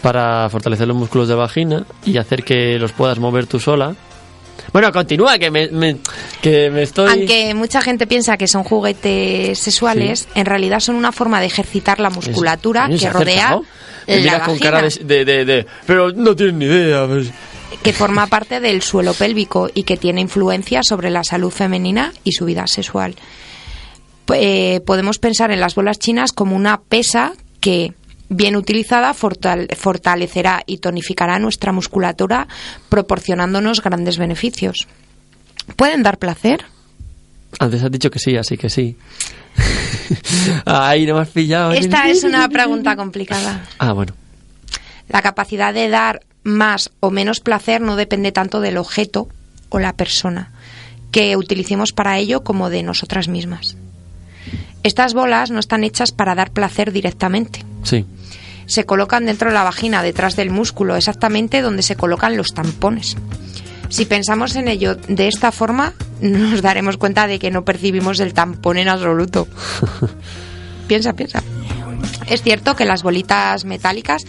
Para 0.00 0.48
fortalecer 0.50 0.86
los 0.88 0.96
músculos 0.96 1.28
de 1.28 1.34
vagina 1.34 1.84
y 2.06 2.16
hacer 2.18 2.44
que 2.44 2.78
los 2.78 2.92
puedas 2.92 3.18
mover 3.18 3.46
tú 3.46 3.58
sola. 3.60 3.96
Bueno, 4.72 4.92
continúa, 4.92 5.38
que 5.38 5.50
me, 5.50 5.68
me- 5.68 5.96
que 6.42 6.70
me 6.70 6.82
estoy... 6.82 7.10
Aunque 7.10 7.54
mucha 7.54 7.80
gente 7.80 8.06
piensa 8.06 8.36
que 8.36 8.46
son 8.46 8.64
juguetes 8.64 9.58
sexuales, 9.58 10.28
en 10.34 10.44
realidad 10.46 10.80
son 10.80 10.94
una 10.96 11.10
forma 11.12 11.40
de 11.40 11.46
ejercitar 11.46 12.00
la 12.00 12.10
musculatura 12.10 12.88
que 12.88 13.08
rodea 13.10 13.58
Me 14.06 14.16
la 14.16 14.20
miras 14.22 14.42
con 14.42 14.58
cara 14.58 14.82
de, 14.82 14.90
de, 15.04 15.24
de- 15.24 15.44
de- 15.44 15.66
Pero 15.86 16.12
no 16.12 16.36
tienes 16.36 16.54
ni 16.54 16.64
idea. 16.66 17.06
pues. 17.06 17.30
que 17.82 17.92
forma 17.92 18.26
parte 18.26 18.60
del 18.60 18.82
suelo 18.82 19.14
pélvico 19.14 19.70
y 19.74 19.82
que 19.84 19.96
tiene 19.96 20.20
influencia 20.20 20.80
sobre 20.82 21.10
la 21.10 21.24
salud 21.24 21.50
femenina 21.50 22.12
y 22.24 22.32
su 22.32 22.44
vida 22.44 22.66
sexual. 22.66 23.14
Eh, 24.34 24.80
podemos 24.86 25.18
pensar 25.18 25.50
en 25.50 25.60
las 25.60 25.74
bolas 25.74 25.98
chinas 25.98 26.32
como 26.32 26.54
una 26.54 26.80
pesa 26.80 27.32
que 27.60 27.94
bien 28.28 28.56
utilizada 28.56 29.14
fortal- 29.14 29.74
fortalecerá 29.76 30.62
y 30.66 30.78
tonificará 30.78 31.38
nuestra 31.38 31.72
musculatura 31.72 32.46
proporcionándonos 32.88 33.82
grandes 33.82 34.18
beneficios. 34.18 34.86
¿Pueden 35.76 36.02
dar 36.02 36.18
placer? 36.18 36.64
Antes 37.58 37.82
has 37.82 37.90
dicho 37.90 38.10
que 38.10 38.18
sí, 38.18 38.36
así 38.36 38.56
que 38.56 38.68
sí. 38.68 38.96
Ay, 40.64 41.06
no 41.06 41.14
me 41.14 41.20
has 41.22 41.28
pillado. 41.28 41.72
Esta 41.72 42.08
es 42.08 42.24
una 42.24 42.48
pregunta 42.48 42.96
complicada. 42.96 43.64
Ah, 43.78 43.92
bueno. 43.92 44.14
La 45.08 45.22
capacidad 45.22 45.72
de 45.72 45.88
dar 45.88 46.20
más 46.42 46.90
o 47.00 47.10
menos 47.10 47.40
placer 47.40 47.80
no 47.80 47.96
depende 47.96 48.32
tanto 48.32 48.60
del 48.60 48.76
objeto 48.76 49.28
o 49.70 49.78
la 49.78 49.94
persona 49.94 50.52
que 51.10 51.36
utilicemos 51.36 51.92
para 51.92 52.18
ello 52.18 52.44
como 52.44 52.68
de 52.70 52.82
nosotras 52.82 53.28
mismas. 53.28 53.76
Estas 54.82 55.14
bolas 55.14 55.50
no 55.50 55.58
están 55.58 55.84
hechas 55.84 56.12
para 56.12 56.34
dar 56.34 56.50
placer 56.52 56.92
directamente. 56.92 57.64
Sí. 57.82 58.04
Se 58.68 58.84
colocan 58.84 59.26
dentro 59.26 59.48
de 59.48 59.54
la 59.54 59.64
vagina, 59.64 60.02
detrás 60.02 60.36
del 60.36 60.50
músculo, 60.50 60.94
exactamente 60.94 61.62
donde 61.62 61.82
se 61.82 61.96
colocan 61.96 62.36
los 62.36 62.54
tampones. 62.54 63.16
Si 63.88 64.04
pensamos 64.04 64.54
en 64.56 64.68
ello 64.68 64.94
de 64.94 65.26
esta 65.26 65.50
forma, 65.50 65.94
nos 66.20 66.60
daremos 66.62 66.98
cuenta 66.98 67.26
de 67.26 67.38
que 67.38 67.50
no 67.50 67.64
percibimos 67.64 68.20
el 68.20 68.34
tampón 68.34 68.76
en 68.78 68.88
absoluto. 68.88 69.48
piensa, 70.86 71.14
piensa. 71.14 71.42
Es 72.28 72.42
cierto 72.42 72.76
que 72.76 72.84
las 72.84 73.02
bolitas 73.02 73.64
metálicas 73.64 74.24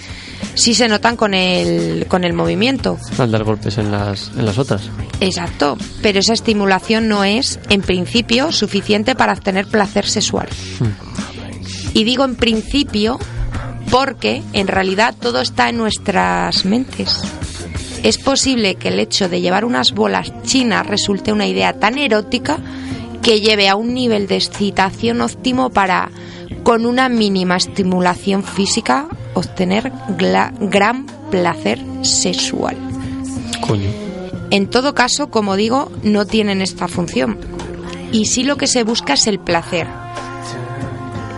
sí 0.53 0.73
se 0.73 0.87
notan 0.87 1.17
con 1.17 1.33
el, 1.33 2.05
con 2.07 2.23
el 2.23 2.33
movimiento. 2.33 2.97
Al 3.17 3.31
dar 3.31 3.43
golpes 3.43 3.77
en 3.77 3.91
las, 3.91 4.31
en 4.37 4.45
las 4.45 4.57
otras. 4.57 4.89
Exacto, 5.19 5.77
pero 6.01 6.19
esa 6.19 6.33
estimulación 6.33 7.09
no 7.09 7.25
es, 7.25 7.59
en 7.69 7.81
principio, 7.81 8.53
suficiente 8.53 9.15
para 9.15 9.33
obtener 9.33 9.67
placer 9.67 10.07
sexual. 10.07 10.47
Y 11.93 12.05
digo 12.05 12.23
en 12.23 12.35
principio 12.35 13.19
porque 13.91 14.43
en 14.53 14.67
realidad 14.67 15.15
todo 15.19 15.41
está 15.41 15.69
en 15.69 15.77
nuestras 15.77 16.65
mentes. 16.65 17.21
Es 18.03 18.17
posible 18.17 18.75
que 18.75 18.89
el 18.89 18.99
hecho 18.99 19.27
de 19.27 19.41
llevar 19.41 19.65
unas 19.65 19.91
bolas 19.91 20.31
chinas 20.43 20.87
resulte 20.87 21.33
una 21.33 21.47
idea 21.47 21.73
tan 21.73 21.97
erótica 21.97 22.57
que 23.21 23.41
lleve 23.41 23.67
a 23.67 23.75
un 23.75 23.93
nivel 23.93 24.27
de 24.27 24.35
excitación 24.35 25.21
óptimo 25.21 25.69
para, 25.69 26.09
con 26.63 26.85
una 26.85 27.09
mínima 27.09 27.57
estimulación 27.57 28.43
física, 28.43 29.07
obtener 29.33 29.91
gran 30.17 31.05
placer 31.29 31.79
sexual. 32.03 32.77
Coño. 33.67 33.89
En 34.51 34.67
todo 34.67 34.95
caso, 34.95 35.29
como 35.29 35.55
digo, 35.55 35.91
no 36.03 36.25
tienen 36.25 36.61
esta 36.61 36.87
función. 36.87 37.37
Y 38.11 38.25
sí 38.25 38.43
lo 38.43 38.57
que 38.57 38.67
se 38.67 38.83
busca 38.83 39.13
es 39.13 39.27
el 39.27 39.39
placer. 39.39 39.87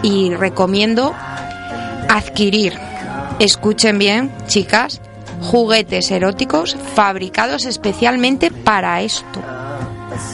Y 0.03 0.33
recomiendo 0.33 1.13
adquirir, 2.11 2.73
escuchen 3.39 3.97
bien, 3.97 4.31
chicas, 4.47 5.01
juguetes 5.41 6.11
eróticos 6.11 6.77
fabricados 6.95 7.65
especialmente 7.65 8.51
para 8.51 9.01
esto. 9.01 9.39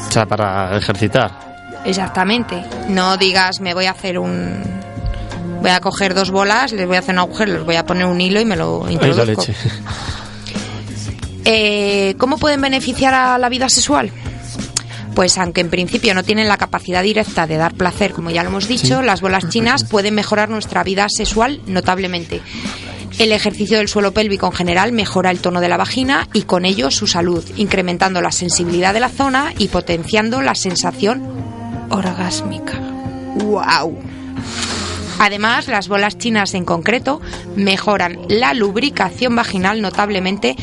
O 0.08 0.12
sea, 0.12 0.26
para 0.26 0.76
ejercitar. 0.78 1.32
Exactamente. 1.86 2.64
No 2.90 3.16
digas, 3.18 3.62
me 3.62 3.74
voy 3.74 3.86
a 3.86 3.92
hacer 3.92 4.20
un... 4.20 4.62
Voy 5.62 5.72
a 5.72 5.80
coger 5.80 6.14
dos 6.14 6.30
bolas, 6.32 6.72
les 6.72 6.86
voy 6.86 6.98
a 6.98 7.00
hacer 7.00 7.16
un 7.16 7.20
agujero, 7.20 7.54
les 7.54 7.64
voy 7.66 7.76
a 7.78 7.86
poner 7.86 8.06
un 8.06 8.20
hilo 8.22 8.40
y 8.42 8.46
me 8.46 8.56
lo 8.56 8.84
Ay, 8.86 8.98
la 8.98 9.08
introduzco. 9.08 9.26
leche. 9.42 9.56
Eh, 11.46 12.16
¿Cómo 12.18 12.38
pueden 12.38 12.60
beneficiar 12.62 13.14
a 13.14 13.38
la 13.38 13.50
vida 13.50 13.70
sexual? 13.70 14.12
Pues 15.18 15.40
aunque 15.40 15.62
en 15.62 15.72
principio 15.72 16.14
no 16.14 16.22
tienen 16.22 16.48
la 16.48 16.58
capacidad 16.58 17.02
directa 17.02 17.48
de 17.48 17.58
dar 17.58 17.74
placer, 17.74 18.14
como 18.14 18.30
ya 18.30 18.44
lo 18.44 18.50
hemos 18.50 18.68
dicho, 18.68 19.02
las 19.02 19.20
bolas 19.20 19.50
chinas 19.50 19.84
pueden 19.84 20.14
mejorar 20.14 20.48
nuestra 20.48 20.84
vida 20.84 21.08
sexual 21.10 21.60
notablemente. 21.66 22.40
El 23.18 23.32
ejercicio 23.32 23.80
del 23.80 23.88
suelo 23.88 24.12
pélvico 24.12 24.46
en 24.46 24.52
general 24.52 24.92
mejora 24.92 25.32
el 25.32 25.40
tono 25.40 25.60
de 25.60 25.70
la 25.70 25.78
vagina 25.78 26.28
y 26.34 26.44
con 26.44 26.66
ello 26.66 26.92
su 26.92 27.08
salud, 27.08 27.44
incrementando 27.56 28.22
la 28.22 28.32
sensibilidad 28.32 28.94
de 28.94 29.00
la 29.00 29.10
zona 29.10 29.54
y 29.58 29.70
potenciando 29.70 30.44
la 30.44 30.54
sensación 30.54 31.24
orgásmica. 31.90 32.74
¡Wow! 33.38 33.98
Además, 35.18 35.68
las 35.68 35.88
bolas 35.88 36.20
chinas 36.20 36.54
en 36.54 36.64
concreto 36.64 37.22
mejoran 37.56 38.20
la 38.30 38.54
lubricación 38.54 39.36
vaginal 39.36 39.82
notablemente 39.82 40.56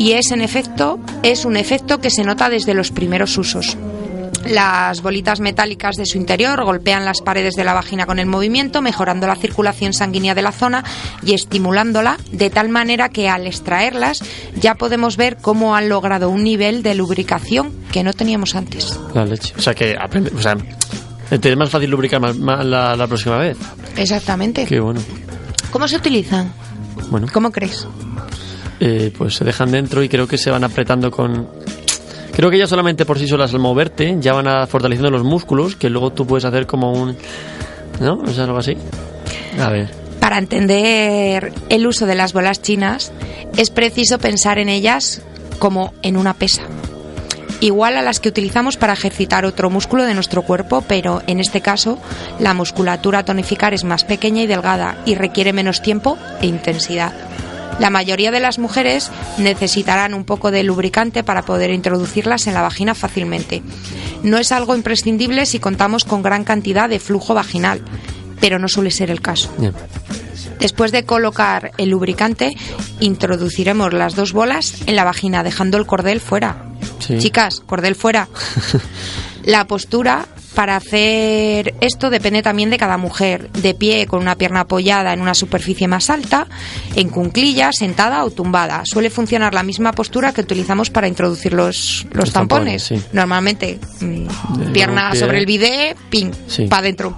y 0.00 0.12
es 0.12 0.30
en 0.30 0.40
efecto 0.40 0.98
es 1.22 1.44
un 1.44 1.58
efecto 1.58 2.00
que 2.00 2.08
se 2.10 2.24
nota 2.24 2.48
desde 2.48 2.72
los 2.72 2.90
primeros 2.90 3.36
usos. 3.36 3.76
Las 4.46 5.02
bolitas 5.02 5.40
metálicas 5.40 5.96
de 5.96 6.06
su 6.06 6.16
interior 6.16 6.64
golpean 6.64 7.04
las 7.04 7.20
paredes 7.20 7.54
de 7.54 7.64
la 7.64 7.74
vagina 7.74 8.06
con 8.06 8.18
el 8.18 8.24
movimiento, 8.24 8.80
mejorando 8.80 9.26
la 9.26 9.36
circulación 9.36 9.92
sanguínea 9.92 10.34
de 10.34 10.40
la 10.40 10.52
zona 10.52 10.82
y 11.22 11.34
estimulándola 11.34 12.16
de 12.32 12.48
tal 12.48 12.70
manera 12.70 13.10
que 13.10 13.28
al 13.28 13.46
extraerlas 13.46 14.24
ya 14.56 14.76
podemos 14.76 15.18
ver 15.18 15.36
cómo 15.36 15.76
han 15.76 15.90
logrado 15.90 16.30
un 16.30 16.44
nivel 16.44 16.82
de 16.82 16.94
lubricación 16.94 17.70
que 17.92 18.02
no 18.02 18.14
teníamos 18.14 18.54
antes. 18.54 18.98
La 19.12 19.26
leche. 19.26 19.52
O 19.58 19.60
sea, 19.60 19.74
que 19.74 19.94
aprende. 20.00 20.32
O 20.34 20.40
sea, 20.40 20.56
Te 21.38 21.50
es 21.50 21.56
más 21.58 21.68
fácil 21.68 21.90
lubricar 21.90 22.22
más, 22.22 22.38
más 22.38 22.64
la, 22.64 22.96
la 22.96 23.06
próxima 23.06 23.36
vez. 23.36 23.58
Exactamente. 23.98 24.64
Qué 24.64 24.80
bueno. 24.80 25.00
¿Cómo 25.70 25.86
se 25.86 25.96
utilizan? 25.96 26.50
Bueno, 27.10 27.26
¿Cómo 27.30 27.50
crees? 27.52 27.86
Eh, 28.80 29.12
pues 29.16 29.34
se 29.34 29.44
dejan 29.44 29.70
dentro 29.70 30.02
y 30.02 30.08
creo 30.08 30.26
que 30.26 30.38
se 30.38 30.50
van 30.50 30.64
apretando 30.64 31.10
con... 31.10 31.48
Creo 32.32 32.50
que 32.50 32.58
ya 32.58 32.66
solamente 32.66 33.04
por 33.04 33.18
sí 33.18 33.26
solas 33.26 33.52
al 33.52 33.60
moverte 33.60 34.16
ya 34.20 34.32
van 34.32 34.48
a 34.48 34.66
fortaleciendo 34.66 35.10
los 35.10 35.22
músculos 35.22 35.76
que 35.76 35.90
luego 35.90 36.12
tú 36.12 36.26
puedes 36.26 36.46
hacer 36.46 36.66
como 36.66 36.92
un... 36.92 37.16
¿No? 38.00 38.26
Sea, 38.26 38.44
algo 38.44 38.58
así. 38.58 38.76
A 39.60 39.68
ver. 39.68 39.90
Para 40.20 40.38
entender 40.38 41.52
el 41.68 41.86
uso 41.86 42.06
de 42.06 42.14
las 42.14 42.32
bolas 42.32 42.62
chinas, 42.62 43.12
es 43.56 43.68
preciso 43.68 44.18
pensar 44.18 44.58
en 44.58 44.70
ellas 44.70 45.20
como 45.58 45.92
en 46.02 46.16
una 46.16 46.32
pesa. 46.32 46.62
Igual 47.60 47.98
a 47.98 48.02
las 48.02 48.20
que 48.20 48.30
utilizamos 48.30 48.78
para 48.78 48.94
ejercitar 48.94 49.44
otro 49.44 49.68
músculo 49.68 50.04
de 50.04 50.14
nuestro 50.14 50.42
cuerpo, 50.42 50.82
pero 50.88 51.22
en 51.26 51.40
este 51.40 51.60
caso 51.60 51.98
la 52.38 52.54
musculatura 52.54 53.26
tonificar 53.26 53.74
es 53.74 53.84
más 53.84 54.04
pequeña 54.04 54.42
y 54.42 54.46
delgada 54.46 54.96
y 55.04 55.14
requiere 55.14 55.52
menos 55.52 55.82
tiempo 55.82 56.16
e 56.40 56.46
intensidad. 56.46 57.12
La 57.80 57.88
mayoría 57.88 58.30
de 58.30 58.40
las 58.40 58.58
mujeres 58.58 59.10
necesitarán 59.38 60.12
un 60.12 60.24
poco 60.24 60.50
de 60.50 60.62
lubricante 60.62 61.24
para 61.24 61.42
poder 61.42 61.70
introducirlas 61.70 62.46
en 62.46 62.52
la 62.52 62.60
vagina 62.60 62.94
fácilmente. 62.94 63.62
No 64.22 64.36
es 64.36 64.52
algo 64.52 64.76
imprescindible 64.76 65.46
si 65.46 65.60
contamos 65.60 66.04
con 66.04 66.22
gran 66.22 66.44
cantidad 66.44 66.90
de 66.90 67.00
flujo 67.00 67.32
vaginal, 67.32 67.82
pero 68.38 68.58
no 68.58 68.68
suele 68.68 68.90
ser 68.90 69.10
el 69.10 69.22
caso. 69.22 69.50
Después 70.58 70.92
de 70.92 71.06
colocar 71.06 71.72
el 71.78 71.88
lubricante, 71.88 72.54
introduciremos 73.00 73.94
las 73.94 74.14
dos 74.14 74.34
bolas 74.34 74.74
en 74.86 74.94
la 74.94 75.04
vagina, 75.04 75.42
dejando 75.42 75.78
el 75.78 75.86
cordel 75.86 76.20
fuera. 76.20 76.66
Sí. 76.98 77.16
Chicas, 77.16 77.60
cordel 77.60 77.94
fuera. 77.94 78.28
la 79.44 79.66
postura 79.66 80.26
para 80.54 80.76
hacer 80.76 81.74
esto 81.80 82.10
depende 82.10 82.42
también 82.42 82.70
de 82.70 82.78
cada 82.78 82.96
mujer. 82.96 83.50
De 83.52 83.74
pie, 83.74 84.06
con 84.06 84.20
una 84.20 84.36
pierna 84.36 84.60
apoyada 84.60 85.12
en 85.12 85.20
una 85.20 85.34
superficie 85.34 85.86
más 85.88 86.10
alta, 86.10 86.46
en 86.96 87.08
cunclilla, 87.08 87.70
sentada 87.72 88.24
o 88.24 88.30
tumbada. 88.30 88.82
Suele 88.84 89.10
funcionar 89.10 89.54
la 89.54 89.62
misma 89.62 89.92
postura 89.92 90.32
que 90.32 90.40
utilizamos 90.40 90.90
para 90.90 91.08
introducir 91.08 91.52
los, 91.52 92.04
los, 92.10 92.14
Los 92.16 92.32
tampones. 92.32 92.88
tampones, 92.88 93.02
sí. 93.04 93.08
Normalmente, 93.12 93.78
mm, 94.00 94.72
pierna 94.72 95.10
pie. 95.12 95.20
sobre 95.20 95.38
el 95.38 95.46
bidé, 95.46 95.96
ping, 96.10 96.32
Sí. 96.48 96.66
para 96.66 96.80
adentro. 96.80 97.16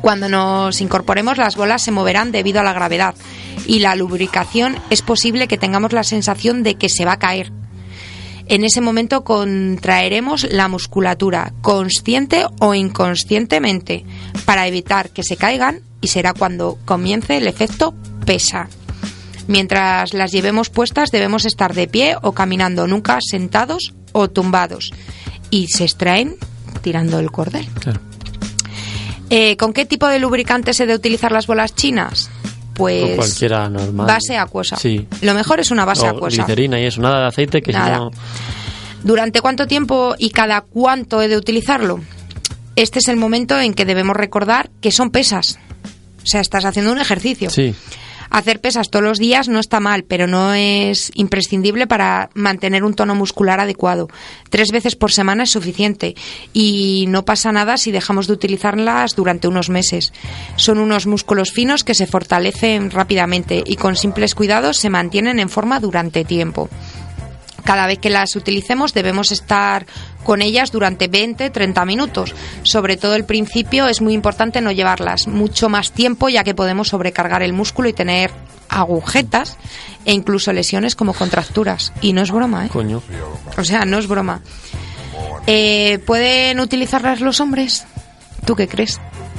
Cuando 0.00 0.28
nos 0.28 0.80
incorporemos 0.80 1.38
las 1.38 1.56
bolas 1.56 1.82
se 1.82 1.90
moverán 1.90 2.30
debido 2.30 2.60
a 2.60 2.62
la 2.62 2.72
gravedad 2.72 3.14
y 3.66 3.80
la 3.80 3.94
lubricación 3.96 4.76
es 4.90 5.02
posible 5.02 5.48
que 5.48 5.58
tengamos 5.58 5.92
la 5.92 6.04
sensación 6.04 6.62
de 6.62 6.76
que 6.76 6.88
se 6.88 7.04
va 7.04 7.12
a 7.14 7.18
caer. 7.18 7.50
En 8.48 8.64
ese 8.64 8.80
momento 8.80 9.24
contraeremos 9.24 10.44
la 10.50 10.68
musculatura, 10.68 11.52
consciente 11.60 12.46
o 12.60 12.74
inconscientemente, 12.74 14.04
para 14.46 14.66
evitar 14.66 15.10
que 15.10 15.22
se 15.22 15.36
caigan 15.36 15.82
y 16.00 16.08
será 16.08 16.32
cuando 16.32 16.78
comience 16.86 17.36
el 17.36 17.46
efecto 17.46 17.94
pesa. 18.24 18.70
Mientras 19.48 20.14
las 20.14 20.32
llevemos 20.32 20.70
puestas 20.70 21.10
debemos 21.10 21.44
estar 21.44 21.74
de 21.74 21.88
pie 21.88 22.16
o 22.22 22.32
caminando, 22.32 22.86
nunca 22.86 23.18
sentados 23.20 23.92
o 24.12 24.28
tumbados. 24.28 24.92
Y 25.50 25.68
se 25.68 25.84
extraen 25.84 26.36
tirando 26.80 27.18
el 27.18 27.30
cordel. 27.30 27.66
Claro. 27.80 28.00
Eh, 29.30 29.58
¿Con 29.58 29.74
qué 29.74 29.84
tipo 29.84 30.06
de 30.06 30.18
lubricante 30.18 30.72
se 30.72 30.86
debe 30.86 30.96
utilizar 30.96 31.32
las 31.32 31.46
bolas 31.46 31.74
chinas? 31.74 32.30
Pues 32.78 33.12
O 33.12 33.16
cualquiera 33.16 33.68
normal. 33.68 34.06
base 34.06 34.38
acuosa. 34.38 34.76
Sí. 34.76 35.06
Lo 35.20 35.34
mejor 35.34 35.60
es 35.60 35.70
una 35.70 35.84
base 35.84 36.06
o 36.06 36.10
acuosa. 36.10 36.44
glicerina 36.44 36.80
y 36.80 36.86
eso, 36.86 37.02
nada 37.02 37.20
de 37.20 37.26
aceite 37.26 37.60
que 37.60 37.72
si 37.72 37.78
no... 37.78 38.10
¿Durante 39.02 39.40
cuánto 39.40 39.66
tiempo 39.66 40.14
y 40.18 40.30
cada 40.30 40.62
cuánto 40.62 41.20
he 41.20 41.28
de 41.28 41.36
utilizarlo? 41.36 42.00
Este 42.76 43.00
es 43.00 43.08
el 43.08 43.16
momento 43.16 43.58
en 43.60 43.74
que 43.74 43.84
debemos 43.84 44.16
recordar 44.16 44.70
que 44.80 44.90
son 44.92 45.10
pesas. 45.10 45.58
O 46.22 46.26
sea, 46.26 46.40
estás 46.40 46.64
haciendo 46.64 46.92
un 46.92 47.00
ejercicio. 47.00 47.50
Sí. 47.50 47.74
Hacer 48.30 48.60
pesas 48.60 48.90
todos 48.90 49.04
los 49.04 49.18
días 49.18 49.48
no 49.48 49.58
está 49.58 49.80
mal, 49.80 50.04
pero 50.04 50.26
no 50.26 50.54
es 50.54 51.10
imprescindible 51.14 51.86
para 51.86 52.30
mantener 52.34 52.84
un 52.84 52.94
tono 52.94 53.14
muscular 53.14 53.60
adecuado. 53.60 54.08
Tres 54.50 54.70
veces 54.70 54.96
por 54.96 55.12
semana 55.12 55.44
es 55.44 55.50
suficiente 55.50 56.14
y 56.52 57.06
no 57.08 57.24
pasa 57.24 57.52
nada 57.52 57.76
si 57.76 57.90
dejamos 57.90 58.26
de 58.26 58.34
utilizarlas 58.34 59.14
durante 59.16 59.48
unos 59.48 59.70
meses. 59.70 60.12
Son 60.56 60.78
unos 60.78 61.06
músculos 61.06 61.52
finos 61.52 61.84
que 61.84 61.94
se 61.94 62.06
fortalecen 62.06 62.90
rápidamente 62.90 63.62
y 63.64 63.76
con 63.76 63.96
simples 63.96 64.34
cuidados 64.34 64.76
se 64.76 64.90
mantienen 64.90 65.38
en 65.38 65.48
forma 65.48 65.80
durante 65.80 66.24
tiempo. 66.24 66.68
Cada 67.68 67.86
vez 67.86 67.98
que 67.98 68.08
las 68.08 68.34
utilicemos 68.34 68.94
debemos 68.94 69.30
estar 69.30 69.84
con 70.24 70.40
ellas 70.40 70.72
durante 70.72 71.10
20-30 71.10 71.84
minutos. 71.84 72.34
Sobre 72.62 72.96
todo 72.96 73.14
el 73.14 73.26
principio 73.26 73.88
es 73.88 74.00
muy 74.00 74.14
importante 74.14 74.62
no 74.62 74.72
llevarlas 74.72 75.26
mucho 75.26 75.68
más 75.68 75.92
tiempo 75.92 76.30
ya 76.30 76.44
que 76.44 76.54
podemos 76.54 76.88
sobrecargar 76.88 77.42
el 77.42 77.52
músculo 77.52 77.90
y 77.90 77.92
tener 77.92 78.30
agujetas 78.70 79.58
e 80.06 80.14
incluso 80.14 80.50
lesiones 80.54 80.96
como 80.96 81.12
contracturas. 81.12 81.92
Y 82.00 82.14
no 82.14 82.22
es 82.22 82.30
broma, 82.30 82.64
¿eh? 82.64 82.68
Coño. 82.70 83.02
O 83.58 83.64
sea, 83.64 83.84
no 83.84 83.98
es 83.98 84.06
broma. 84.06 84.40
Eh, 85.46 85.98
¿Pueden 86.06 86.60
utilizarlas 86.60 87.20
los 87.20 87.38
hombres? 87.38 87.84
¿Tú 88.46 88.56
qué 88.56 88.66
crees? 88.66 88.98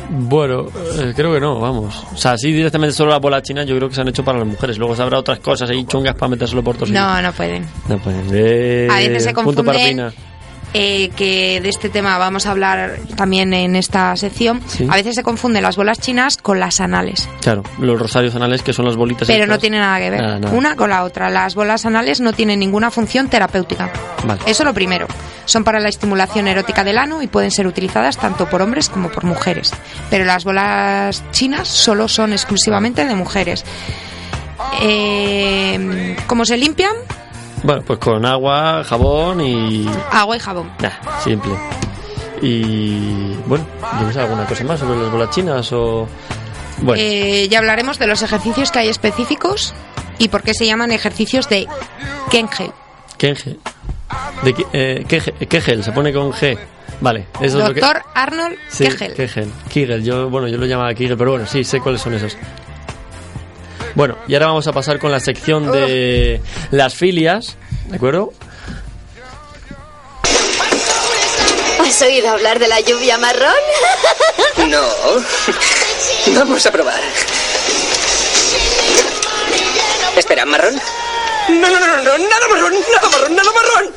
Bueno, 0.09 0.65
eh, 0.99 1.13
creo 1.15 1.33
que 1.33 1.39
no, 1.39 1.59
vamos. 1.59 2.03
O 2.13 2.17
sea, 2.17 2.37
sí, 2.37 2.51
directamente 2.51 2.95
solo 2.95 3.11
la 3.11 3.19
bola 3.19 3.41
china 3.41 3.63
yo 3.63 3.75
creo 3.75 3.89
que 3.89 3.95
se 3.95 4.01
han 4.01 4.07
hecho 4.07 4.23
para 4.23 4.39
las 4.39 4.47
mujeres. 4.47 4.77
Luego 4.77 4.95
se 4.95 5.03
habrá 5.03 5.19
otras 5.19 5.39
cosas 5.39 5.69
ahí 5.69 5.85
chungas 5.85 6.15
para 6.15 6.29
metérselo 6.29 6.63
por 6.63 6.75
todos. 6.75 6.89
No, 6.89 7.21
no 7.21 7.31
pueden. 7.31 7.65
No 7.87 7.97
pueden. 7.99 8.25
Eh, 8.31 8.87
A 8.89 8.97
veces 8.97 9.23
se 9.23 9.33
punto 9.33 9.63
para 9.63 9.77
confunden. 9.77 10.11
Eh, 10.73 11.09
que 11.15 11.59
de 11.61 11.69
este 11.69 11.89
tema 11.89 12.17
vamos 12.17 12.45
a 12.45 12.51
hablar 12.51 12.97
también 13.15 13.53
en 13.53 13.75
esta 13.75 14.15
sección. 14.15 14.61
Sí. 14.67 14.87
A 14.89 14.95
veces 14.95 15.15
se 15.15 15.23
confunden 15.23 15.63
las 15.63 15.75
bolas 15.75 15.99
chinas 15.99 16.37
con 16.37 16.59
las 16.59 16.79
anales, 16.79 17.27
Claro, 17.41 17.63
los 17.79 17.99
rosarios 17.99 18.35
anales 18.35 18.61
que 18.61 18.73
son 18.73 18.85
las 18.85 18.95
bolitas. 18.95 19.27
pero 19.27 19.47
no 19.47 19.57
tiene 19.57 19.79
nada 19.79 19.97
que 19.99 20.09
ver 20.09 20.21
Nada, 20.21 20.39
nada. 20.39 20.55
una 20.55 20.75
con 20.75 20.89
la 20.91 21.03
otra. 21.03 21.29
Las 21.29 21.55
bolas 21.55 21.85
anales 21.85 22.21
no 22.21 22.33
tienen 22.33 22.59
ninguna 22.59 22.91
función 22.91 23.29
terapéutica. 23.29 23.91
Vale. 24.25 24.41
Eso 24.45 24.63
lo 24.63 24.73
primero. 24.73 25.07
Son 25.45 25.63
para 25.63 25.79
la 25.79 25.89
estimulación 25.89 26.47
erótica 26.47 26.83
del 26.83 26.99
ano 26.99 27.21
y 27.23 27.27
pueden 27.27 27.49
ser 27.49 27.65
utilizadas 27.65 28.17
tanto 28.17 28.47
por 28.47 28.61
hombres 28.61 28.89
como 28.89 29.09
por 29.09 29.23
mujeres. 29.23 29.71
Pero 30.11 30.23
las 30.25 30.43
bolas 30.43 31.23
chinas 31.31 31.67
solo 31.67 32.07
son 32.07 32.33
exclusivamente 32.33 33.05
de 33.05 33.15
mujeres. 33.15 33.65
Eh, 34.81 36.15
¿Cómo 36.27 36.45
se 36.45 36.57
limpian? 36.57 36.91
Bueno, 37.63 37.81
pues 37.85 37.99
con 37.99 38.25
agua, 38.25 38.83
jabón 38.85 39.41
y. 39.41 39.85
Agua 40.11 40.37
y 40.37 40.39
jabón. 40.39 40.71
Nah, 40.81 41.19
simple. 41.23 41.51
Y. 42.41 43.33
Bueno, 43.45 43.65
¿tienes 43.97 44.15
alguna 44.17 44.45
cosa 44.45 44.63
más 44.63 44.79
sobre 44.79 44.99
las 44.99 45.11
bolas 45.11 45.29
chinas 45.31 45.71
o.? 45.73 46.07
Bueno, 46.81 47.01
Eh, 47.03 47.47
ya 47.49 47.59
hablaremos 47.59 47.99
de 47.99 48.07
los 48.07 48.21
ejercicios 48.21 48.71
que 48.71 48.79
hay 48.79 48.87
específicos 48.89 49.73
y 50.17 50.29
por 50.29 50.43
qué 50.43 50.53
se 50.53 50.65
llaman 50.65 50.91
ejercicios 50.91 51.49
de 51.49 51.67
Kengel. 52.31 52.71
Kenge. 53.17 53.57
De, 54.43 54.55
eh, 54.71 55.05
Kege- 55.07 55.47
Kegel, 55.47 55.83
se 55.83 55.91
pone 55.91 56.13
con 56.13 56.31
G. 56.31 56.57
Vale, 57.01 57.27
eso 57.41 57.59
es 57.59 57.67
lo 57.67 57.73
que. 57.73 57.81
Doctor 57.81 58.01
Arnold 58.15 58.55
Sí, 58.69 58.85
Kegel. 58.85 59.13
Kegel. 59.13 59.51
Kegel, 59.69 60.03
yo, 60.03 60.29
bueno, 60.29 60.47
yo 60.47 60.57
lo 60.57 60.65
llamaba 60.65 60.93
Kegel, 60.93 61.17
pero 61.17 61.31
bueno, 61.31 61.45
sí, 61.45 61.63
sé 61.65 61.81
cuáles 61.81 61.99
son 62.01 62.13
esos. 62.13 62.37
Bueno, 63.95 64.17
y 64.27 64.33
ahora 64.33 64.47
vamos 64.47 64.67
a 64.67 64.73
pasar 64.73 64.99
con 64.99 65.11
la 65.11 65.19
sección 65.19 65.71
de 65.71 66.41
las 66.71 66.93
filias, 66.95 67.57
¿de 67.87 67.95
acuerdo? 67.97 68.33
¿Has 71.85 72.01
oído 72.03 72.29
hablar 72.29 72.59
de 72.59 72.67
la 72.67 72.79
lluvia 72.81 73.17
marrón? 73.17 73.53
No. 74.69 74.83
Vamos 76.35 76.65
a 76.65 76.71
probar. 76.71 76.99
Espera, 80.17 80.45
¿marrón? 80.45 80.75
No, 81.47 81.69
no, 81.69 81.79
no, 81.79 81.87
no, 81.87 82.03
no, 82.03 82.17
nada 82.17 82.47
marrón, 82.49 82.73
nada 82.73 83.09
marrón, 83.09 83.35
nada 83.35 83.51
marrón. 83.51 83.93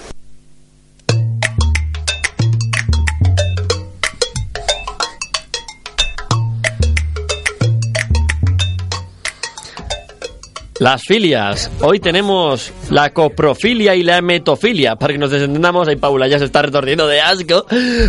Las 10.83 11.05
filias. 11.05 11.71
Hoy 11.81 12.01
tenemos 12.01 12.73
la 12.93 13.11
coprofilia 13.11 13.95
y 13.95 14.03
la 14.03 14.19
hemetofilia. 14.19 14.97
Para 14.97 15.15
que 15.15 15.19
nos 15.19 15.33
entendamos, 15.33 15.89
ahí 15.89 15.97
Paula 15.97 16.29
ya 16.29 16.39
se 16.39 16.45
está 16.45 16.61
retorciendo 16.61 17.07
de 17.07 17.21
asco. 17.23 17.65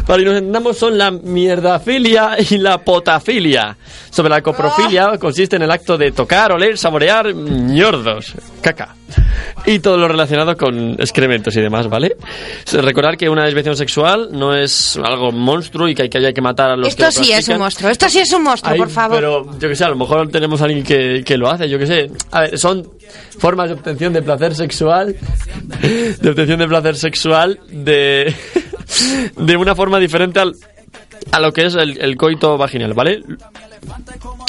Para 0.05 0.19
que 0.19 0.25
nos 0.25 0.37
entendamos 0.37 0.77
son 0.77 0.97
la 0.97 1.09
mierdafilia 1.09 2.35
y 2.49 2.57
la 2.57 2.79
potafilia. 2.79 3.77
Sobre 4.09 4.29
la 4.29 4.41
coprofilia 4.41 5.17
consiste 5.17 5.55
en 5.55 5.61
el 5.61 5.71
acto 5.71 5.97
de 5.97 6.11
tocar, 6.11 6.51
oler, 6.51 6.77
saborear 6.77 7.33
ñordos, 7.33 8.33
caca. 8.61 8.95
Y 9.65 9.79
todo 9.79 9.97
lo 9.97 10.07
relacionado 10.07 10.57
con 10.57 10.93
excrementos 10.99 11.55
y 11.55 11.61
demás, 11.61 11.87
¿vale? 11.87 12.17
Recordar 12.71 13.15
que 13.15 13.29
una 13.29 13.45
desviación 13.45 13.77
sexual 13.77 14.29
no 14.31 14.55
es 14.55 14.97
algo 14.97 15.31
monstruo 15.31 15.87
y 15.87 15.95
que 15.95 16.03
hay 16.03 16.09
que, 16.09 16.17
hay 16.17 16.33
que 16.33 16.41
matar 16.41 16.71
a 16.71 16.75
los 16.75 16.89
Esto 16.89 17.05
que 17.05 17.11
sí 17.11 17.31
es 17.31 17.47
un 17.47 17.59
monstruo. 17.59 17.89
Esto 17.89 18.09
sí 18.09 18.19
es 18.19 18.33
un 18.33 18.43
monstruo, 18.43 18.73
Ay, 18.73 18.79
por 18.79 18.89
favor. 18.89 19.15
Pero 19.15 19.59
yo 19.59 19.69
que 19.69 19.75
sé, 19.75 19.85
a 19.85 19.89
lo 19.89 19.95
mejor 19.95 20.29
tenemos 20.29 20.61
a 20.61 20.65
alguien 20.65 20.83
que, 20.83 21.23
que 21.25 21.37
lo 21.37 21.49
hace, 21.49 21.69
yo 21.69 21.79
que 21.79 21.87
sé. 21.87 22.11
A 22.31 22.41
ver, 22.41 22.59
son 22.59 22.89
formas 23.37 23.69
de 23.69 23.75
obtención 23.75 24.11
de 24.13 24.21
placer 24.21 24.55
sexual, 24.55 24.72
de 24.81 26.29
obtención 26.29 26.59
de 26.59 26.67
placer 26.67 26.95
sexual 26.95 27.59
de, 27.69 28.33
de 29.37 29.57
una 29.57 29.75
forma 29.75 29.99
diferente 29.99 30.39
al, 30.39 30.55
a 31.31 31.39
lo 31.39 31.51
que 31.51 31.65
es 31.65 31.75
el, 31.75 31.99
el 31.99 32.15
coito 32.15 32.57
vaginal, 32.57 32.93
¿vale? 32.93 33.21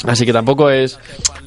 Así 0.07 0.25
que 0.25 0.33
tampoco 0.33 0.69
es... 0.69 0.99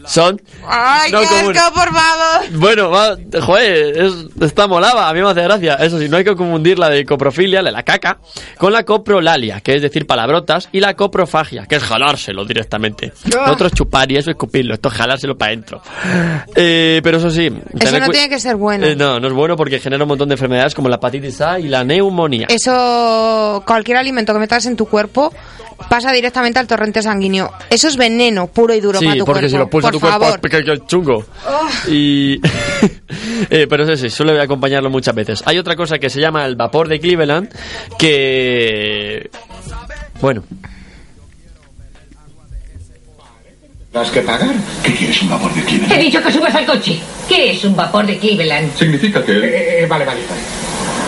Son... 0.06 0.40
¡Ay, 0.66 1.12
No 1.12 1.20
qué 1.20 1.26
asco, 1.26 1.74
por 1.74 1.92
favor! 1.92 2.50
Bueno, 2.52 2.90
va, 2.90 3.16
joder, 3.40 3.98
es, 3.98 4.12
está 4.40 4.66
molada, 4.66 5.08
a 5.08 5.12
mí 5.12 5.20
me 5.20 5.28
hace 5.28 5.42
gracia. 5.42 5.74
Eso 5.74 5.98
sí, 5.98 6.08
no 6.08 6.16
hay 6.16 6.24
que 6.24 6.34
confundir 6.34 6.78
la 6.78 6.88
de 6.88 7.04
coprofilia, 7.04 7.62
la 7.62 7.68
de 7.70 7.76
la 7.76 7.82
caca, 7.82 8.18
con 8.56 8.72
la 8.72 8.84
coprolalia, 8.84 9.60
que 9.60 9.74
es 9.74 9.82
decir 9.82 10.06
palabrotas, 10.06 10.68
y 10.72 10.80
la 10.80 10.94
coprofagia, 10.94 11.66
que 11.66 11.76
es 11.76 11.82
jalárselo 11.82 12.44
directamente. 12.44 13.12
Lo 13.32 13.52
otro 13.52 13.66
es 13.66 13.72
chupar 13.74 14.10
y 14.10 14.16
eso 14.16 14.30
es 14.30 14.34
escupirlo, 14.34 14.74
esto 14.74 14.88
es 14.88 14.94
jalárselo 14.94 15.36
para 15.36 15.52
adentro. 15.52 15.82
Eh, 16.54 17.00
pero 17.02 17.18
eso 17.18 17.30
sí... 17.30 17.52
Eso 17.78 17.98
no 18.00 18.08
tiene 18.08 18.28
que 18.28 18.40
ser 18.40 18.56
bueno. 18.56 18.86
Eh, 18.86 18.96
no, 18.96 19.20
no 19.20 19.28
es 19.28 19.34
bueno 19.34 19.56
porque 19.56 19.78
genera 19.78 20.04
un 20.04 20.08
montón 20.08 20.28
de 20.28 20.34
enfermedades 20.34 20.74
como 20.74 20.88
la 20.88 20.96
hepatitis 20.96 21.40
A 21.40 21.58
y 21.58 21.68
la 21.68 21.84
neumonía. 21.84 22.46
Eso, 22.48 23.62
cualquier 23.66 23.98
alimento 23.98 24.32
que 24.32 24.38
metas 24.38 24.66
en 24.66 24.76
tu 24.76 24.86
cuerpo 24.86 25.32
pasa 25.88 26.12
directamente 26.12 26.58
al 26.58 26.66
torrente 26.66 27.02
sanguíneo. 27.02 27.52
Eso 27.78 27.86
es 27.86 27.96
veneno 27.96 28.48
puro 28.48 28.74
y 28.74 28.80
duro 28.80 28.98
Sí, 28.98 29.04
para 29.04 29.18
tu 29.18 29.24
porque 29.24 29.40
cuerpo. 29.42 29.50
si 29.52 29.56
lo 29.58 29.70
pulsa 29.70 29.88
por 29.90 29.92
tu 29.92 30.00
cuerpo 30.00 30.18
favor. 30.24 30.40
es 30.42 30.50
que- 30.50 30.64
que 30.64 30.86
chungo. 30.88 31.24
Y... 31.86 32.40
eh, 33.50 33.68
pero 33.70 33.84
eso 33.84 33.96
sí, 33.96 34.10
suele 34.10 34.40
acompañarlo 34.42 34.90
muchas 34.90 35.14
veces. 35.14 35.42
Hay 35.46 35.58
otra 35.58 35.76
cosa 35.76 36.00
que 36.00 36.10
se 36.10 36.20
llama 36.20 36.44
el 36.44 36.56
vapor 36.56 36.88
de 36.88 36.98
Cleveland, 36.98 37.48
que... 37.96 39.30
Bueno, 40.20 40.42
¿Has 43.94 44.10
que 44.10 44.20
pagar? 44.22 44.54
¿Qué 44.82 44.92
quieres, 44.94 45.22
un 45.22 45.30
vapor 45.30 45.54
de 45.54 45.60
He 45.60 45.64
Cleveland? 45.64 46.00
dicho 46.02 46.22
que 46.22 46.32
subas 46.32 46.54
al 46.54 46.66
coche. 46.66 46.98
¿Qué 47.28 47.50
es 47.52 47.64
un 47.64 47.74
vapor 47.76 48.06
de 48.06 48.18
Cleveland? 48.18 48.76
Significa 48.76 49.24
que... 49.24 49.32
Eh, 49.32 49.82
eh, 49.82 49.86
vale, 49.88 50.04
vale, 50.04 50.20
vale. 50.28 50.40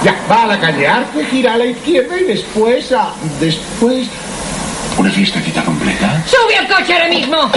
Ya, 0.05 0.17
va 0.31 0.45
a 0.45 0.47
la 0.47 0.61
calle 0.61 0.87
Arce, 0.87 1.25
gira 1.27 1.55
a 1.55 1.59
la 1.59 1.67
izquierda 1.67 2.19
y 2.21 2.25
después 2.25 2.93
a... 2.93 3.13
Después... 3.41 4.09
¿Una 4.99 5.11
fiestecita 5.11 5.65
completa? 5.65 6.25
¡Sube 6.27 6.57
al 6.57 6.69
coche 6.69 6.93
ahora 6.93 7.09
mismo! 7.09 7.51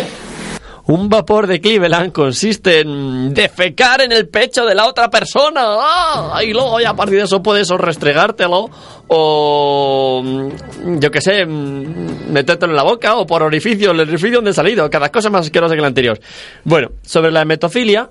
un 0.85 1.07
vapor 1.07 1.47
de 1.47 1.61
Cleveland 1.61 2.11
consiste 2.11 2.81
en 2.81 3.33
defecar 3.33 4.01
en 4.01 4.11
el 4.11 4.27
pecho 4.27 4.65
de 4.65 4.75
la 4.75 4.85
otra 4.85 5.09
persona. 5.09 5.61
¡Ah! 5.63 6.41
Y 6.43 6.51
luego 6.51 6.79
ya 6.79 6.89
a 6.89 6.95
partir 6.95 7.17
de 7.17 7.23
eso 7.23 7.41
puedes 7.41 7.71
o 7.71 7.77
restregártelo 7.77 8.69
o 9.07 10.21
mm, 10.23 10.99
yo 10.99 11.09
qué 11.09 11.21
sé, 11.21 11.45
mm, 11.45 12.31
metértelo 12.31 12.73
en 12.73 12.75
la 12.75 12.83
boca 12.83 13.15
o 13.15 13.25
por 13.25 13.43
orificio, 13.43 13.91
el 13.91 14.01
orificio 14.01 14.37
donde 14.37 14.51
ha 14.51 14.53
salido. 14.53 14.89
Cada 14.89 15.09
cosa 15.09 15.29
más 15.29 15.45
asquerosa 15.45 15.75
que 15.75 15.81
la 15.81 15.87
anterior. 15.87 16.19
Bueno, 16.65 16.91
sobre 17.01 17.31
la 17.31 17.41
hemetofilia, 17.41 18.09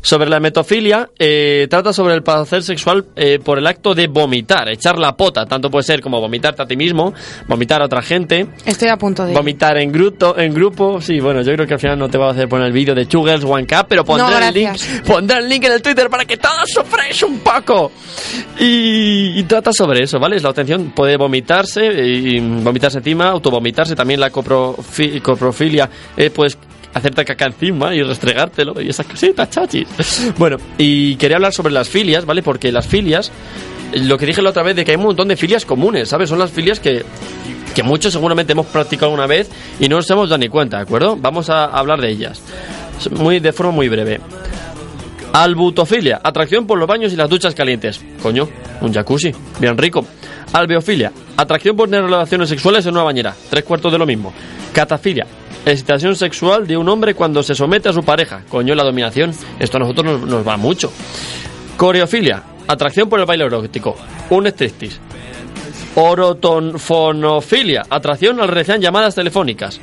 sobre 0.00 0.28
la 0.30 0.36
hemetofilia, 0.36 1.10
eh, 1.18 1.66
trata 1.68 1.92
sobre 1.92 2.14
el 2.14 2.22
placer 2.22 2.62
sexual 2.62 3.06
eh, 3.16 3.38
por 3.42 3.58
el 3.58 3.66
acto 3.66 3.94
de 3.94 4.06
vomitar, 4.06 4.68
echar 4.68 4.98
la 4.98 5.16
pota. 5.16 5.44
Tanto 5.46 5.70
puede 5.70 5.82
ser 5.82 6.00
como 6.00 6.20
vomitarte 6.20 6.62
a 6.62 6.66
ti 6.66 6.76
mismo, 6.76 7.12
vomitar 7.46 7.82
a 7.82 7.86
otra 7.86 8.00
gente, 8.02 8.46
Estoy 8.64 8.88
a 8.88 8.96
punto 8.96 9.24
de... 9.26 9.34
vomitar 9.34 9.76
en 9.78 9.90
grupo, 9.92 10.36
en 10.38 10.54
grupo. 10.54 11.00
Sí, 11.00 11.20
bueno, 11.20 11.42
yo 11.42 11.52
creo 11.54 11.66
que 11.66 11.74
al 11.74 11.80
final 11.80 11.98
no 11.98 12.08
te 12.08 12.16
va 12.16 12.28
a 12.28 12.30
hacer 12.32 12.48
poner 12.48 12.66
el 12.68 12.72
vídeo 12.72 12.94
de 12.94 13.06
Two 13.06 13.24
Girls 13.24 13.44
One 13.44 13.66
Cup, 13.66 13.86
pero 13.88 14.04
pondré 14.04 14.28
No, 14.40 14.46
el 14.48 14.54
link, 14.54 14.76
pondré 15.06 15.38
el 15.38 15.48
link 15.48 15.64
en 15.64 15.72
el 15.72 15.82
Twitter 15.82 16.08
para 16.08 16.24
que 16.24 16.36
todos 16.36 16.68
sufráis 16.72 17.22
un 17.22 17.40
poco. 17.40 17.90
Y, 18.60 19.38
y 19.38 19.42
trata 19.44 19.72
sobre 19.72 20.04
eso, 20.04 20.18
¿vale? 20.18 20.36
Es 20.36 20.42
la 20.42 20.50
obtención, 20.50 20.92
puede 20.94 21.16
vomitarse, 21.16 21.84
y 21.86 22.40
vomitarse 22.40 22.98
encima, 22.98 23.28
autovomitarse, 23.30 23.94
también 23.94 24.20
la 24.20 24.30
coprofi- 24.32 25.20
coprofilia, 25.22 25.88
eh, 26.16 26.30
pues 26.30 26.56
hacerte 26.94 27.24
caca 27.24 27.46
encima 27.46 27.94
y 27.94 28.02
restregártelo 28.02 28.80
y 28.80 28.88
esas 28.88 29.06
cositas, 29.06 29.50
chachis. 29.50 29.86
Bueno, 30.38 30.56
y 30.76 31.16
quería 31.16 31.36
hablar 31.36 31.52
sobre 31.52 31.72
las 31.72 31.88
filias, 31.88 32.24
¿vale? 32.24 32.42
Porque 32.42 32.72
las 32.72 32.86
filias, 32.86 33.30
lo 33.92 34.18
que 34.18 34.26
dije 34.26 34.42
la 34.42 34.50
otra 34.50 34.62
vez 34.62 34.76
de 34.76 34.84
que 34.84 34.92
hay 34.92 34.96
un 34.96 35.04
montón 35.04 35.28
de 35.28 35.36
filias 35.36 35.64
comunes, 35.64 36.08
¿sabes? 36.08 36.28
Son 36.28 36.38
las 36.38 36.50
filias 36.50 36.80
que 36.80 37.04
que 37.78 37.84
muchos 37.84 38.12
seguramente 38.12 38.54
hemos 38.54 38.66
practicado 38.66 39.12
una 39.12 39.28
vez 39.28 39.48
y 39.78 39.88
no 39.88 39.96
nos 39.96 40.10
hemos 40.10 40.28
dado 40.28 40.38
ni 40.38 40.48
cuenta, 40.48 40.78
¿de 40.78 40.82
acuerdo? 40.82 41.16
Vamos 41.16 41.48
a 41.48 41.66
hablar 41.66 42.00
de 42.00 42.10
ellas. 42.10 42.42
Muy, 43.12 43.38
de 43.38 43.52
forma 43.52 43.70
muy 43.70 43.88
breve. 43.88 44.20
Albutofilia, 45.32 46.20
atracción 46.24 46.66
por 46.66 46.76
los 46.78 46.88
baños 46.88 47.12
y 47.12 47.16
las 47.16 47.28
duchas 47.28 47.54
calientes. 47.54 48.00
Coño, 48.20 48.48
un 48.80 48.92
jacuzzi, 48.92 49.32
bien 49.60 49.78
rico. 49.78 50.04
Alveofilia, 50.52 51.12
atracción 51.36 51.76
por 51.76 51.88
tener 51.88 52.02
relaciones 52.04 52.48
sexuales 52.48 52.84
en 52.86 52.94
una 52.94 53.04
bañera. 53.04 53.34
Tres 53.48 53.62
cuartos 53.62 53.92
de 53.92 53.98
lo 53.98 54.06
mismo. 54.06 54.32
Catafilia, 54.72 55.26
excitación 55.66 56.16
sexual 56.16 56.66
de 56.66 56.76
un 56.76 56.88
hombre 56.88 57.14
cuando 57.14 57.42
se 57.42 57.54
somete 57.54 57.88
a 57.88 57.92
su 57.92 58.02
pareja. 58.02 58.42
Coño, 58.48 58.74
la 58.74 58.84
dominación. 58.84 59.32
Esto 59.58 59.76
a 59.76 59.80
nosotros 59.80 60.20
nos, 60.20 60.28
nos 60.28 60.46
va 60.46 60.56
mucho. 60.56 60.92
Coreofilia, 61.76 62.42
atracción 62.66 63.08
por 63.08 63.20
el 63.20 63.26
baile 63.26 63.44
erótico. 63.44 63.96
Un 64.30 64.46
striptease. 64.46 64.98
Orotonfonofilia, 65.94 67.84
atracción 67.90 68.40
al 68.40 68.48
realizar 68.48 68.78
llamadas 68.78 69.14
telefónicas. 69.14 69.80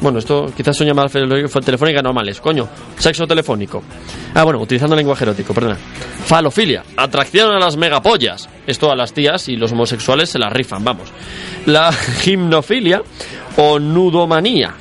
Bueno, 0.00 0.18
esto 0.18 0.52
quizás 0.54 0.76
son 0.76 0.86
llamadas 0.86 1.12
telefónicas 1.12 2.02
normales, 2.02 2.40
coño. 2.40 2.68
Sexo 2.98 3.26
telefónico. 3.26 3.82
Ah, 4.34 4.44
bueno, 4.44 4.60
utilizando 4.60 4.94
lenguaje 4.94 5.24
erótico, 5.24 5.54
perdona. 5.54 5.76
Falofilia, 6.26 6.84
atracción 6.96 7.50
a 7.50 7.58
las 7.58 7.76
megapollas. 7.78 8.48
Esto 8.66 8.90
a 8.90 8.96
las 8.96 9.14
tías 9.14 9.48
y 9.48 9.56
los 9.56 9.72
homosexuales 9.72 10.28
se 10.28 10.38
las 10.38 10.52
rifan, 10.52 10.84
vamos. 10.84 11.10
La 11.64 11.90
gimnofilia 12.20 13.02
o 13.56 13.78
nudomanía. 13.78 14.74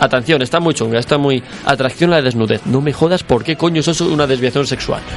Atención, 0.00 0.42
está 0.42 0.58
muy 0.60 0.74
chunga, 0.74 0.98
está 0.98 1.18
muy... 1.18 1.42
Atracción 1.64 2.12
a 2.12 2.16
la 2.16 2.22
desnudez. 2.22 2.62
No 2.66 2.80
me 2.80 2.92
jodas 2.92 3.22
por 3.22 3.44
qué 3.44 3.54
coño 3.56 3.80
eso 3.80 3.90
es 3.92 4.00
una 4.00 4.26
desviación 4.26 4.66
sexual. 4.66 5.00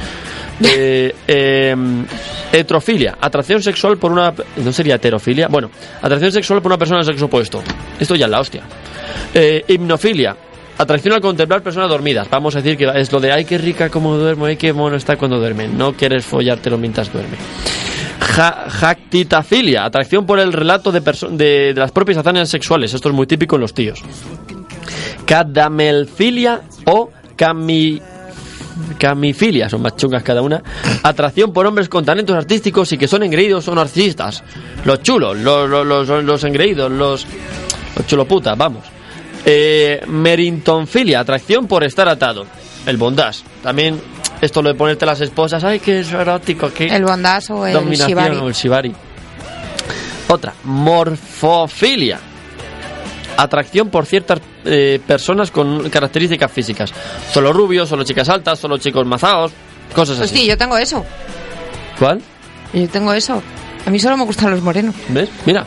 Eh, 0.64 1.12
eh, 1.26 1.74
heterofilia, 2.52 3.18
atracción 3.20 3.60
sexual 3.60 3.98
por 3.98 4.12
una... 4.12 4.32
¿No 4.58 4.72
sería 4.72 4.94
heterofilia? 4.94 5.48
Bueno, 5.48 5.68
atracción 6.00 6.30
sexual 6.30 6.62
por 6.62 6.70
una 6.70 6.78
persona 6.78 6.98
del 6.98 7.06
sexo 7.06 7.24
opuesto. 7.24 7.60
Esto 7.98 8.14
ya 8.14 8.26
es 8.26 8.30
la 8.30 8.38
hostia. 8.38 8.62
Eh, 9.34 9.64
hipnofilia, 9.66 10.36
atracción 10.78 11.12
al 11.12 11.20
contemplar 11.20 11.60
personas 11.60 11.88
dormidas. 11.88 12.30
Vamos 12.30 12.54
a 12.54 12.60
decir 12.62 12.78
que 12.78 12.88
es 13.00 13.10
lo 13.10 13.18
de, 13.18 13.32
ay, 13.32 13.44
qué 13.44 13.58
rica 13.58 13.88
como 13.90 14.16
duermo, 14.16 14.46
ay, 14.46 14.56
qué 14.56 14.72
mono 14.72 14.94
está 14.94 15.16
cuando 15.16 15.38
duerme. 15.40 15.66
No 15.66 15.92
quieres 15.94 16.24
follártelo 16.24 16.78
mientras 16.78 17.12
duerme. 17.12 17.36
Ja- 18.20 18.66
jactitafilia, 18.68 19.84
atracción 19.84 20.24
por 20.24 20.38
el 20.38 20.52
relato 20.52 20.92
de, 20.92 21.00
de 21.32 21.74
las 21.76 21.90
propias 21.90 22.18
hazañas 22.18 22.48
sexuales. 22.48 22.94
Esto 22.94 23.08
es 23.08 23.14
muy 23.14 23.26
típico 23.26 23.56
en 23.56 23.62
los 23.62 23.74
tíos. 23.74 24.00
Cadamelfilia 25.26 26.62
o 26.86 27.10
cami 27.36 28.00
camifilia, 28.98 29.68
son 29.68 29.82
más 29.82 29.96
chungas 29.96 30.22
cada 30.22 30.42
una. 30.42 30.62
Atracción 31.02 31.52
por 31.52 31.66
hombres 31.66 31.88
con 31.88 32.04
talentos 32.04 32.36
artísticos 32.36 32.92
y 32.92 32.98
que 32.98 33.06
son 33.06 33.22
engreídos 33.22 33.68
o 33.68 33.74
narcisistas. 33.74 34.42
Los 34.84 35.02
chulos, 35.02 35.36
los, 35.38 35.68
los, 35.68 35.86
los, 35.86 36.24
los 36.24 36.44
engreídos, 36.44 36.90
los, 36.90 37.26
los 37.96 38.06
chuloputas, 38.06 38.56
vamos. 38.58 38.84
Eh, 39.46 40.02
merintonfilia, 40.06 41.20
atracción 41.20 41.66
por 41.66 41.84
estar 41.84 42.08
atado. 42.08 42.46
El 42.86 42.96
bondage. 42.96 43.42
También 43.62 44.00
esto 44.40 44.62
lo 44.62 44.70
de 44.70 44.74
ponerte 44.74 45.06
las 45.06 45.20
esposas, 45.20 45.62
ay, 45.64 45.80
que 45.80 46.00
es 46.00 46.12
erótico, 46.12 46.70
que 46.72 46.86
El 46.86 47.04
bondage 47.04 47.52
o 47.52 47.66
el 47.66 47.90
shibari. 47.90 48.36
o 48.36 48.48
el 48.48 48.54
shibari. 48.54 48.92
Otra, 50.28 50.54
morfofilia. 50.64 52.18
Atracción 53.36 53.90
por 53.90 54.06
ciertas 54.06 54.40
eh, 54.64 55.00
personas 55.06 55.50
con 55.50 55.88
características 55.90 56.50
físicas. 56.50 56.92
Solo 57.32 57.52
rubios, 57.52 57.88
solo 57.88 58.04
chicas 58.04 58.28
altas, 58.28 58.58
solo 58.58 58.78
chicos 58.78 59.04
mazados, 59.06 59.52
cosas 59.94 60.16
así. 60.20 60.24
Hostia, 60.34 60.44
yo 60.44 60.58
tengo 60.58 60.76
eso. 60.78 61.04
¿Cuál? 61.98 62.20
Yo 62.72 62.88
tengo 62.88 63.12
eso. 63.12 63.42
A 63.86 63.90
mí 63.90 63.98
solo 63.98 64.16
me 64.16 64.24
gustan 64.24 64.50
los 64.50 64.62
morenos. 64.62 64.94
¿Ves? 65.08 65.28
Mira. 65.46 65.66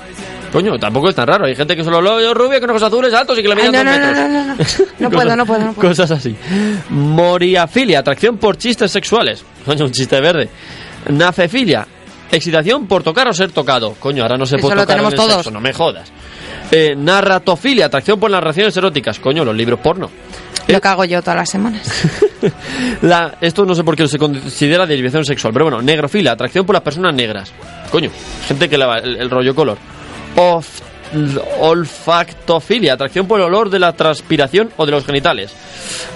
Coño, 0.51 0.79
tampoco 0.79 1.09
es 1.09 1.15
tan 1.15 1.27
raro. 1.27 1.45
Hay 1.45 1.55
gente 1.55 1.75
que 1.75 1.83
solo 1.83 2.01
lo 2.01 2.33
rubio, 2.33 2.61
con 2.61 2.69
ojos 2.69 2.81
azules, 2.83 3.13
altos 3.13 3.37
y 3.37 3.41
que 3.41 3.49
le 3.49 3.55
miden 3.55 3.71
no, 3.73 3.77
dos 3.79 3.85
no, 3.85 3.91
no, 3.91 4.07
metros. 4.07 4.29
no, 4.29 4.29
no, 4.29 4.45
no. 4.55 4.55
No 4.99 5.09
puedo, 5.11 5.35
no 5.35 5.45
puedo, 5.45 5.59
no 5.65 5.73
puedo. 5.73 5.89
Cosas 5.89 6.09
así. 6.11 6.35
Moriafilia, 6.89 7.99
atracción 7.99 8.37
por 8.37 8.57
chistes 8.57 8.91
sexuales. 8.91 9.43
Coño, 9.65 9.85
un 9.85 9.91
chiste 9.91 10.19
verde. 10.21 10.49
Nafefilia, 11.09 11.85
excitación 12.31 12.87
por 12.87 13.03
tocar 13.03 13.27
o 13.27 13.33
ser 13.33 13.51
tocado. 13.51 13.93
Coño, 13.99 14.23
ahora 14.23 14.37
no 14.37 14.45
se 14.45 14.55
Eso 14.55 14.61
puede 14.63 14.75
lo 14.77 14.81
tocar 14.83 14.95
tenemos 14.95 15.13
en 15.13 15.19
el 15.19 15.25
todos. 15.25 15.35
sexo, 15.37 15.51
no 15.51 15.59
me 15.59 15.73
jodas. 15.73 16.11
Eh, 16.71 16.95
narratofilia, 16.97 17.85
atracción 17.85 18.19
por 18.19 18.29
las 18.29 18.41
relaciones 18.41 18.75
eróticas. 18.77 19.19
Coño, 19.19 19.45
los 19.45 19.55
libros 19.55 19.79
porno. 19.79 20.09
Lo 20.67 20.81
que 20.81 20.87
hago 20.87 21.05
yo 21.05 21.21
todas 21.21 21.37
las 21.37 21.49
semanas. 21.49 21.87
La, 23.01 23.35
esto 23.39 23.65
no 23.65 23.73
sé 23.73 23.83
por 23.83 23.95
qué 23.95 24.07
se 24.07 24.17
considera 24.19 24.85
desviación 24.85 25.23
sexual, 25.23 25.53
pero 25.53 25.65
bueno, 25.65 25.81
negrofilia, 25.81 26.33
atracción 26.33 26.65
por 26.65 26.73
las 26.73 26.83
personas 26.83 27.13
negras. 27.15 27.53
Coño, 27.89 28.09
gente 28.47 28.67
que 28.67 28.77
le 28.77 28.85
va 28.85 28.97
el, 28.97 29.15
el 29.15 29.29
rollo 29.29 29.55
color. 29.55 29.77
Of- 30.35 30.81
olfactofilia, 31.59 32.93
atracción 32.93 33.27
por 33.27 33.39
el 33.39 33.45
olor 33.45 33.69
de 33.69 33.79
la 33.79 33.93
transpiración 33.93 34.71
o 34.77 34.85
de 34.85 34.91
los 34.91 35.05
genitales. 35.05 35.51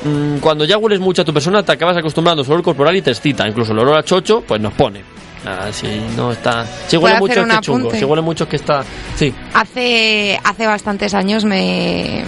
Mm, 0.03 0.37
Cuando 0.37 0.65
ya 0.65 0.77
hueles 0.77 0.99
mucho 0.99 1.21
a 1.21 1.25
tu 1.25 1.33
persona, 1.33 1.63
te 1.63 1.71
acabas 1.71 1.97
acostumbrando 1.97 2.41
a 2.41 2.45
su 2.45 2.51
olor 2.51 2.63
corporal 2.63 2.95
y 2.95 3.01
te 3.01 3.11
excita. 3.11 3.47
Incluso 3.47 3.71
el 3.73 3.79
olor 3.79 3.97
a 3.97 4.03
chocho, 4.03 4.41
pues 4.41 4.59
nos 4.61 4.73
pone. 4.73 5.03
Ah, 5.45 5.69
si 5.71 5.87
no 6.15 6.31
está. 6.31 6.65
Si 6.87 6.97
¿Puedo 6.97 7.15
huele 7.15 7.19
mucho 7.19 7.41
es 7.41 7.47
que 7.47 7.61
chungo. 7.61 7.91
Si 7.91 8.05
huele 8.05 8.21
mucho 8.21 8.43
es 8.43 8.49
que 8.49 8.55
está. 8.57 8.83
Sí. 9.15 9.33
Hace, 9.53 10.39
hace 10.43 10.67
bastantes 10.67 11.13
años 11.13 11.45
me 11.45 12.23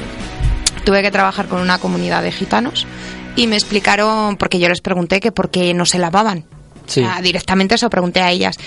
tuve 0.83 1.01
que 1.01 1.11
trabajar 1.11 1.47
con 1.47 1.61
una 1.61 1.77
comunidad 1.77 2.23
de 2.23 2.31
gitanos 2.31 2.87
y 3.35 3.47
me 3.47 3.55
explicaron, 3.55 4.37
porque 4.37 4.59
yo 4.59 4.67
les 4.67 4.81
pregunté 4.81 5.19
que 5.19 5.31
por 5.31 5.49
qué 5.51 5.73
no 5.73 5.85
se 5.85 5.99
lavaban. 5.99 6.45
Sí. 6.87 7.01
O 7.01 7.05
sea, 7.05 7.21
directamente 7.21 7.75
eso 7.75 7.89
pregunté 7.89 8.21
a 8.21 8.31
ellas. 8.31 8.57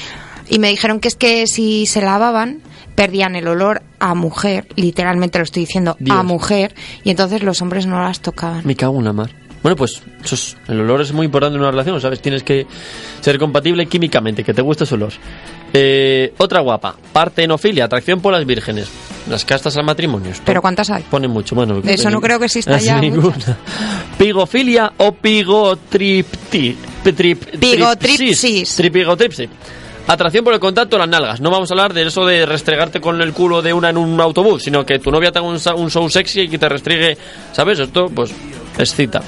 Y 0.48 0.60
me 0.60 0.68
dijeron 0.68 1.00
que 1.00 1.08
es 1.08 1.16
que 1.16 1.46
si 1.48 1.86
se 1.86 2.00
lavaban, 2.00 2.62
perdían 2.96 3.36
el 3.36 3.46
olor 3.46 3.82
a 4.00 4.14
mujer, 4.14 4.66
literalmente 4.74 5.38
lo 5.38 5.44
estoy 5.44 5.62
diciendo, 5.64 5.96
Dios. 6.00 6.16
a 6.16 6.24
mujer, 6.24 6.74
y 7.04 7.10
entonces 7.10 7.42
los 7.44 7.62
hombres 7.62 7.86
no 7.86 8.02
las 8.02 8.18
tocaban. 8.20 8.62
Me 8.66 8.74
cago 8.74 8.98
en 8.98 9.04
la 9.04 9.12
mar. 9.12 9.30
Bueno, 9.62 9.76
pues 9.76 10.00
eso 10.24 10.34
es- 10.36 10.56
el 10.68 10.80
olor 10.80 11.00
es 11.00 11.12
muy 11.12 11.26
importante 11.26 11.56
en 11.56 11.60
una 11.62 11.70
relación, 11.72 12.00
¿sabes? 12.00 12.20
Tienes 12.20 12.42
que 12.42 12.66
ser 13.20 13.38
compatible 13.38 13.86
químicamente, 13.86 14.44
que 14.44 14.54
te 14.54 14.62
guste 14.62 14.86
su 14.86 14.94
olor. 14.94 15.12
Eh, 15.72 16.32
otra 16.38 16.60
guapa, 16.60 16.94
partenofilia, 17.12 17.84
atracción 17.86 18.20
por 18.20 18.32
las 18.32 18.44
vírgenes. 18.46 18.88
Las 19.28 19.44
castas 19.44 19.76
al 19.76 19.84
matrimonio. 19.84 20.30
¿Pero 20.44 20.62
cuántas 20.62 20.88
hay? 20.90 21.02
Pone 21.10 21.26
mucho, 21.26 21.56
bueno. 21.56 21.82
Eso 21.84 22.10
no 22.10 22.20
creo 22.20 22.38
que 22.38 22.44
exista 22.44 22.78
ya 22.78 23.00
ninguna. 23.00 23.58
Pigofilia 24.16 24.92
o 24.98 25.12
pigotripti. 25.12 26.76
trip- 27.04 27.58
Pigotripsis. 27.58 28.76
Tripigotripsis. 28.76 29.48
Atracción 30.08 30.44
por 30.44 30.54
el 30.54 30.60
contacto 30.60 30.96
las 30.98 31.08
nalgas. 31.08 31.40
No 31.40 31.50
vamos 31.50 31.70
a 31.70 31.74
hablar 31.74 31.92
de 31.92 32.06
eso 32.06 32.24
de 32.24 32.46
restregarte 32.46 33.00
con 33.00 33.20
el 33.20 33.32
culo 33.32 33.60
de 33.60 33.72
una 33.72 33.90
en 33.90 33.96
un 33.96 34.20
autobús, 34.20 34.62
sino 34.62 34.86
que 34.86 35.00
tu 35.00 35.10
novia 35.10 35.32
te 35.32 35.40
un, 35.40 35.58
un 35.76 35.90
show 35.90 36.08
sexy 36.08 36.42
y 36.42 36.48
que 36.48 36.58
te 36.58 36.68
restregue, 36.68 37.18
¿sabes? 37.52 37.80
Esto, 37.80 38.06
pues, 38.06 38.32
excita. 38.78 39.20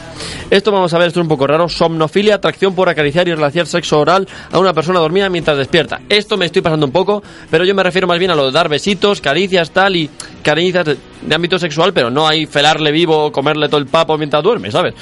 Esto 0.50 0.70
vamos 0.70 0.94
a 0.94 0.98
ver, 0.98 1.08
esto 1.08 1.18
es 1.20 1.24
un 1.24 1.28
poco 1.28 1.48
raro. 1.48 1.68
Somnofilia, 1.68 2.36
atracción 2.36 2.76
por 2.76 2.88
acariciar 2.88 3.26
y 3.26 3.34
realizar 3.34 3.66
sexo 3.66 3.98
oral 3.98 4.28
a 4.52 4.58
una 4.58 4.72
persona 4.72 5.00
dormida 5.00 5.28
mientras 5.28 5.56
despierta. 5.56 6.00
Esto 6.08 6.36
me 6.36 6.46
estoy 6.46 6.62
pasando 6.62 6.86
un 6.86 6.92
poco, 6.92 7.24
pero 7.50 7.64
yo 7.64 7.74
me 7.74 7.82
refiero 7.82 8.06
más 8.06 8.20
bien 8.20 8.30
a 8.30 8.36
lo 8.36 8.46
de 8.46 8.52
dar 8.52 8.68
besitos, 8.68 9.20
caricias, 9.20 9.72
tal, 9.72 9.96
y 9.96 10.08
caricias 10.42 10.86
de, 10.86 10.96
ámbito 11.34 11.58
sexual, 11.58 11.92
pero 11.92 12.08
no 12.08 12.28
hay 12.28 12.46
felarle 12.46 12.92
vivo 12.92 13.32
comerle 13.32 13.68
todo 13.68 13.78
el 13.78 13.86
papo 13.86 14.16
mientras 14.16 14.44
duerme, 14.44 14.70
¿sabes? 14.70 14.94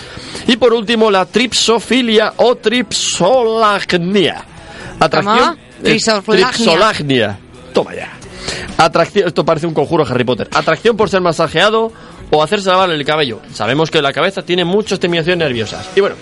Y 0.46 0.56
por 0.56 0.72
último, 0.72 1.10
la 1.10 1.26
tripsofilia 1.26 2.32
o 2.38 2.56
tripsolagnia. 2.56 4.44
Atracción. 4.98 5.65
Tripsolagnia. 5.82 7.38
Toma 7.72 7.94
ya. 7.94 8.12
Atracción, 8.78 9.28
esto 9.28 9.44
parece 9.44 9.66
un 9.66 9.74
conjuro 9.74 10.04
Harry 10.08 10.24
Potter. 10.24 10.48
Atracción 10.52 10.96
por 10.96 11.08
ser 11.08 11.20
masajeado 11.20 11.92
o 12.30 12.42
hacerse 12.42 12.68
lavar 12.68 12.90
el 12.90 13.04
cabello. 13.04 13.40
Sabemos 13.52 13.90
que 13.90 14.02
la 14.02 14.12
cabeza 14.12 14.42
tiene 14.42 14.64
muchas 14.64 14.98
terminaciones 15.00 15.38
nerviosas. 15.38 15.88
Y 15.94 16.00
bueno, 16.00 16.16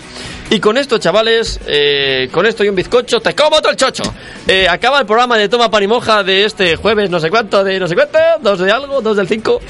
y 0.51 0.61
con 0.61 0.77
esto, 0.77 0.99
chavales, 0.99 1.61
eh, 1.67 2.29
con 2.33 2.47
esto 2.47 2.65
y 2.65 2.69
un 2.69 2.77
bizcocho, 2.77 3.21
te 3.21 3.35
como 3.35 3.61
todo 3.61 3.71
el 3.71 3.77
chocho. 3.77 4.03
Eh, 4.47 4.69
acaba 4.69 5.01
el 5.01 5.07
programa 5.07 5.37
de 5.37 5.49
Toma 5.49 5.71
Pan 5.71 5.83
y 5.83 5.87
Moja 5.87 6.23
de 6.23 6.45
este 6.45 6.77
jueves, 6.77 7.11
no 7.11 7.21
sé 7.21 7.31
cuánto, 7.31 7.65
de 7.65 7.79
no 7.81 7.89
sé 7.89 7.95
cuánto, 7.95 8.19
dos 8.41 8.59
de 8.59 8.71
algo, 8.71 9.01
dos 9.01 9.17
del 9.17 9.29
cinco. 9.29 9.61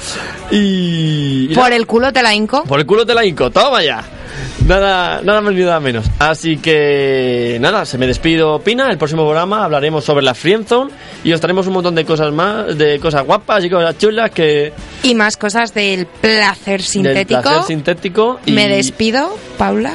Y. 0.51 1.47
y 1.51 1.55
Por 1.55 1.71
el 1.71 1.85
culo 1.87 2.11
te 2.13 2.21
la 2.21 2.33
hinco. 2.33 2.63
por 2.63 2.79
el 2.79 2.85
culo 2.85 3.05
te 3.05 3.13
la 3.13 3.25
hinco, 3.25 3.49
toma 3.49 3.83
ya. 3.83 4.03
Nada, 4.67 5.21
nada 5.21 5.41
más 5.41 5.53
ni 5.53 5.61
nada 5.61 5.79
menos. 5.79 6.05
Así 6.19 6.57
que 6.57 7.57
nada, 7.61 7.85
se 7.85 7.97
me 7.97 8.07
despido 8.07 8.59
Pina. 8.59 8.89
El 8.89 8.97
próximo 8.97 9.23
programa 9.23 9.63
hablaremos 9.63 10.03
sobre 10.03 10.23
la 10.23 10.33
Friendzone 10.33 10.91
y 11.23 11.33
os 11.33 11.39
traeremos 11.39 11.67
un 11.67 11.73
montón 11.73 11.93
de 11.95 12.03
cosas 12.05 12.31
más, 12.33 12.77
de 12.77 12.99
cosas 12.99 13.25
guapas 13.25 13.63
y 13.63 13.69
cosas 13.69 13.97
chulas 13.97 14.31
que 14.31 14.73
Y 15.03 15.13
más 15.15 15.37
cosas 15.37 15.73
del 15.73 16.05
placer 16.07 16.79
del 16.81 16.87
sintético. 16.87 17.41
placer 17.41 17.63
sintético. 17.63 18.39
Y 18.45 18.51
Me 18.53 18.67
despido, 18.67 19.37
Paula. 19.57 19.93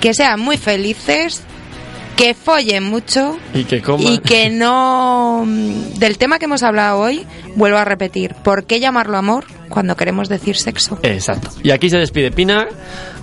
Que 0.00 0.14
sean 0.14 0.40
muy 0.40 0.56
felices, 0.58 1.42
que 2.16 2.34
follen 2.34 2.82
mucho 2.84 3.36
Y 3.54 3.64
que 3.64 3.80
coman. 3.82 4.06
y 4.12 4.18
que 4.18 4.50
no... 4.50 5.44
mm, 5.46 5.94
Del 5.94 6.18
tema 6.18 6.38
que 6.38 6.44
hemos 6.46 6.62
hablado 6.62 6.98
hoy, 6.98 7.24
vuelvo 7.56 7.78
a 7.78 7.84
repetir, 7.84 8.34
¿por 8.42 8.64
qué 8.64 8.80
llamarlo 8.80 9.16
amor 9.16 9.44
cuando 9.72 9.96
queremos 9.96 10.28
decir 10.28 10.56
sexo? 10.56 10.98
Exacto. 11.02 11.50
Y 11.62 11.70
aquí 11.70 11.88
se 11.88 11.96
despide 11.98 12.30
Pina. 12.30 12.68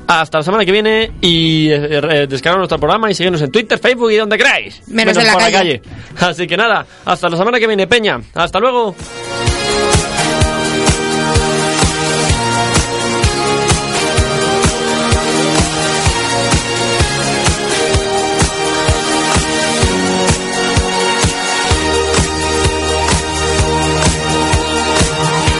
Hasta 0.07 0.39
la 0.39 0.43
semana 0.43 0.65
que 0.65 0.71
viene 0.71 1.11
y 1.21 1.69
eh, 1.69 2.01
eh, 2.01 2.27
descargar 2.27 2.57
nuestro 2.57 2.79
programa 2.79 3.11
y 3.11 3.13
seguirnos 3.13 3.43
en 3.43 3.51
Twitter, 3.51 3.77
Facebook 3.77 4.11
y 4.11 4.15
donde 4.15 4.37
queráis. 4.37 4.81
Menos 4.87 5.15
en 5.15 5.27
la 5.27 5.33
por 5.33 5.51
calle. 5.51 5.83
Así 6.19 6.47
que 6.47 6.57
nada, 6.57 6.83
hasta 7.05 7.29
la 7.29 7.37
semana 7.37 7.59
que 7.59 7.67
viene, 7.67 7.85
Peña. 7.85 8.19
Hasta 8.33 8.59
luego. 8.59 8.95